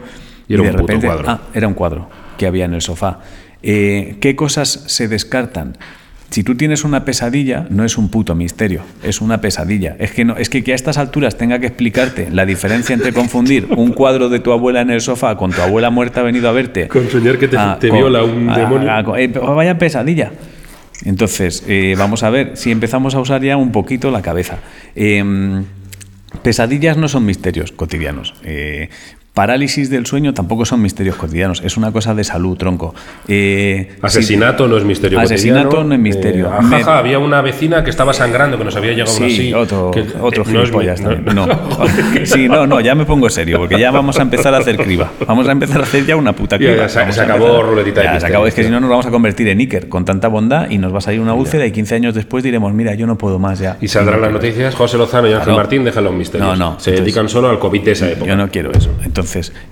Y 0.48 0.54
era 0.54 0.62
de 0.62 0.68
un 0.70 0.76
puto 0.76 0.86
repente, 0.86 1.06
cuadro. 1.08 1.24
ah, 1.28 1.40
era 1.54 1.66
un 1.66 1.74
cuadro 1.74 2.08
que 2.38 2.46
había 2.46 2.64
en 2.66 2.74
el 2.74 2.82
sofá. 2.82 3.18
Eh, 3.62 4.18
¿Qué 4.20 4.36
cosas 4.36 4.84
se 4.86 5.08
descartan? 5.08 5.76
Si 6.30 6.42
tú 6.42 6.54
tienes 6.56 6.84
una 6.84 7.04
pesadilla, 7.04 7.66
no 7.70 7.84
es 7.84 7.96
un 7.96 8.08
puto 8.10 8.34
misterio, 8.34 8.82
es 9.02 9.20
una 9.20 9.40
pesadilla. 9.40 9.96
Es 9.98 10.10
que, 10.10 10.24
no, 10.24 10.36
es 10.36 10.50
que, 10.50 10.62
que 10.64 10.72
a 10.72 10.74
estas 10.74 10.98
alturas 10.98 11.38
tenga 11.38 11.58
que 11.60 11.66
explicarte 11.68 12.28
la 12.30 12.44
diferencia 12.44 12.94
entre 12.94 13.12
confundir 13.12 13.68
un 13.76 13.92
cuadro 13.92 14.28
de 14.28 14.40
tu 14.40 14.52
abuela 14.52 14.80
en 14.80 14.90
el 14.90 15.00
sofá 15.00 15.36
con 15.36 15.52
tu 15.52 15.62
abuela 15.62 15.88
muerta 15.90 16.22
venido 16.22 16.48
a 16.48 16.52
verte. 16.52 16.88
Con 16.88 17.08
soñar 17.08 17.38
que 17.38 17.48
te- 17.48 17.56
te 17.80 17.88
con- 17.88 17.98
viola 17.98 18.24
un 18.24 18.52
demonio. 18.54 19.16
eh, 19.16 19.28
vaya 19.28 19.78
pesadilla. 19.78 20.32
Entonces, 21.04 21.62
eh, 21.68 21.94
vamos 21.96 22.22
a 22.22 22.30
ver 22.30 22.52
si 22.56 22.70
empezamos 22.70 23.14
a 23.14 23.20
usar 23.20 23.42
ya 23.42 23.56
un 23.56 23.70
poquito 23.70 24.10
la 24.10 24.20
cabeza. 24.22 24.58
Em, 24.94 25.64
pesadillas 26.42 26.96
no 26.96 27.08
son 27.08 27.24
misterios 27.24 27.70
cotidianos. 27.72 28.34
Eh, 28.44 28.88
parálisis 29.46 29.90
del 29.90 30.06
sueño 30.06 30.32
tampoco 30.32 30.64
son 30.64 30.80
misterios 30.80 31.14
cotidianos. 31.16 31.60
Es 31.62 31.76
una 31.76 31.92
cosa 31.92 32.14
de 32.14 32.24
salud, 32.24 32.56
tronco. 32.56 32.94
Eh, 33.28 33.90
Asesinato 34.00 34.66
no 34.66 34.78
es 34.78 34.84
misterio 34.84 35.20
Asesinato 35.20 35.64
cotidiano. 35.68 35.88
no 35.90 35.94
es 35.94 36.00
misterio. 36.00 36.46
Eh, 36.46 36.50
ajaja, 36.58 36.92
Me- 36.94 36.98
había 37.00 37.18
una 37.18 37.42
vecina 37.42 37.84
que 37.84 37.90
estaba 37.90 38.14
sangrando, 38.14 38.56
que 38.56 38.64
nos 38.64 38.74
había 38.76 38.92
llegado 38.92 39.12
Sí, 39.12 39.24
así. 39.24 39.52
otro, 39.52 39.90
que- 39.90 40.06
otro 40.22 40.42
eh, 40.42 40.46
no 40.46 40.62
es 40.62 40.72
mi- 40.72 40.78
gilipollas 40.78 41.00
no-. 41.02 41.34
No. 41.34 41.46
Sí, 42.24 42.48
no, 42.48 42.66
no, 42.66 42.80
ya 42.80 42.94
me 42.94 43.04
pongo 43.04 43.28
serio, 43.28 43.58
porque 43.58 43.78
ya 43.78 43.90
vamos 43.90 44.18
a 44.18 44.22
empezar 44.22 44.54
a 44.54 44.58
hacer 44.58 44.78
criba. 44.78 45.10
Vamos 45.26 45.46
a 45.46 45.52
empezar 45.52 45.80
a 45.80 45.84
hacer 45.84 46.06
ya 46.06 46.16
una 46.16 46.32
puta 46.32 46.56
criba. 46.56 46.86
ya 46.86 46.88
se- 46.88 47.20
acabó 47.20 47.62
ruletita 47.62 48.00
de 48.00 48.06
Ya, 48.06 48.20
se 48.20 48.26
acabó. 48.28 48.46
Es 48.46 48.54
que 48.54 48.64
si 48.64 48.70
no 48.70 48.80
nos 48.80 48.88
vamos 48.88 49.04
a 49.04 49.10
convertir 49.10 49.48
en 49.48 49.58
Iker 49.60 49.90
con 49.90 50.06
tanta 50.06 50.28
bondad 50.28 50.70
y 50.70 50.78
nos 50.78 50.94
va 50.94 50.98
a 50.98 51.02
salir 51.02 51.20
una 51.20 51.34
úlcera 51.34 51.66
y 51.66 51.72
15 51.72 51.94
años 51.94 52.14
después 52.14 52.42
diremos, 52.42 52.72
mira, 52.72 52.94
yo 52.94 53.06
no 53.06 53.18
puedo 53.18 53.38
más 53.38 53.58
ya. 53.58 53.76
Y 53.82 53.88
saldrán 53.88 54.22
las 54.22 54.32
noticias, 54.32 54.74
José 54.74 54.96
Lozano 54.96 55.26
y 55.28 55.32
Ángel 55.32 55.44
Claro. 55.44 55.58
Martín 55.58 55.84
dejan 55.84 56.04
los 56.04 56.14
misterios. 56.14 56.48
No, 56.48 56.56
no, 56.56 56.70
Se 56.80 56.90
entonces- 56.90 57.00
dedican 57.04 57.28
solo 57.28 57.50
al 57.50 57.58
COVID 57.58 57.82
de 57.82 57.92
esa 57.92 58.08
época. 58.08 58.26
Yo 58.26 58.34
no 58.36 58.48
quiero 58.48 58.70
eso. 58.72 58.90
Entonces, 59.04 59.25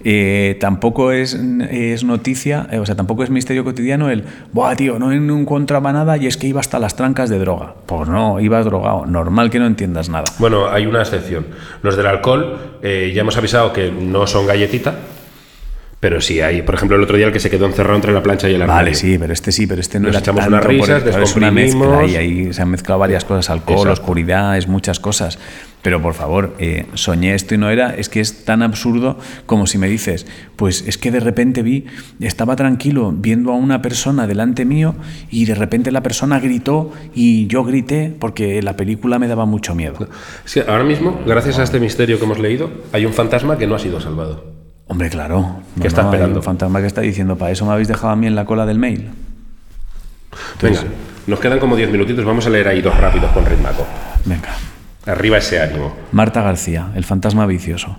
eh, 0.04 0.56
tampoco 0.60 1.12
es, 1.12 1.34
es 1.70 2.04
noticia, 2.04 2.66
eh, 2.70 2.78
o 2.78 2.86
sea, 2.86 2.94
tampoco 2.94 3.24
es 3.24 3.30
misterio 3.30 3.64
cotidiano 3.64 4.10
el, 4.10 4.24
Buah, 4.52 4.76
tío, 4.76 4.98
no 4.98 5.12
encontraba 5.12 5.92
nada 5.92 6.16
y 6.16 6.26
es 6.26 6.36
que 6.36 6.46
iba 6.46 6.60
hasta 6.60 6.78
las 6.78 6.96
trancas 6.96 7.30
de 7.30 7.38
droga. 7.38 7.74
Pues 7.86 8.08
no, 8.08 8.40
ibas 8.40 8.64
drogado. 8.64 9.06
Normal 9.06 9.50
que 9.50 9.58
no 9.58 9.66
entiendas 9.66 10.08
nada. 10.08 10.24
Bueno, 10.38 10.68
hay 10.68 10.86
una 10.86 11.00
excepción. 11.00 11.46
Los 11.82 11.96
del 11.96 12.06
alcohol, 12.06 12.78
eh, 12.82 13.12
ya 13.14 13.22
hemos 13.22 13.36
avisado 13.36 13.72
que 13.72 13.90
no 13.90 14.26
son 14.26 14.46
galletita, 14.46 14.94
pero 16.04 16.20
sí 16.20 16.38
hay, 16.42 16.60
por 16.60 16.74
ejemplo, 16.74 16.98
el 16.98 17.02
otro 17.02 17.16
día 17.16 17.28
el 17.28 17.32
que 17.32 17.40
se 17.40 17.48
quedó 17.48 17.64
encerrado 17.64 17.96
entre 17.96 18.12
la 18.12 18.22
plancha 18.22 18.46
y 18.50 18.54
el 18.54 18.60
armario. 18.60 18.76
Vale, 18.90 18.94
sí, 18.94 19.16
pero 19.18 19.32
este 19.32 19.50
sí, 19.52 19.66
pero 19.66 19.80
este 19.80 19.98
no 19.98 20.08
Nos 20.08 20.16
era 20.16 20.18
echamos 20.20 20.40
tanto 20.40 20.54
unas 20.56 20.66
risas, 20.66 21.00
por- 21.02 21.08
claro, 21.12 21.24
es 21.24 21.34
una 21.36 21.50
mezcla 21.50 22.04
y 22.04 22.16
ahí 22.16 22.52
se 22.52 22.60
han 22.60 22.68
mezclado 22.68 22.98
varias 22.98 23.24
cosas, 23.24 23.48
alcohol, 23.48 23.78
Exacto. 23.78 24.02
oscuridad, 24.02 24.58
es 24.58 24.68
muchas 24.68 25.00
cosas. 25.00 25.38
Pero 25.80 26.02
por 26.02 26.12
favor, 26.12 26.56
eh, 26.58 26.84
soñé 26.92 27.34
esto 27.34 27.54
y 27.54 27.58
no 27.58 27.70
era, 27.70 27.94
es 27.94 28.10
que 28.10 28.20
es 28.20 28.44
tan 28.44 28.62
absurdo 28.62 29.18
como 29.46 29.66
si 29.66 29.78
me 29.78 29.88
dices, 29.88 30.26
pues 30.56 30.84
es 30.86 30.98
que 30.98 31.10
de 31.10 31.20
repente 31.20 31.62
vi, 31.62 31.86
estaba 32.20 32.54
tranquilo 32.54 33.10
viendo 33.16 33.50
a 33.52 33.56
una 33.56 33.80
persona 33.80 34.26
delante 34.26 34.66
mío 34.66 34.94
y 35.30 35.46
de 35.46 35.54
repente 35.54 35.90
la 35.90 36.02
persona 36.02 36.38
gritó 36.38 36.92
y 37.14 37.46
yo 37.46 37.64
grité 37.64 38.14
porque 38.18 38.60
la 38.60 38.76
película 38.76 39.18
me 39.18 39.26
daba 39.26 39.46
mucho 39.46 39.74
miedo. 39.74 40.06
Es 40.44 40.52
que 40.52 40.60
ahora 40.70 40.84
mismo, 40.84 41.18
gracias 41.26 41.58
a 41.58 41.62
este 41.62 41.80
misterio 41.80 42.18
que 42.18 42.26
hemos 42.26 42.38
leído, 42.38 42.70
hay 42.92 43.06
un 43.06 43.14
fantasma 43.14 43.56
que 43.56 43.66
no 43.66 43.74
ha 43.74 43.78
sido 43.78 44.02
salvado. 44.02 44.63
Hombre, 44.86 45.08
claro. 45.10 45.60
¿Qué 45.80 45.86
está 45.88 46.02
hay 46.02 46.08
esperando? 46.08 46.38
un 46.40 46.42
fantasma 46.42 46.80
que 46.80 46.86
está 46.86 47.00
diciendo, 47.00 47.36
para 47.36 47.50
eso 47.52 47.64
me 47.64 47.72
habéis 47.72 47.88
dejado 47.88 48.12
a 48.12 48.16
mí 48.16 48.26
en 48.26 48.34
la 48.34 48.44
cola 48.44 48.66
del 48.66 48.78
mail. 48.78 49.10
Venga, 50.60 50.82
nos 51.26 51.40
quedan 51.40 51.58
como 51.58 51.76
10 51.76 51.90
minutitos, 51.90 52.24
vamos 52.24 52.46
a 52.46 52.50
leer 52.50 52.68
ahí 52.68 52.82
dos 52.82 52.96
rápidos 52.96 53.30
con 53.32 53.46
ritmaco. 53.46 53.86
Venga. 54.24 54.50
Arriba 55.06 55.38
ese 55.38 55.60
ánimo. 55.60 55.94
Marta 56.12 56.42
García, 56.42 56.88
el 56.94 57.04
fantasma 57.04 57.46
vicioso. 57.46 57.98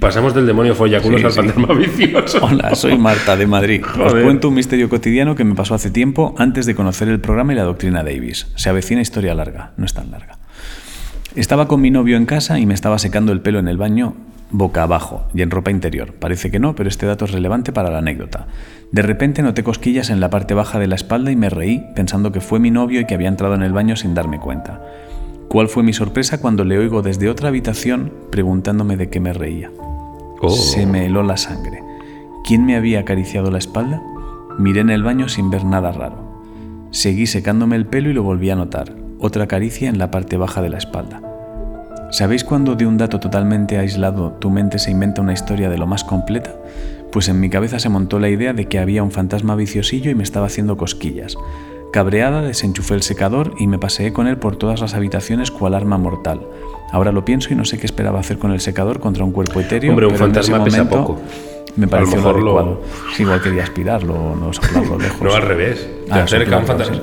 Pasamos 0.00 0.34
del 0.34 0.46
demonio 0.46 0.74
follaculos 0.74 1.20
Sí, 1.20 1.26
al 1.26 1.32
sí. 1.32 1.36
fantasma 1.38 1.74
vicioso. 1.74 2.38
Hola, 2.42 2.74
soy 2.74 2.96
Marta 2.96 3.36
de 3.36 3.46
Madrid. 3.46 3.84
Os 4.04 4.14
cuento 4.14 4.48
un 4.48 4.54
misterio 4.54 4.88
cotidiano 4.88 5.34
que 5.34 5.44
me 5.44 5.54
pasó 5.54 5.74
hace 5.74 5.90
tiempo 5.90 6.34
antes 6.38 6.64
de 6.66 6.74
conocer 6.74 7.08
el 7.08 7.20
programa 7.20 7.52
y 7.52 7.56
la 7.56 7.64
doctrina 7.64 8.02
Davis. 8.02 8.46
Se 8.56 8.68
avecina 8.70 9.00
historia 9.00 9.34
larga, 9.34 9.72
no 9.76 9.84
es 9.84 9.92
tan 9.94 10.10
larga. 10.10 10.38
Estaba 11.34 11.68
con 11.68 11.80
mi 11.82 11.90
novio 11.90 12.16
en 12.16 12.24
casa 12.26 12.58
y 12.58 12.66
me 12.66 12.74
estaba 12.74 12.98
secando 12.98 13.32
el 13.32 13.42
pelo 13.42 13.58
en 13.58 13.68
el 13.68 13.76
baño 13.76 14.16
boca 14.50 14.82
abajo 14.82 15.26
y 15.34 15.42
en 15.42 15.50
ropa 15.50 15.70
interior. 15.70 16.14
Parece 16.14 16.50
que 16.50 16.58
no, 16.58 16.74
pero 16.74 16.88
este 16.88 17.06
dato 17.06 17.24
es 17.24 17.32
relevante 17.32 17.72
para 17.72 17.90
la 17.90 17.98
anécdota. 17.98 18.46
De 18.92 19.02
repente 19.02 19.42
noté 19.42 19.62
cosquillas 19.62 20.10
en 20.10 20.20
la 20.20 20.30
parte 20.30 20.54
baja 20.54 20.78
de 20.78 20.86
la 20.86 20.94
espalda 20.94 21.30
y 21.30 21.36
me 21.36 21.50
reí 21.50 21.84
pensando 21.94 22.32
que 22.32 22.40
fue 22.40 22.60
mi 22.60 22.70
novio 22.70 23.00
y 23.00 23.06
que 23.06 23.14
había 23.14 23.28
entrado 23.28 23.54
en 23.54 23.62
el 23.62 23.72
baño 23.72 23.96
sin 23.96 24.14
darme 24.14 24.38
cuenta. 24.38 24.82
¿Cuál 25.48 25.68
fue 25.68 25.82
mi 25.82 25.92
sorpresa 25.92 26.40
cuando 26.40 26.64
le 26.64 26.78
oigo 26.78 27.02
desde 27.02 27.28
otra 27.28 27.48
habitación 27.48 28.12
preguntándome 28.30 28.96
de 28.96 29.08
qué 29.10 29.20
me 29.20 29.32
reía? 29.32 29.70
Oh. 30.40 30.50
Se 30.50 30.86
me 30.86 31.06
heló 31.06 31.22
la 31.22 31.36
sangre. 31.36 31.82
¿Quién 32.44 32.64
me 32.64 32.76
había 32.76 33.00
acariciado 33.00 33.50
la 33.50 33.58
espalda? 33.58 34.02
Miré 34.58 34.80
en 34.80 34.90
el 34.90 35.02
baño 35.02 35.28
sin 35.28 35.50
ver 35.50 35.64
nada 35.64 35.92
raro. 35.92 36.26
Seguí 36.90 37.26
secándome 37.26 37.76
el 37.76 37.86
pelo 37.86 38.10
y 38.10 38.12
lo 38.12 38.22
volví 38.22 38.50
a 38.50 38.56
notar. 38.56 38.94
Otra 39.18 39.46
caricia 39.46 39.88
en 39.88 39.98
la 39.98 40.10
parte 40.10 40.36
baja 40.36 40.62
de 40.62 40.68
la 40.68 40.78
espalda. 40.78 41.20
¿Sabéis 42.10 42.44
cuando 42.44 42.74
de 42.76 42.86
un 42.86 42.96
dato 42.98 43.20
totalmente 43.20 43.78
aislado 43.78 44.32
tu 44.38 44.50
mente 44.50 44.78
se 44.78 44.90
inventa 44.90 45.20
una 45.22 45.32
historia 45.32 45.68
de 45.68 45.78
lo 45.78 45.86
más 45.86 46.04
completa? 46.04 46.52
Pues 47.12 47.28
en 47.28 47.40
mi 47.40 47.50
cabeza 47.50 47.78
se 47.78 47.88
montó 47.88 48.18
la 48.18 48.28
idea 48.28 48.52
de 48.52 48.66
que 48.66 48.78
había 48.78 49.02
un 49.02 49.10
fantasma 49.10 49.54
viciosillo 49.56 50.10
y 50.10 50.14
me 50.14 50.22
estaba 50.22 50.46
haciendo 50.46 50.76
cosquillas. 50.76 51.36
Cabreada 51.92 52.42
desenchufé 52.42 52.94
el 52.94 53.02
secador 53.02 53.54
y 53.58 53.66
me 53.66 53.78
paseé 53.78 54.12
con 54.12 54.26
él 54.26 54.36
por 54.38 54.56
todas 54.56 54.80
las 54.80 54.94
habitaciones 54.94 55.50
cual 55.50 55.74
arma 55.74 55.98
mortal. 55.98 56.40
Ahora 56.92 57.12
lo 57.12 57.24
pienso 57.24 57.52
y 57.52 57.56
no 57.56 57.64
sé 57.64 57.78
qué 57.78 57.86
esperaba 57.86 58.20
hacer 58.20 58.38
con 58.38 58.52
el 58.52 58.60
secador 58.60 59.00
contra 59.00 59.24
un 59.24 59.32
cuerpo 59.32 59.60
etéreo. 59.60 59.90
Hombre, 59.92 60.06
un 60.06 60.12
pero 60.12 60.24
en 60.26 60.30
ese 60.32 60.52
fantasma 60.52 60.64
pesa 60.64 60.88
poco. 60.88 61.20
Me 61.76 61.86
lo 61.86 61.90
pareció 61.90 62.16
lo 62.16 62.22
lo- 62.22 62.58
adecuado. 62.58 62.82
Sí, 63.14 63.22
igual 63.22 63.42
quería 63.42 63.62
aspirarlo, 63.64 64.34
no 64.36 64.52
soplarlo 64.52 64.98
lejos. 64.98 65.22
No, 65.22 65.34
al 65.34 65.42
revés. 65.42 65.86
Te 66.06 66.12
Ah, 66.12 66.22
acerca 66.22 66.58
un 66.58 66.66
fantasma. 66.66 66.96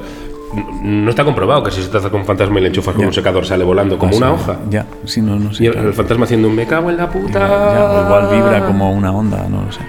No 0.84 1.10
está 1.10 1.24
comprobado 1.24 1.64
que 1.64 1.72
si 1.72 1.82
se 1.82 1.90
te 1.90 1.98
acerca 1.98 2.16
un 2.18 2.26
fantasma 2.26 2.60
y 2.60 2.64
le 2.64 2.68
enchufas 2.70 2.96
con 2.96 3.06
un 3.06 3.14
secador 3.14 3.46
sale 3.46 3.64
volando 3.64 3.98
como 3.98 4.14
Ah, 4.14 4.18
una 4.18 4.28
sí. 4.28 4.34
hoja. 4.34 4.58
Ya, 4.70 4.86
sí, 5.06 5.22
no, 5.22 5.38
no 5.38 5.54
sé. 5.54 5.64
Y 5.64 5.68
el, 5.68 5.74
claro. 5.74 5.88
el 5.90 5.94
fantasma 5.94 6.26
haciendo 6.26 6.48
un 6.48 6.56
me 6.56 6.66
cago 6.68 6.90
en 6.90 6.98
la 6.98 7.10
puta. 7.10 7.40
Ya, 7.40 7.86
o 7.92 8.06
igual 8.06 8.28
vibra 8.36 8.66
como 8.68 8.92
una 8.92 9.12
onda, 9.12 9.46
no 9.50 9.64
lo 9.64 9.72
sé. 9.72 9.82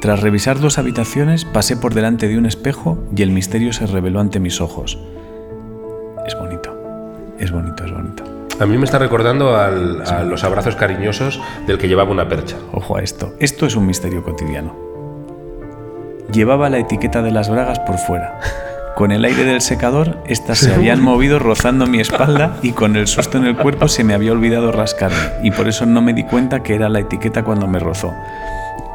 Tras 0.00 0.20
revisar 0.20 0.58
dos 0.58 0.78
habitaciones, 0.78 1.44
pasé 1.44 1.76
por 1.76 1.94
delante 1.94 2.26
de 2.26 2.36
un 2.36 2.46
espejo 2.46 2.98
y 3.14 3.22
el 3.22 3.30
misterio 3.30 3.72
se 3.72 3.86
reveló 3.86 4.18
ante 4.20 4.40
mis 4.40 4.60
ojos. 4.60 4.98
Es 6.26 6.36
bonito, 6.36 6.74
es 7.38 7.52
bonito, 7.52 7.84
es 7.84 7.92
bonito. 7.92 8.24
A 8.60 8.66
mí 8.66 8.76
me 8.78 8.84
está 8.84 8.98
recordando 8.98 9.56
al- 9.56 10.02
a 10.06 10.22
los 10.24 10.42
abrazos 10.44 10.74
cariñosos 10.76 11.40
del 11.66 11.78
que 11.78 11.88
llevaba 11.88 12.10
una 12.10 12.28
percha. 12.28 12.56
Ojo 12.72 12.96
a 12.96 13.02
esto, 13.02 13.34
esto 13.38 13.66
es 13.66 13.76
un 13.76 13.86
misterio 13.86 14.22
cotidiano. 14.24 14.74
Llevaba 16.32 16.68
la 16.70 16.78
etiqueta 16.78 17.22
de 17.22 17.30
las 17.30 17.48
bragas 17.50 17.78
por 17.80 17.98
fuera. 17.98 18.40
Con 18.96 19.10
el 19.10 19.24
aire 19.24 19.44
del 19.44 19.60
secador, 19.60 20.18
estas 20.26 20.58
se 20.58 20.72
habían 20.74 21.00
movido 21.02 21.38
rozando 21.38 21.86
mi 21.86 22.00
espalda 22.00 22.58
y 22.62 22.72
con 22.72 22.94
el 22.96 23.06
susto 23.06 23.38
en 23.38 23.46
el 23.46 23.56
cuerpo 23.56 23.88
se 23.88 24.04
me 24.04 24.12
había 24.14 24.32
olvidado 24.32 24.70
rascarme 24.70 25.16
y 25.42 25.50
por 25.50 25.66
eso 25.66 25.86
no 25.86 26.02
me 26.02 26.12
di 26.12 26.24
cuenta 26.24 26.62
que 26.62 26.74
era 26.74 26.88
la 26.88 27.00
etiqueta 27.00 27.42
cuando 27.42 27.66
me 27.66 27.78
rozó. 27.78 28.12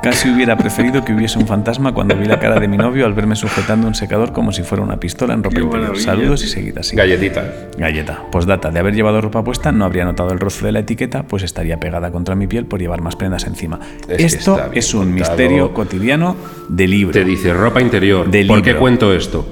Casi 0.04 0.30
hubiera 0.30 0.56
preferido 0.56 1.04
que 1.04 1.12
hubiese 1.12 1.40
un 1.40 1.48
fantasma 1.48 1.92
cuando 1.94 2.16
vi 2.16 2.26
la 2.26 2.40
cara 2.40 2.60
de 2.60 2.68
mi 2.68 2.78
novio 2.78 3.06
al 3.08 3.14
verme 3.14 3.36
sujetando 3.36 3.88
un 3.88 3.96
secador 3.96 4.32
como 4.32 4.52
si 4.52 4.62
fuera 4.62 4.84
una 4.84 4.98
pistola 4.98 5.34
en 5.34 5.44
ropa 5.44 5.60
interior. 5.60 5.98
Saludos 6.00 6.44
y 6.44 6.48
seguid 6.48 6.78
así. 6.78 6.96
Galletita. 6.96 7.44
Galleta. 7.78 8.22
Postdata. 8.32 8.70
De 8.70 8.80
haber 8.80 8.94
llevado 8.94 9.20
ropa 9.20 9.44
puesta 9.44 9.72
no 9.72 9.84
habría 9.84 10.06
notado 10.06 10.32
el 10.32 10.40
roce 10.40 10.64
de 10.66 10.72
la 10.72 10.80
etiqueta, 10.80 11.24
pues 11.24 11.42
estaría 11.44 11.80
pegada 11.80 12.12
contra 12.12 12.36
mi 12.36 12.46
piel 12.46 12.66
por 12.68 12.80
llevar 12.80 13.02
más 13.02 13.16
prendas 13.16 13.46
encima. 13.48 13.80
Es 14.08 14.36
Esto 14.36 14.70
es 14.72 14.94
un 14.94 15.08
contado. 15.10 15.20
misterio 15.32 15.74
cotidiano 15.74 16.36
de 16.70 16.88
libro. 16.88 17.14
Te 17.14 17.26
dice 17.26 17.52
ropa 17.54 17.82
interior. 17.82 18.30
De 18.30 18.46
¿Por 18.46 18.62
qué 18.62 18.76
cuento 18.76 19.12
esto? 19.14 19.46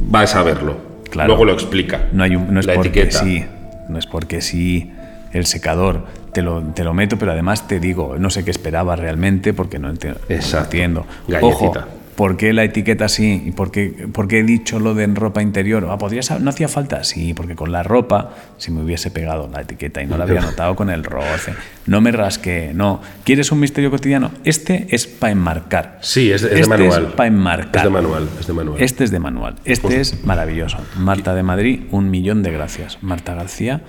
Vas 0.00 0.34
a 0.34 0.42
verlo. 0.42 0.76
Claro. 1.10 1.28
Luego 1.28 1.44
lo 1.44 1.52
explica. 1.52 2.06
No, 2.12 2.24
hay 2.24 2.36
un- 2.36 2.52
no 2.52 2.60
es 2.60 2.66
la 2.66 2.74
porque 2.74 2.88
etiqueta. 3.02 3.18
sí, 3.24 3.44
no 3.88 3.98
es 3.98 4.06
porque 4.06 4.40
sí 4.40 4.92
el 5.32 5.46
secador 5.46 6.04
te 6.32 6.42
lo, 6.42 6.60
te 6.62 6.84
lo 6.84 6.92
meto, 6.94 7.16
pero 7.18 7.32
además 7.32 7.66
te 7.68 7.80
digo, 7.80 8.16
no 8.18 8.28
sé 8.30 8.44
qué 8.44 8.50
esperaba 8.50 8.96
realmente 8.96 9.54
porque 9.54 9.78
no 9.78 9.88
no 9.88 9.94
Exacto. 10.28 10.64
entiendo. 10.66 11.06
Galletita. 11.28 11.66
Ojo, 11.80 11.84
¿por 12.16 12.36
qué 12.36 12.52
la 12.52 12.64
etiqueta 12.64 13.04
así? 13.04 13.42
¿Y 13.46 13.52
por 13.52 13.70
qué, 13.70 14.08
por 14.12 14.26
qué 14.26 14.40
he 14.40 14.42
dicho 14.42 14.80
lo 14.80 14.94
de 14.94 15.04
en 15.04 15.14
ropa 15.14 15.42
interior? 15.42 15.86
Ah, 15.90 15.98
¿podrías, 15.98 16.40
¿No 16.40 16.50
hacía 16.50 16.66
falta? 16.66 17.04
Sí, 17.04 17.34
porque 17.34 17.54
con 17.54 17.70
la 17.70 17.82
ropa, 17.82 18.34
si 18.56 18.72
me 18.72 18.82
hubiese 18.82 19.10
pegado 19.10 19.48
la 19.52 19.60
etiqueta 19.60 20.02
y 20.02 20.06
no 20.06 20.16
la 20.18 20.24
había 20.24 20.40
notado 20.40 20.74
con 20.74 20.90
el 20.90 21.04
roce, 21.04 21.54
no 21.86 22.00
me 22.00 22.10
rasqué, 22.10 22.72
no. 22.74 23.00
¿Quieres 23.22 23.52
un 23.52 23.60
misterio 23.60 23.90
cotidiano? 23.90 24.32
Este 24.44 24.86
es 24.90 25.06
para 25.06 25.32
enmarcar. 25.32 25.98
Sí, 26.00 26.32
es, 26.32 26.42
es 26.42 26.52
este 26.52 26.62
de 26.62 26.66
manual. 26.66 27.06
Es 27.06 27.12
para 27.12 27.26
enmarcar. 27.28 27.76
Es 27.76 27.84
de 27.84 27.90
manual, 27.90 28.28
es 28.40 28.46
de 28.46 28.52
manual. 28.52 28.82
Este 28.82 29.04
es 29.04 29.10
de 29.10 29.20
manual. 29.20 29.54
Este 29.64 30.00
es 30.00 30.24
maravilloso. 30.24 30.78
Marta 30.96 31.34
de 31.34 31.42
Madrid, 31.42 31.80
un 31.90 32.10
millón 32.10 32.42
de 32.42 32.50
gracias. 32.50 32.98
Marta 33.02 33.34
García, 33.34 33.82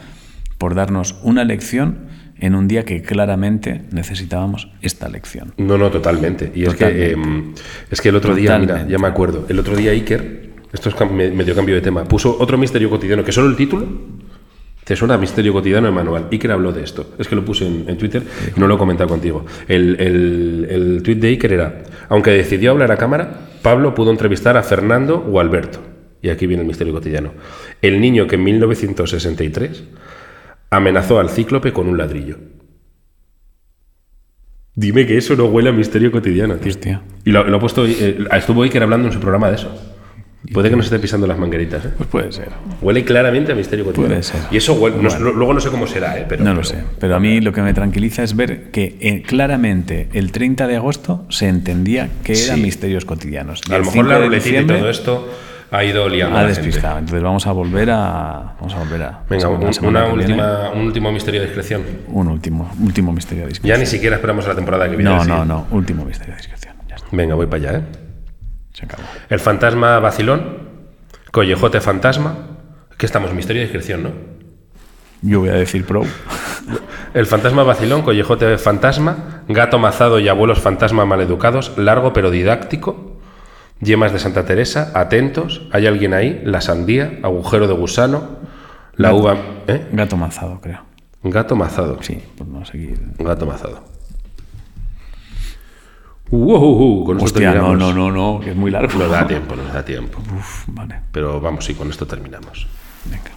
por 0.57 0.75
darnos 0.75 1.15
una 1.23 1.43
lección 1.43 2.07
en 2.39 2.55
un 2.55 2.67
día 2.67 2.85
que 2.85 3.01
claramente 3.01 3.81
necesitábamos 3.91 4.69
esta 4.81 5.09
lección. 5.09 5.53
No, 5.57 5.77
no, 5.77 5.89
totalmente. 5.89 6.51
Y 6.53 6.65
es 6.65 6.75
que, 6.75 6.85
eh, 6.87 7.15
es 7.89 8.01
que 8.01 8.09
el 8.09 8.15
otro 8.15 8.35
día, 8.35 8.57
mira, 8.57 8.87
ya 8.87 8.97
me 8.97 9.07
acuerdo, 9.07 9.45
el 9.49 9.59
otro 9.59 9.75
día 9.75 9.91
Iker, 9.91 10.51
esto 10.71 10.89
es 10.89 11.11
medio 11.11 11.55
cambio 11.55 11.75
de 11.75 11.81
tema, 11.81 12.03
puso 12.03 12.37
otro 12.39 12.57
misterio 12.57 12.89
cotidiano, 12.89 13.23
que 13.23 13.31
solo 13.31 13.49
el 13.49 13.55
título 13.55 13.87
te 14.87 14.95
suena 14.95 15.15
a 15.15 15.17
misterio 15.17 15.51
cotidiano 15.51 15.89
en 15.89 15.93
manual. 15.93 16.27
Iker 16.31 16.49
habló 16.49 16.71
de 16.71 16.81
esto. 16.81 17.13
Es 17.19 17.27
que 17.27 17.35
lo 17.35 17.43
puse 17.43 17.67
en, 17.67 17.89
en 17.89 17.97
Twitter 17.97 18.23
y 18.55 18.57
no 18.57 18.67
lo 18.67 18.75
he 18.75 18.77
comentado 18.77 19.09
contigo. 19.09 19.45
El, 19.67 19.99
el, 19.99 20.67
el 20.69 21.03
tweet 21.03 21.17
de 21.17 21.27
Iker 21.27 21.51
era, 21.51 21.83
aunque 22.07 22.31
decidió 22.31 22.71
hablar 22.71 22.93
a 22.93 22.97
cámara, 22.97 23.47
Pablo 23.61 23.93
pudo 23.93 24.11
entrevistar 24.11 24.55
a 24.55 24.63
Fernando 24.63 25.17
o 25.29 25.41
Alberto. 25.41 25.81
Y 26.21 26.29
aquí 26.29 26.47
viene 26.47 26.61
el 26.61 26.67
misterio 26.67 26.93
cotidiano. 26.93 27.33
El 27.81 27.99
niño 27.99 28.27
que 28.27 28.35
en 28.35 28.43
1963 28.45 29.83
amenazó 30.69 31.19
al 31.19 31.29
cíclope 31.29 31.73
con 31.73 31.87
un 31.87 31.97
ladrillo. 31.97 32.37
Dime 34.75 35.07
que 35.07 35.17
eso 35.17 35.35
no 35.35 35.45
huele 35.45 35.69
a 35.69 35.73
misterio 35.73 36.11
cotidiano, 36.11 36.55
tío. 36.57 36.69
Hostia. 36.71 37.01
Y 37.25 37.31
lo, 37.31 37.43
lo 37.45 37.57
ha 37.57 37.59
puesto, 37.59 37.85
eh, 37.87 38.17
estuvo 38.33 38.61
Iker 38.63 38.83
hablando 38.83 39.07
en 39.07 39.13
su 39.13 39.19
programa 39.19 39.49
de 39.49 39.55
eso. 39.55 39.93
Puede 40.53 40.69
que 40.69 40.75
nos 40.75 40.85
esté 40.85 40.99
pisando 40.99 41.25
las 41.25 41.37
mangueritas, 41.37 41.83
¿eh? 41.83 41.89
Pues 41.97 42.07
puede 42.07 42.31
ser. 42.31 42.49
Huele 42.81 43.03
claramente 43.03 43.51
a 43.51 43.55
misterio 43.55 43.83
cotidiano. 43.83 44.09
Puede 44.13 44.23
ser. 44.23 44.39
Y 44.51 44.57
eso 44.57 44.79
huele- 44.79 44.95
no 45.01 45.31
luego 45.33 45.53
no 45.55 45.59
sé 45.59 45.69
cómo 45.69 45.87
será, 45.87 46.17
¿eh? 46.19 46.25
Pero, 46.29 46.43
No 46.43 46.51
lo 46.53 46.61
pero- 46.61 46.69
sé, 46.69 46.83
pero 46.99 47.15
a 47.15 47.19
mí 47.19 47.41
lo 47.41 47.51
que 47.51 47.61
me 47.63 47.73
tranquiliza 47.73 48.21
es 48.23 48.35
ver 48.35 48.69
que 48.69 48.97
eh, 49.01 49.23
claramente 49.23 50.09
el 50.13 50.31
30 50.31 50.67
de 50.67 50.75
agosto 50.75 51.25
se 51.29 51.47
entendía 51.49 52.09
que 52.23 52.33
eran 52.33 52.57
Sí. 52.57 52.61
misterios 52.63 53.03
cotidianos. 53.03 53.61
Y 53.67 53.73
A 53.73 53.79
lo 53.79 53.85
mejor 53.85 53.93
5 53.93 54.07
la 54.09 54.19
ruletita 54.19 54.61
y 54.61 54.65
todo 54.67 54.89
esto 54.89 55.27
ha 55.71 55.83
ido 55.83 56.07
liando 56.09 56.37
ha 56.37 56.41
gente. 56.45 56.61
despistado. 56.61 56.99
Entonces 56.99 57.23
vamos 57.23 57.45
a 57.47 57.51
volver 57.51 57.89
a 57.91 58.55
vamos 58.59 58.73
a 58.73 58.79
volver 58.79 59.03
a 59.03 59.19
Venga, 59.29 59.47
un, 59.49 59.71
una 59.85 60.05
última, 60.07 60.69
un 60.71 60.81
último 60.87 61.11
misterio 61.11 61.41
de 61.41 61.47
discreción. 61.47 61.83
un 62.07 62.27
último 62.27 62.71
último 62.81 63.11
misterio 63.13 63.43
de 63.43 63.47
Ya 63.47 63.53
discreción. 63.53 63.79
ni 63.79 63.85
siquiera 63.85 64.15
esperamos 64.15 64.45
a 64.45 64.49
la 64.49 64.55
temporada 64.55 64.89
que 64.89 64.95
viene. 64.95 65.09
no, 65.15 65.23
no, 65.25 65.45
no, 65.45 65.67
último 65.71 66.05
misterio 66.05 66.33
de 66.33 66.37
discreción. 66.37 66.75
Ya 66.87 66.95
está, 66.95 67.07
Venga, 67.11 67.35
voy 67.35 67.47
para 67.47 67.69
allá, 67.69 67.79
¿eh? 67.79 67.83
se 68.73 68.85
acabó. 68.85 69.03
El 69.29 69.39
fantasma 69.39 69.99
vacilón, 69.99 70.57
collejote 71.31 71.81
fantasma. 71.81 72.35
Que 72.97 73.05
estamos, 73.05 73.33
misterio 73.33 73.61
de 73.61 73.67
discreción, 73.67 74.03
¿no? 74.03 74.09
Yo 75.21 75.39
voy 75.41 75.49
a 75.49 75.53
decir 75.53 75.85
pro. 75.85 76.03
El 77.13 77.25
fantasma 77.25 77.63
vacilón, 77.63 78.01
collejote 78.01 78.57
fantasma, 78.57 79.43
gato 79.47 79.79
mazado 79.79 80.19
y 80.19 80.27
abuelos 80.27 80.59
fantasma 80.59 81.05
maleducados, 81.05 81.77
largo 81.77 82.11
pero 82.13 82.29
didáctico, 82.31 83.16
yemas 83.81 84.11
de 84.11 84.19
Santa 84.19 84.45
Teresa, 84.45 84.91
atentos, 84.95 85.61
hay 85.71 85.87
alguien 85.87 86.13
ahí, 86.13 86.41
la 86.45 86.61
sandía, 86.61 87.19
agujero 87.23 87.67
de 87.67 87.73
gusano, 87.73 88.37
la 88.95 89.09
Gato. 89.09 89.21
uva... 89.21 89.37
¿eh? 89.67 89.87
Gato 89.91 90.17
mazado, 90.17 90.59
creo. 90.61 90.79
Gato 91.23 91.55
mazado. 91.55 91.97
Sí, 92.01 92.21
por 92.37 92.47
no 92.47 92.63
seguir. 92.65 92.99
Gato 93.19 93.45
mazado. 93.45 93.83
Uh, 96.29 96.53
uh, 96.55 97.01
uh, 97.01 97.05
con 97.05 97.17
esto 97.17 97.25
Hostia, 97.25 97.53
no, 97.53 97.53
terminamos. 97.69 97.95
no, 97.95 98.11
no, 98.11 98.33
no, 98.35 98.39
que 98.41 98.49
es 98.51 98.55
muy 98.55 98.69
largo. 98.69 98.97
Nos 98.99 99.09
da 99.11 99.25
tiempo, 99.25 99.55
nos 99.55 99.71
da 99.71 99.83
tiempo. 99.85 100.19
Uf, 100.37 100.63
vale, 100.67 100.99
Pero 101.11 101.39
vamos, 101.39 101.63
sí, 101.65 101.73
con 101.73 101.89
esto 101.89 102.05
terminamos. 102.05 102.67
venga. 103.05 103.31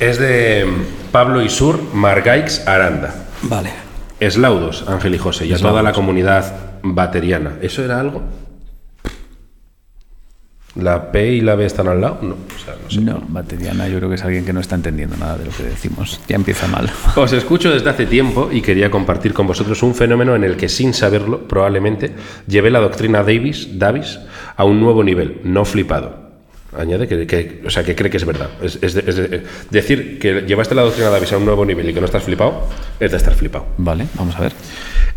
Es 0.00 0.18
de 0.18 0.66
Pablo 1.12 1.42
Isur 1.42 1.80
Margaix 1.94 2.66
Aranda. 2.66 3.14
Vale. 3.42 3.70
Eslaudos, 4.20 4.84
Ángel 4.88 5.14
y 5.14 5.18
José, 5.18 5.46
y 5.46 5.52
a 5.52 5.58
toda 5.58 5.82
la 5.82 5.92
comunidad 5.92 6.78
bateriana. 6.82 7.56
¿Eso 7.60 7.84
era 7.84 8.00
algo? 8.00 8.22
¿La 10.76 11.12
P 11.12 11.32
y 11.34 11.40
la 11.40 11.54
B 11.54 11.64
están 11.66 11.86
al 11.86 12.00
lado? 12.00 12.18
No, 12.22 12.34
o 12.34 12.64
sea, 12.64 12.74
no 12.82 12.90
sé. 12.90 13.00
No, 13.00 13.22
Bateriana 13.28 13.86
yo 13.88 13.98
creo 13.98 14.08
que 14.08 14.16
es 14.16 14.24
alguien 14.24 14.44
que 14.44 14.52
no 14.52 14.58
está 14.60 14.74
entendiendo 14.74 15.16
nada 15.16 15.38
de 15.38 15.44
lo 15.44 15.50
que 15.52 15.62
decimos. 15.62 16.20
Ya 16.28 16.34
empieza 16.34 16.66
mal. 16.66 16.90
Os 17.16 17.32
escucho 17.32 17.70
desde 17.70 17.88
hace 17.90 18.06
tiempo 18.06 18.48
y 18.52 18.60
quería 18.60 18.90
compartir 18.90 19.32
con 19.32 19.46
vosotros 19.46 19.82
un 19.84 19.94
fenómeno 19.94 20.34
en 20.34 20.42
el 20.42 20.56
que, 20.56 20.68
sin 20.68 20.92
saberlo, 20.92 21.46
probablemente 21.46 22.12
llevé 22.48 22.70
la 22.70 22.80
doctrina 22.80 23.22
Davis, 23.22 23.78
Davis 23.78 24.18
a 24.56 24.64
un 24.64 24.80
nuevo 24.80 25.04
nivel, 25.04 25.40
no 25.44 25.64
flipado. 25.64 26.24
Añade 26.76 27.06
que, 27.06 27.24
que- 27.24 27.62
o 27.64 27.70
sea, 27.70 27.84
que 27.84 27.94
cree 27.94 28.10
que 28.10 28.16
es 28.16 28.24
verdad. 28.24 28.50
Es, 28.60 28.76
es 28.82 28.94
de- 28.94 29.04
es 29.06 29.14
de- 29.14 29.42
decir 29.70 30.18
que 30.18 30.40
llevaste 30.42 30.74
la 30.74 30.82
doctrina 30.82 31.08
Davis 31.08 31.32
a 31.32 31.36
un 31.36 31.44
nuevo 31.44 31.64
nivel 31.64 31.88
y 31.88 31.94
que 31.94 32.00
no 32.00 32.06
estás 32.06 32.24
flipado, 32.24 32.66
es 32.98 33.12
de 33.12 33.16
estar 33.16 33.32
flipado. 33.34 33.66
Vale, 33.78 34.06
vamos 34.16 34.34
a 34.34 34.40
ver. 34.40 34.52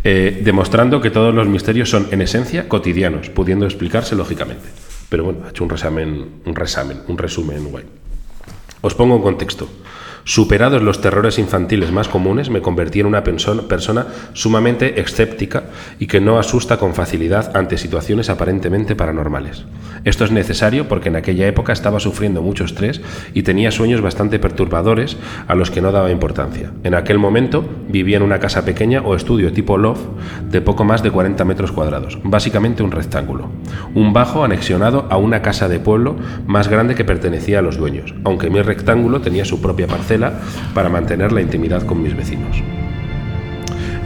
Eh, 0.03 0.39
demostrando 0.43 1.01
que 1.01 1.09
todos 1.09 1.33
los 1.33 1.47
misterios 1.47 1.89
son, 1.89 2.09
en 2.11 2.21
esencia, 2.21 2.69
cotidianos, 2.69 3.29
pudiendo 3.31 3.65
explicarse 3.65 4.15
lógicamente. 4.15 4.65
Pero 5.09 5.23
bueno, 5.23 5.45
ha 5.45 5.49
hecho 5.49 5.63
un 5.63 5.69
resumen, 5.69 6.41
un 6.45 6.55
resumen, 6.55 7.01
un 7.07 7.17
resumen 7.17 7.71
guay. 7.71 7.85
Os 8.81 8.93
pongo 8.93 9.15
en 9.15 9.21
contexto. 9.21 9.67
Superados 10.27 10.83
los 10.83 10.99
terrores 10.99 11.39
infantiles 11.39 11.93
más 11.93 12.09
comunes, 12.09 12.49
me 12.49 12.61
convertí 12.61 12.99
en 12.99 13.05
una 13.05 13.23
persona 13.23 14.07
sumamente 14.33 14.99
escéptica 14.99 15.63
y 15.99 16.07
que 16.07 16.19
no 16.19 16.37
asusta 16.37 16.75
con 16.75 16.93
facilidad 16.93 17.55
ante 17.55 17.77
situaciones 17.77 18.29
aparentemente 18.29 18.93
paranormales. 18.93 19.63
Esto 20.03 20.25
es 20.25 20.31
necesario 20.31 20.89
porque 20.89 21.07
en 21.07 21.15
aquella 21.15 21.47
época 21.47 21.71
estaba 21.71 22.01
sufriendo 22.01 22.41
mucho 22.41 22.65
estrés 22.65 22.99
y 23.33 23.43
tenía 23.43 23.71
sueños 23.71 24.01
bastante 24.01 24.37
perturbadores 24.37 25.15
a 25.47 25.55
los 25.55 25.71
que 25.71 25.79
no 25.79 25.93
daba 25.93 26.11
importancia. 26.11 26.73
En 26.83 26.93
aquel 26.93 27.19
momento 27.19 27.63
vivía 27.87 28.17
en 28.17 28.23
una 28.23 28.39
casa 28.39 28.65
pequeña 28.65 29.03
o 29.03 29.15
estudio 29.15 29.53
tipo 29.53 29.77
loft 29.77 30.01
de 30.51 30.59
poco 30.59 30.83
más 30.83 31.03
de 31.03 31.11
40 31.11 31.45
metros 31.45 31.71
cuadrados, 31.71 32.19
básicamente 32.25 32.83
un 32.83 32.91
rectángulo. 32.91 33.49
Un 33.95 34.11
bajo 34.11 34.43
anexionado 34.43 35.07
a 35.09 35.15
una 35.15 35.41
casa 35.41 35.69
de 35.69 35.79
pueblo 35.79 36.17
más 36.45 36.67
grande 36.67 36.95
que 36.95 37.05
pertenecía 37.05 37.59
a 37.59 37.61
los 37.61 37.77
dueños, 37.77 38.13
aunque 38.25 38.49
mi 38.49 38.61
rectángulo 38.61 39.21
tenía 39.21 39.45
su 39.45 39.61
propia 39.61 39.87
parcela 39.87 40.16
para 40.73 40.89
mantener 40.89 41.31
la 41.31 41.41
intimidad 41.41 41.83
con 41.83 42.01
mis 42.01 42.15
vecinos. 42.15 42.61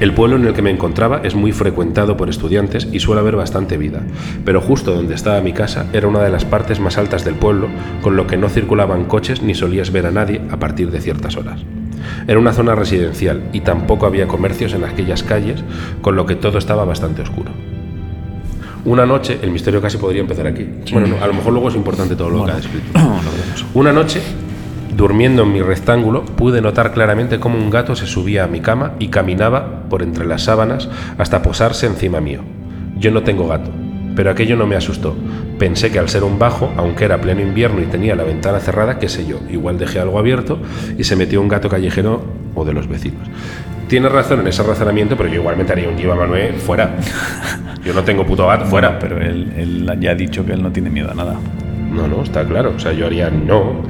El 0.01 0.16
pueblo 0.16 0.36
en 0.36 0.47
el 0.47 0.53
que 0.55 0.64
me 0.64 0.72
encontraba 0.72 1.22
es 1.24 1.36
muy 1.36 1.51
frecuentado 1.51 2.18
por 2.18 2.28
estudiantes 2.28 2.88
y 2.91 2.99
suele 2.99 3.22
haber 3.22 3.36
bastante 3.36 3.78
vida, 3.78 4.01
pero 4.43 4.59
justo 4.59 4.95
donde 4.95 5.14
estaba 5.14 5.41
mi 5.41 5.53
casa 5.53 5.86
era 5.93 6.07
una 6.07 6.24
de 6.24 6.32
las 6.32 6.43
partes 6.43 6.80
más 6.80 6.97
altas 6.97 7.24
del 7.24 7.36
pueblo, 7.36 7.68
con 8.01 8.16
lo 8.16 8.26
que 8.26 8.36
no 8.36 8.49
circulaban 8.49 9.05
coches 9.05 9.43
ni 9.43 9.53
solías 9.53 9.91
ver 9.91 10.07
a 10.07 10.12
nadie 10.12 10.41
a 10.49 10.57
partir 10.57 10.89
de 10.89 11.01
ciertas 11.01 11.38
horas. 11.38 11.62
Era 12.28 12.39
una 12.39 12.51
zona 12.51 12.74
residencial 12.74 13.43
y 13.53 13.62
tampoco 13.62 14.07
había 14.07 14.28
comercios 14.28 14.74
en 14.74 14.86
aquellas 14.86 15.22
calles, 15.22 15.64
con 16.01 16.16
lo 16.16 16.26
que 16.26 16.36
todo 16.36 16.57
estaba 16.57 16.84
bastante 16.84 17.22
oscuro. 17.22 17.51
Una 18.84 19.05
noche, 19.05 19.38
el 19.43 19.51
misterio 19.51 19.82
casi 19.82 19.97
podría 19.97 20.22
empezar 20.22 20.47
aquí. 20.47 20.68
Bueno, 20.91 21.07
no, 21.07 21.24
a 21.24 21.28
lo 21.28 21.34
mejor 21.34 21.53
luego 21.53 21.70
es 21.70 21.76
importante 21.76 22.16
todo 22.16 22.32
lo 22.32 22.45
que 22.45 22.51
ha 22.51 22.55
descrito. 22.55 22.99
Una 23.76 23.93
noche, 23.93 24.20
durmiendo 24.95 25.43
en 25.43 25.53
mi 25.53 25.61
rectángulo, 25.61 26.25
pude 26.25 26.61
notar 26.61 26.91
claramente 26.91 27.39
cómo 27.39 27.57
un 27.57 27.69
gato 27.69 27.95
se 27.95 28.05
subía 28.05 28.43
a 28.43 28.47
mi 28.47 28.59
cama 28.59 28.93
y 28.99 29.07
caminaba 29.07 29.83
por 29.89 30.03
entre 30.03 30.25
las 30.25 30.43
sábanas 30.43 30.89
hasta 31.17 31.41
posarse 31.41 31.87
encima 31.87 32.21
mío. 32.21 32.41
Yo 32.97 33.11
no 33.11 33.23
tengo 33.23 33.47
gato, 33.47 33.71
pero 34.15 34.31
aquello 34.31 34.55
no 34.55 34.67
me 34.67 34.75
asustó. 34.75 35.15
Pensé 35.57 35.91
que 35.91 35.99
al 35.99 36.09
ser 36.09 36.23
un 36.23 36.39
bajo, 36.39 36.71
aunque 36.77 37.05
era 37.05 37.21
pleno 37.21 37.41
invierno 37.41 37.81
y 37.81 37.85
tenía 37.85 38.15
la 38.15 38.23
ventana 38.23 38.59
cerrada, 38.59 38.99
qué 38.99 39.09
sé 39.09 39.25
yo, 39.25 39.39
igual 39.49 39.77
dejé 39.77 39.99
algo 39.99 40.19
abierto 40.19 40.59
y 40.97 41.03
se 41.03 41.15
metió 41.15 41.41
un 41.41 41.47
gato 41.47 41.69
callejero 41.69 42.23
o 42.55 42.65
de 42.65 42.73
los 42.73 42.87
vecinos. 42.87 43.27
Tienes 43.91 44.09
razón 44.09 44.39
en 44.39 44.47
ese 44.47 44.63
razonamiento, 44.63 45.17
pero 45.17 45.27
yo 45.27 45.41
igualmente 45.41 45.73
haría 45.73 45.89
un 45.89 45.97
Giva 45.97 46.15
Manuel 46.15 46.53
fuera. 46.55 46.95
Yo 47.83 47.93
no 47.93 48.03
tengo 48.03 48.25
puto 48.25 48.47
gato 48.47 48.65
fuera. 48.65 48.97
Pero 48.97 49.19
él, 49.19 49.51
él 49.57 49.97
ya 49.99 50.11
ha 50.11 50.15
dicho 50.15 50.45
que 50.45 50.53
él 50.53 50.63
no 50.63 50.71
tiene 50.71 50.89
miedo 50.89 51.11
a 51.11 51.13
nada. 51.13 51.35
No, 51.91 52.07
no, 52.07 52.23
está 52.23 52.45
claro. 52.45 52.73
O 52.73 52.79
sea, 52.79 52.93
yo 52.93 53.07
haría 53.07 53.29
no. 53.29 53.83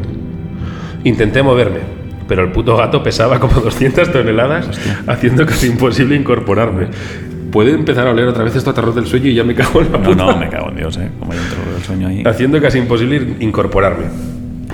Intenté 1.04 1.42
moverme, 1.44 1.80
pero 2.28 2.44
el 2.44 2.52
puto 2.52 2.76
gato 2.78 3.02
pesaba 3.04 3.40
como 3.40 3.54
200 3.62 4.12
toneladas, 4.12 4.70
haciendo 5.08 5.46
casi 5.46 5.68
imposible 5.68 6.16
incorporarme. 6.16 6.88
Puede 7.52 7.72
empezar 7.72 8.08
a 8.08 8.12
oler 8.12 8.28
otra 8.28 8.44
vez 8.46 8.56
esto 8.56 8.70
a 8.70 8.74
terror 8.74 8.94
del 8.96 9.06
sueño 9.06 9.28
y 9.28 9.34
ya 9.36 9.44
me 9.44 9.54
cago 9.54 9.82
en 9.82 9.92
la 9.92 9.98
No, 9.98 10.04
puta. 10.06 10.26
no, 10.26 10.38
me 10.38 10.48
cago 10.48 10.70
en 10.70 10.76
Dios, 10.78 10.96
¿eh? 10.98 11.10
Como 11.20 11.34
hay 11.34 11.40
un 11.40 11.50
terror 11.50 11.74
del 11.74 11.84
sueño 11.84 12.08
ahí. 12.08 12.24
Haciendo 12.26 12.62
casi 12.62 12.78
imposible 12.78 13.36
incorporarme. 13.42 14.06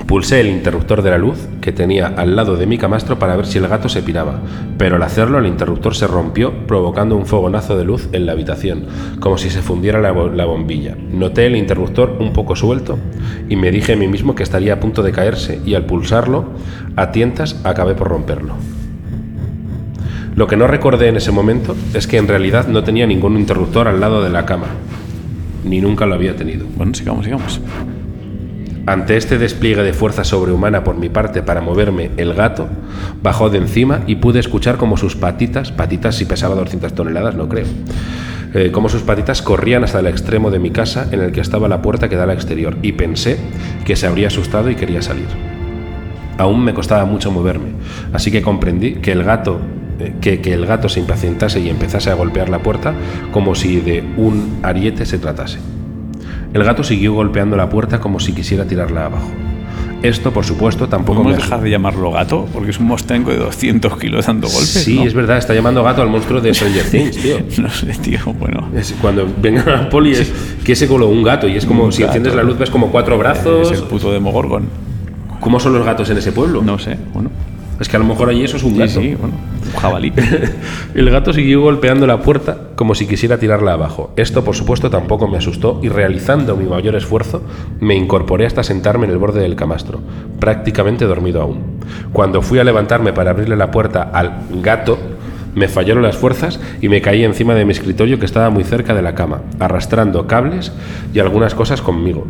Pulsé 0.08 0.40
el 0.40 0.46
interruptor 0.46 1.02
de 1.02 1.10
la 1.10 1.18
luz 1.18 1.36
que 1.60 1.70
tenía 1.70 2.06
al 2.06 2.34
lado 2.34 2.56
de 2.56 2.64
mi 2.64 2.78
camastro 2.78 3.18
para 3.18 3.36
ver 3.36 3.44
si 3.44 3.58
el 3.58 3.68
gato 3.68 3.90
se 3.90 4.02
piraba, 4.02 4.40
pero 4.78 4.96
al 4.96 5.02
hacerlo 5.02 5.38
el 5.38 5.46
interruptor 5.46 5.94
se 5.94 6.06
rompió 6.06 6.66
provocando 6.66 7.14
un 7.14 7.26
fogonazo 7.26 7.76
de 7.76 7.84
luz 7.84 8.08
en 8.12 8.24
la 8.24 8.32
habitación, 8.32 8.86
como 9.20 9.36
si 9.36 9.50
se 9.50 9.60
fundiera 9.60 10.00
la, 10.00 10.14
la 10.14 10.46
bombilla. 10.46 10.96
Noté 11.12 11.44
el 11.44 11.56
interruptor 11.56 12.16
un 12.20 12.32
poco 12.32 12.56
suelto 12.56 12.98
y 13.50 13.56
me 13.56 13.70
dije 13.70 13.92
a 13.92 13.96
mí 13.96 14.08
mismo 14.08 14.34
que 14.34 14.44
estaría 14.44 14.72
a 14.72 14.80
punto 14.80 15.02
de 15.02 15.12
caerse 15.12 15.60
y 15.66 15.74
al 15.74 15.84
pulsarlo, 15.84 16.54
a 16.96 17.12
tientas, 17.12 17.60
acabé 17.64 17.94
por 17.94 18.08
romperlo. 18.08 18.54
Lo 20.36 20.46
que 20.46 20.56
no 20.56 20.66
recordé 20.68 21.08
en 21.08 21.18
ese 21.18 21.32
momento 21.32 21.76
es 21.92 22.06
que 22.06 22.16
en 22.16 22.28
realidad 22.28 22.66
no 22.66 22.82
tenía 22.82 23.06
ningún 23.06 23.36
interruptor 23.36 23.88
al 23.88 24.00
lado 24.00 24.22
de 24.22 24.30
la 24.30 24.46
cama. 24.46 24.68
ni 25.64 25.82
nunca 25.82 26.06
lo 26.06 26.14
había 26.14 26.34
tenido. 26.34 26.64
Bueno, 26.78 26.94
sigamos, 26.94 27.26
sigamos. 27.26 27.60
Ante 28.88 29.18
este 29.18 29.36
despliegue 29.36 29.82
de 29.82 29.92
fuerza 29.92 30.24
sobrehumana 30.24 30.82
por 30.82 30.96
mi 30.96 31.10
parte 31.10 31.42
para 31.42 31.60
moverme, 31.60 32.10
el 32.16 32.32
gato 32.32 32.68
bajó 33.22 33.50
de 33.50 33.58
encima 33.58 34.00
y 34.06 34.14
pude 34.14 34.40
escuchar 34.40 34.78
como 34.78 34.96
sus 34.96 35.14
patitas, 35.14 35.72
patitas 35.72 36.14
si 36.14 36.24
pesaba 36.24 36.54
200 36.54 36.94
toneladas, 36.94 37.34
no 37.34 37.50
creo, 37.50 37.66
eh, 38.54 38.72
sus 38.88 39.02
patitas 39.02 39.42
corrían 39.42 39.84
hasta 39.84 40.00
el 40.00 40.06
extremo 40.06 40.50
de 40.50 40.58
mi 40.58 40.70
casa 40.70 41.06
en 41.12 41.20
el 41.20 41.32
que 41.32 41.42
estaba 41.42 41.68
la 41.68 41.82
puerta 41.82 42.08
que 42.08 42.16
da 42.16 42.22
al 42.22 42.30
exterior 42.30 42.78
y 42.80 42.92
pensé 42.92 43.36
que 43.84 43.94
se 43.94 44.06
habría 44.06 44.28
asustado 44.28 44.70
y 44.70 44.74
quería 44.74 45.02
salir. 45.02 45.28
Aún 46.38 46.64
me 46.64 46.72
costaba 46.72 47.04
mucho 47.04 47.30
moverme, 47.30 47.72
así 48.14 48.30
que 48.30 48.40
comprendí 48.40 48.94
que 48.94 49.12
el 49.12 49.22
gato 49.22 49.60
eh, 50.00 50.14
que, 50.22 50.40
que 50.40 50.54
el 50.54 50.64
gato 50.64 50.88
se 50.88 51.00
impacientase 51.00 51.60
y 51.60 51.68
empezase 51.68 52.08
a 52.08 52.14
golpear 52.14 52.48
la 52.48 52.60
puerta 52.60 52.94
como 53.32 53.54
si 53.54 53.82
de 53.82 54.02
un 54.16 54.60
ariete 54.62 55.04
se 55.04 55.18
tratase. 55.18 55.58
El 56.54 56.64
gato 56.64 56.82
siguió 56.82 57.12
golpeando 57.14 57.56
la 57.56 57.68
puerta 57.68 58.00
como 58.00 58.20
si 58.20 58.32
quisiera 58.32 58.64
tirarla 58.64 59.06
abajo. 59.06 59.30
Esto, 60.02 60.32
por 60.32 60.44
supuesto, 60.44 60.88
tampoco 60.88 61.22
¿Podemos 61.22 61.38
me 61.38 61.42
dejar 61.44 61.60
de 61.60 61.70
llamarlo 61.70 62.12
gato? 62.12 62.46
Porque 62.52 62.70
es 62.70 62.78
un 62.78 62.86
mostrenco 62.86 63.30
de 63.32 63.38
200 63.38 63.98
kilos 63.98 64.26
dando 64.26 64.46
golpes. 64.46 64.68
Sí, 64.68 64.96
¿no? 64.96 65.04
es 65.04 65.12
verdad, 65.12 65.38
está 65.38 65.54
llamando 65.54 65.82
gato 65.82 66.02
al 66.02 66.08
monstruo 66.08 66.40
de 66.40 66.54
Stranger 66.54 66.84
Things, 66.90 67.16
tío. 67.16 67.38
No 67.62 67.68
sé, 67.68 67.86
tío, 68.00 68.20
bueno. 68.38 68.68
Es 68.76 68.94
cuando 69.00 69.26
venga 69.42 69.64
la 69.64 69.88
poli 69.90 70.12
es 70.12 70.32
que 70.64 70.76
se 70.76 70.86
coló 70.86 71.08
un 71.08 71.24
gato 71.24 71.48
y 71.48 71.56
es 71.56 71.66
como 71.66 71.84
Un 71.84 71.92
si 71.92 72.02
gato. 72.02 72.10
enciendes 72.12 72.34
la 72.36 72.44
luz 72.44 72.56
ves 72.58 72.70
como 72.70 72.92
cuatro 72.92 73.18
brazos. 73.18 73.72
Es 73.72 73.80
el 73.80 73.84
puto 73.86 74.12
Demogorgon. 74.12 74.68
¿Cómo 75.40 75.58
son 75.58 75.72
los 75.74 75.84
gatos 75.84 76.08
en 76.10 76.18
ese 76.18 76.30
pueblo? 76.30 76.62
No 76.62 76.78
sé, 76.78 76.96
bueno. 77.12 77.30
Es 77.80 77.88
que 77.88 77.96
a 77.96 78.00
lo 78.00 78.04
mejor 78.04 78.28
allí 78.28 78.42
eso 78.42 78.56
es 78.56 78.64
un 78.64 78.72
Sí, 78.72 78.78
gato. 78.78 79.00
sí, 79.00 79.14
bueno. 79.14 79.34
Un 79.74 79.80
jabalí. 79.80 80.12
El 80.94 81.10
gato 81.10 81.32
siguió 81.32 81.60
golpeando 81.60 82.06
la 82.06 82.20
puerta 82.20 82.70
como 82.74 82.94
si 82.94 83.06
quisiera 83.06 83.38
tirarla 83.38 83.74
abajo. 83.74 84.10
Esto, 84.16 84.42
por 84.44 84.56
supuesto, 84.56 84.90
tampoco 84.90 85.28
me 85.28 85.38
asustó 85.38 85.78
y 85.82 85.88
realizando 85.88 86.56
mi 86.56 86.64
mayor 86.64 86.96
esfuerzo, 86.96 87.42
me 87.80 87.94
incorporé 87.94 88.46
hasta 88.46 88.62
sentarme 88.64 89.06
en 89.06 89.12
el 89.12 89.18
borde 89.18 89.40
del 89.42 89.54
camastro, 89.56 90.00
prácticamente 90.40 91.04
dormido 91.04 91.40
aún. 91.42 91.78
Cuando 92.12 92.42
fui 92.42 92.58
a 92.58 92.64
levantarme 92.64 93.12
para 93.12 93.30
abrirle 93.30 93.56
la 93.56 93.70
puerta 93.70 94.10
al 94.12 94.42
gato, 94.62 94.98
me 95.54 95.68
fallaron 95.68 96.02
las 96.02 96.16
fuerzas 96.16 96.60
y 96.80 96.88
me 96.88 97.00
caí 97.00 97.24
encima 97.24 97.54
de 97.54 97.64
mi 97.64 97.72
escritorio 97.72 98.18
que 98.18 98.26
estaba 98.26 98.50
muy 98.50 98.64
cerca 98.64 98.94
de 98.94 99.02
la 99.02 99.14
cama, 99.14 99.42
arrastrando 99.60 100.26
cables 100.26 100.72
y 101.14 101.18
algunas 101.20 101.54
cosas 101.54 101.80
conmigo. 101.82 102.26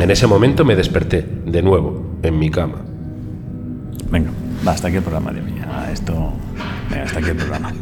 En 0.00 0.10
ese 0.10 0.26
momento 0.26 0.64
me 0.64 0.74
desperté, 0.76 1.24
de 1.46 1.62
nuevo, 1.62 2.02
en 2.22 2.38
mi 2.38 2.50
cama. 2.50 2.76
Venga, 4.12 4.30
va, 4.66 4.72
hasta 4.72 4.86
aquí 4.88 4.96
el 4.98 5.02
programa, 5.02 5.32
Dios 5.32 5.44
mío. 5.46 5.64
Ah, 5.68 5.86
Esto. 5.92 6.32
Venga, 6.90 7.04
hasta 7.04 7.18
aquí 7.18 7.30
el 7.30 7.36
programa. 7.36 7.72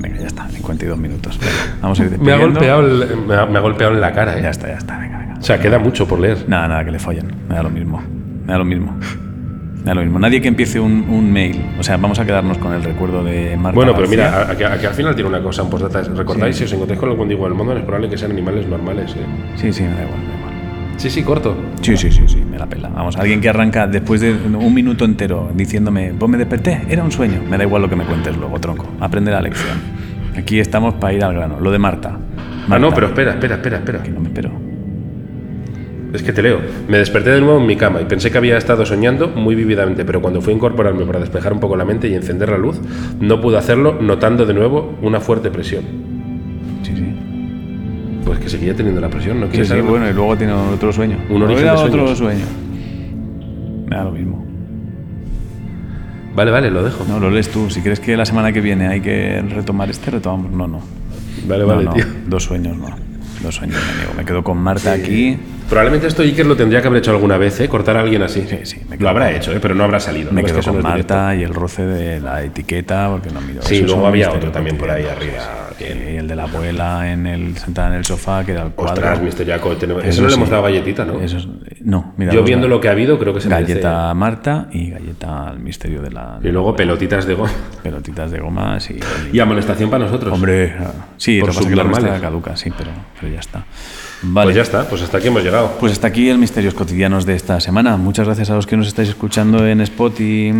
Venga, 0.00 0.18
ya 0.20 0.26
está, 0.26 0.48
52 0.48 0.98
minutos. 0.98 1.38
Venga, 1.38 1.52
vamos 1.80 2.00
a 2.00 2.04
ir 2.04 2.18
Me 2.18 2.32
ha, 2.32 2.36
golpeado 2.38 2.80
el- 2.80 3.16
me 3.26 3.34
ha- 3.34 3.46
me 3.46 3.58
ha 3.58 3.60
golpeado 3.60 3.94
en 3.94 4.00
la 4.00 4.12
cara, 4.12 4.38
¿eh? 4.38 4.42
Ya 4.42 4.50
está, 4.50 4.68
ya 4.68 4.74
está, 4.78 4.98
venga, 4.98 5.18
venga. 5.18 5.34
O 5.38 5.42
sea, 5.42 5.58
queda 5.60 5.78
mucho 5.78 6.06
por 6.06 6.18
leer. 6.20 6.44
Nada, 6.48 6.68
nada, 6.68 6.84
que 6.84 6.90
le 6.90 6.98
follen. 6.98 7.32
Me 7.48 7.54
da 7.54 7.62
lo 7.62 7.70
mismo. 7.70 8.02
Me 8.44 8.52
da 8.52 8.58
lo 8.58 8.64
mismo. 8.64 8.96
Me 9.78 9.84
da 9.84 9.94
lo 9.94 10.02
mismo. 10.02 10.18
Nadie 10.18 10.40
que 10.42 10.48
empiece 10.48 10.80
un, 10.80 11.06
un 11.08 11.32
mail. 11.32 11.64
O 11.78 11.82
sea, 11.82 11.96
vamos 11.96 12.18
a 12.18 12.26
quedarnos 12.26 12.58
con 12.58 12.72
el 12.74 12.82
recuerdo 12.82 13.22
de 13.24 13.56
Marta. 13.56 13.76
Bueno, 13.76 13.92
pero 13.94 14.08
García. 14.08 14.30
mira, 14.30 14.50
aquí, 14.50 14.64
aquí 14.64 14.86
al 14.86 14.94
final 14.94 15.14
tiene 15.14 15.30
una 15.30 15.40
cosa 15.42 15.62
en 15.62 15.70
postdata. 15.70 16.02
¿Recordáis? 16.02 16.56
Sí. 16.56 16.60
Si 16.60 16.64
os 16.66 16.72
encontráis 16.74 17.00
con 17.00 17.08
algún 17.10 17.28
digo 17.28 17.44
del 17.44 17.54
mundo, 17.54 17.76
es 17.76 17.82
probable 17.84 18.10
que 18.10 18.18
sean 18.18 18.32
animales 18.32 18.66
normales. 18.68 19.12
¿eh? 19.16 19.24
Sí, 19.56 19.72
sí, 19.72 19.82
me 19.84 19.90
da 19.94 20.02
igual. 20.04 20.20
Sí, 20.98 21.10
sí, 21.10 21.22
corto. 21.22 21.56
Sí, 21.80 21.96
sí, 21.96 22.10
sí, 22.10 22.24
sí, 22.26 22.38
me 22.38 22.58
la 22.58 22.66
pela. 22.66 22.88
Vamos, 22.88 23.16
alguien 23.16 23.40
que 23.40 23.48
arranca 23.48 23.86
después 23.86 24.20
de 24.20 24.32
un 24.32 24.74
minuto 24.74 25.04
entero 25.04 25.48
diciéndome, 25.54 26.12
pues 26.18 26.28
me 26.28 26.36
desperté, 26.36 26.82
era 26.88 27.04
un 27.04 27.12
sueño. 27.12 27.40
Me 27.48 27.56
da 27.56 27.62
igual 27.62 27.82
lo 27.82 27.88
que 27.88 27.94
me 27.94 28.04
cuentes 28.04 28.36
luego, 28.36 28.58
tronco. 28.58 28.84
Aprende 28.98 29.30
la 29.30 29.40
lección. 29.40 29.78
Aquí 30.36 30.58
estamos 30.58 30.94
para 30.94 31.12
ir 31.12 31.22
al 31.22 31.34
grano. 31.34 31.60
Lo 31.60 31.70
de 31.70 31.78
Marta. 31.78 32.18
Ah, 32.68 32.80
no, 32.80 32.92
pero 32.92 33.06
espera, 33.06 33.30
espera, 33.30 33.54
espera, 33.54 33.76
espera. 33.78 34.02
Que 34.02 34.10
no 34.10 34.18
me 34.18 34.26
espero. 34.26 34.50
Es 36.12 36.22
que 36.24 36.32
te 36.32 36.42
leo. 36.42 36.58
Me 36.88 36.98
desperté 36.98 37.30
de 37.30 37.40
nuevo 37.40 37.60
en 37.60 37.66
mi 37.66 37.76
cama 37.76 38.00
y 38.00 38.04
pensé 38.06 38.32
que 38.32 38.38
había 38.38 38.58
estado 38.58 38.84
soñando 38.84 39.28
muy 39.28 39.54
vívidamente, 39.54 40.04
pero 40.04 40.20
cuando 40.20 40.40
fui 40.40 40.52
a 40.52 40.56
incorporarme 40.56 41.06
para 41.06 41.20
despejar 41.20 41.52
un 41.52 41.60
poco 41.60 41.76
la 41.76 41.84
mente 41.84 42.08
y 42.08 42.14
encender 42.14 42.48
la 42.48 42.58
luz, 42.58 42.80
no 43.20 43.40
pude 43.40 43.56
hacerlo, 43.56 43.98
notando 44.00 44.46
de 44.46 44.54
nuevo 44.54 44.98
una 45.00 45.20
fuerte 45.20 45.50
presión. 45.50 46.17
Pues 48.28 48.40
que 48.40 48.50
seguía 48.50 48.74
teniendo 48.74 49.00
la 49.00 49.08
presión, 49.08 49.40
¿no 49.40 49.50
Sí, 49.50 49.64
sí, 49.64 49.80
bueno, 49.80 50.06
y 50.06 50.12
luego 50.12 50.36
tiene 50.36 50.52
otro 50.52 50.92
sueño. 50.92 51.16
Un 51.30 51.42
origen 51.42 51.64
de 51.64 51.70
otro 51.70 52.14
sueño. 52.14 52.44
Me 53.88 53.96
da 53.96 54.04
lo 54.04 54.12
mismo. 54.12 54.44
Vale, 56.34 56.50
vale, 56.50 56.70
lo 56.70 56.84
dejo. 56.84 57.06
No, 57.08 57.18
lo 57.18 57.30
lees 57.30 57.50
tú. 57.50 57.70
Si 57.70 57.80
crees 57.80 58.00
que 58.00 58.18
la 58.18 58.26
semana 58.26 58.52
que 58.52 58.60
viene 58.60 58.86
hay 58.86 59.00
que 59.00 59.40
retomar 59.40 59.88
este, 59.88 60.10
retomamos. 60.10 60.52
No, 60.52 60.68
no. 60.68 60.80
Vale, 61.46 61.62
No, 61.62 61.68
vale, 61.68 61.84
no. 61.84 61.92
tío. 61.94 62.04
Dos 62.26 62.44
sueños, 62.44 62.76
no. 62.76 63.07
Dos 63.42 63.60
me 63.60 63.66
niego. 63.68 63.78
Me 64.16 64.24
quedo 64.24 64.42
con 64.42 64.58
Marta 64.58 64.92
aquí. 64.92 65.38
Probablemente 65.68 66.06
esto 66.06 66.22
Iker 66.22 66.46
lo 66.46 66.56
tendría 66.56 66.80
que 66.80 66.88
haber 66.88 66.98
hecho 67.00 67.10
alguna 67.10 67.36
vez, 67.36 67.60
¿eh? 67.60 67.68
Cortar 67.68 67.96
a 67.98 68.00
alguien 68.00 68.22
así. 68.22 68.44
Sí, 68.48 68.58
sí, 68.64 68.76
me 68.88 68.92
lo 68.96 68.98
quedo 68.98 69.08
habrá 69.10 69.26
con- 69.26 69.34
hecho, 69.36 69.52
¿eh? 69.52 69.58
Pero 69.60 69.74
no 69.74 69.84
habrá 69.84 70.00
salido. 70.00 70.32
Me 70.32 70.40
¿no? 70.42 70.46
Es 70.46 70.52
quedo 70.52 70.60
que 70.62 70.66
con 70.66 70.76
directo. 70.82 71.14
Marta 71.14 71.34
y 71.36 71.42
el 71.42 71.54
roce 71.54 71.82
de 71.84 72.20
la 72.20 72.42
etiqueta, 72.42 73.08
porque 73.10 73.30
no 73.30 73.40
miro. 73.42 73.60
Sí, 73.62 73.82
luego 73.82 74.06
había 74.06 74.30
otro 74.32 74.50
también 74.50 74.78
por 74.78 74.90
ahí 74.90 75.04
arriba. 75.04 75.68
Sí, 75.78 75.84
el 75.84 76.26
de 76.26 76.34
la 76.34 76.44
abuela 76.44 77.12
en 77.12 77.26
el, 77.26 77.56
sentada 77.56 77.88
en 77.88 77.94
el 77.94 78.04
sofá, 78.04 78.44
que 78.44 78.52
era 78.52 78.62
el 78.64 78.70
cuadro. 78.70 78.94
Ostras, 78.94 79.22
misteriaco. 79.22 79.76
tenemos- 79.76 80.02
Eso, 80.02 80.10
Eso 80.10 80.22
no 80.22 80.28
le 80.28 80.32
sí. 80.34 80.38
hemos 80.40 80.50
dado 80.50 80.62
galletita, 80.64 81.04
¿no? 81.04 81.20
Eso 81.20 81.36
es- 81.36 81.46
no, 81.82 82.14
mira. 82.16 82.32
Yo 82.32 82.42
viendo 82.42 82.66
lo 82.66 82.80
que 82.80 82.88
ha 82.88 82.92
habido, 82.92 83.18
creo 83.18 83.32
que 83.34 83.40
se 83.42 83.48
merece- 83.48 83.74
Galleta 83.74 84.10
a 84.10 84.14
Marta 84.14 84.68
y 84.72 84.90
galleta 84.90 85.48
al 85.50 85.60
misterio 85.60 86.00
de 86.02 86.10
la. 86.10 86.40
Y 86.42 86.48
luego 86.48 86.74
pelotitas 86.74 87.26
de 87.26 87.34
goma. 87.34 87.50
pelotitas 87.82 88.30
de 88.30 88.40
gomas 88.40 88.90
y. 88.90 88.98
Y 89.32 89.38
amonestación 89.38 89.90
para 89.90 90.04
nosotros. 90.06 90.32
Hombre, 90.32 90.74
ah, 90.80 90.92
sí, 91.18 91.38
Por 91.40 91.48
lo 91.48 91.52
que 91.52 91.58
pasa 91.58 91.98
es 92.00 92.04
que 92.06 92.10
la 92.10 92.20
caduca, 92.20 92.56
sí, 92.56 92.72
pero, 92.76 92.90
pero 93.28 93.34
ya 93.34 93.40
está. 93.40 93.64
Vale. 94.20 94.46
Pues 94.46 94.56
ya 94.56 94.62
está, 94.62 94.88
pues 94.88 95.02
hasta 95.02 95.18
aquí 95.18 95.28
hemos 95.28 95.44
llegado. 95.44 95.76
Pues 95.78 95.92
hasta 95.92 96.08
aquí 96.08 96.28
el 96.28 96.38
Misterios 96.38 96.74
Cotidianos 96.74 97.24
de 97.24 97.34
esta 97.34 97.60
semana. 97.60 97.96
Muchas 97.96 98.26
gracias 98.26 98.50
a 98.50 98.54
los 98.56 98.66
que 98.66 98.76
nos 98.76 98.88
estáis 98.88 99.08
escuchando 99.10 99.64
en 99.66 99.80
Spotify, 99.82 100.52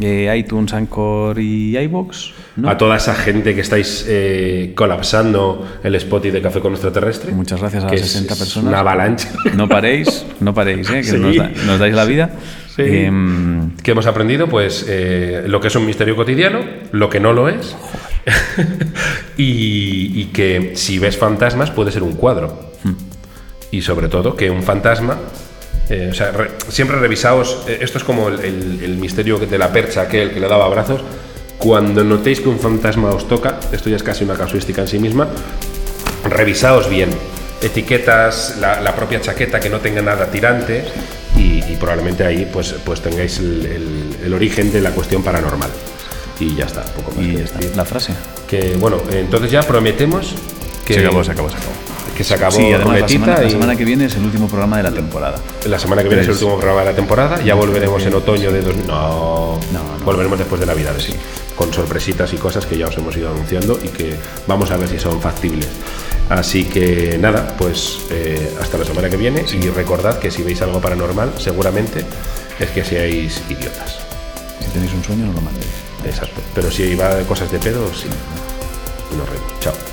eh, 0.00 0.32
iTunes, 0.38 0.72
Anchor 0.72 1.38
y 1.40 1.76
iBox. 1.76 2.32
¿no? 2.56 2.68
A 2.70 2.76
toda 2.78 2.96
esa 2.96 3.14
gente 3.14 3.54
que 3.54 3.62
estáis 3.62 4.04
eh, 4.08 4.72
colapsando 4.76 5.66
el 5.82 5.94
spot 5.96 6.24
de 6.24 6.40
Café 6.42 6.60
con 6.60 6.72
Extraterrestre. 6.72 7.32
Muchas 7.32 7.60
gracias 7.60 7.82
a 7.84 7.86
las 7.90 7.94
es- 8.00 8.06
60 8.12 8.32
es 8.34 8.38
personas. 8.38 8.68
Una 8.68 8.78
avalancha. 8.80 9.28
No 9.56 9.68
paréis, 9.68 10.24
no 10.40 10.54
paréis, 10.54 10.88
¿eh? 10.90 11.00
que 11.00 11.04
Sí. 11.04 11.16
nos, 11.18 11.34
da- 11.36 11.50
nos 11.66 11.78
dais 11.80 11.94
la 11.94 12.04
vida. 12.04 12.30
Sí. 12.76 12.82
Em, 12.84 13.72
que 13.82 13.90
hemos 13.90 14.06
aprendido? 14.06 14.46
Pues 14.48 14.86
eh, 14.88 15.44
lo 15.48 15.60
que 15.60 15.66
es 15.68 15.74
un 15.74 15.84
misterio 15.84 16.14
cotidiano, 16.14 16.60
lo 16.92 17.10
que 17.10 17.18
no 17.18 17.32
lo 17.32 17.48
es. 17.48 17.74
y, 19.36 20.20
y 20.20 20.24
que 20.32 20.72
si 20.76 20.98
ves 20.98 21.16
fantasmas 21.16 21.70
puede 21.70 21.92
ser 21.92 22.02
un 22.02 22.12
cuadro. 22.14 22.70
Y 23.70 23.82
sobre 23.82 24.08
todo 24.08 24.34
que 24.36 24.50
un 24.50 24.62
fantasma. 24.62 25.16
eh, 25.88 26.08
o 26.10 26.14
sea, 26.14 26.30
re- 26.32 26.50
siempre 26.68 26.98
revisaos. 26.98 27.64
eh, 27.68 27.78
esto 27.80 27.98
es 27.98 28.04
como 28.04 28.28
el, 28.28 28.40
el- 28.40 28.80
el 28.84 28.96
misterio 28.96 29.38
de 29.38 29.58
la 29.58 29.72
percha, 29.72 30.02
aquel 30.02 30.32
que 30.32 30.40
le 30.40 30.48
daba 30.48 30.64
abrazos. 30.66 31.00
Cuando 31.58 32.02
notéis 32.04 32.40
que 32.40 32.48
un 32.48 32.58
fantasma 32.58 33.10
os 33.10 33.28
toca, 33.28 33.60
esto 33.70 33.90
ya 33.90 33.96
es 33.96 34.02
casi 34.02 34.24
una 34.24 34.34
casuística 34.34 34.80
en 34.80 34.88
sí 34.88 34.98
misma, 34.98 35.28
revisaos 36.24 36.88
bien. 36.88 37.10
Etiquetas, 37.62 38.56
la, 38.58 38.80
la 38.80 38.94
propia 38.96 39.20
chaqueta 39.20 39.60
que 39.60 39.68
no 39.68 39.78
tenga 39.80 40.00
nada 40.00 40.30
tirante 40.30 40.82
y, 41.36 41.62
y 41.62 41.76
probablemente 41.78 42.24
ahí 42.24 42.48
pues, 42.50 42.74
pues 42.84 43.02
tengáis 43.02 43.38
el 43.38 44.32
origen 44.34 44.72
de 44.72 44.80
la 44.80 44.90
cuestión 44.92 45.22
paranormal. 45.22 45.68
Y 46.40 46.54
ya 46.56 46.64
está, 46.64 46.82
poco 46.84 47.12
más 47.12 47.24
y 47.24 47.28
que 47.32 47.38
ya 47.38 47.44
está, 47.44 47.60
la 47.76 47.84
frase. 47.84 48.12
Que 48.48 48.74
bueno, 48.76 48.96
entonces 49.12 49.50
ya 49.50 49.62
prometemos 49.62 50.34
que 50.84 50.94
se 50.94 51.00
acabó, 51.00 51.22
se 51.22 51.30
acabó, 51.32 51.50
se 51.50 51.56
acabó. 51.56 51.72
que 52.16 52.24
se 52.24 52.34
acabó 52.34 52.56
Sí, 52.56 52.72
además 52.72 53.00
la 53.00 53.08
semana, 53.08 53.40
la 53.40 53.50
semana 53.50 53.76
que 53.76 53.84
viene 53.84 54.06
es 54.06 54.16
el 54.16 54.24
último 54.24 54.48
programa 54.48 54.78
de 54.78 54.82
la 54.84 54.90
temporada. 54.92 55.38
la 55.66 55.78
semana 55.78 56.02
que 56.02 56.08
viene 56.08 56.22
es 56.22 56.28
el 56.28 56.34
último 56.34 56.56
programa 56.56 56.80
de 56.80 56.86
la 56.86 56.96
temporada. 56.96 57.40
Ya 57.42 57.54
volveremos 57.54 58.02
en 58.04 58.14
otoño 58.14 58.50
de 58.50 58.62
dos... 58.62 58.74
No, 58.86 59.58
No, 59.72 59.98
no. 59.98 60.04
volveremos 60.04 60.38
después 60.38 60.60
de 60.60 60.66
Navidad, 60.66 60.94
sí. 60.98 61.14
Con 61.54 61.72
sorpresitas 61.74 62.32
y 62.32 62.36
cosas 62.38 62.64
que 62.64 62.78
ya 62.78 62.86
os 62.88 62.96
hemos 62.96 63.14
ido 63.16 63.30
anunciando 63.30 63.78
y 63.82 63.88
que 63.88 64.16
vamos 64.46 64.70
a 64.70 64.76
ver 64.78 64.88
si 64.88 64.98
son 64.98 65.20
factibles. 65.20 65.68
Así 66.30 66.64
que 66.64 67.18
nada, 67.18 67.54
pues 67.58 67.98
eh, 68.10 68.56
hasta 68.60 68.78
la 68.78 68.84
semana 68.84 69.10
que 69.10 69.16
viene 69.16 69.44
y 69.52 69.68
recordad 69.68 70.18
que 70.18 70.30
si 70.30 70.42
veis 70.42 70.62
algo 70.62 70.80
paranormal, 70.80 71.34
seguramente 71.38 72.04
es 72.58 72.70
que 72.70 72.82
seáis 72.84 73.42
idiotas. 73.50 73.98
Si 74.60 74.70
tenéis 74.70 74.92
un 74.94 75.04
sueño, 75.04 75.26
no 75.26 75.32
lo 75.34 75.40
mandéis. 75.42 75.66
Pero 76.54 76.70
si 76.70 76.94
va 76.94 77.14
de 77.14 77.24
cosas 77.24 77.50
de 77.50 77.58
pedo, 77.58 77.92
sí. 77.94 78.08
Nos 79.16 79.28
vemos. 79.30 79.60
Chao. 79.60 79.89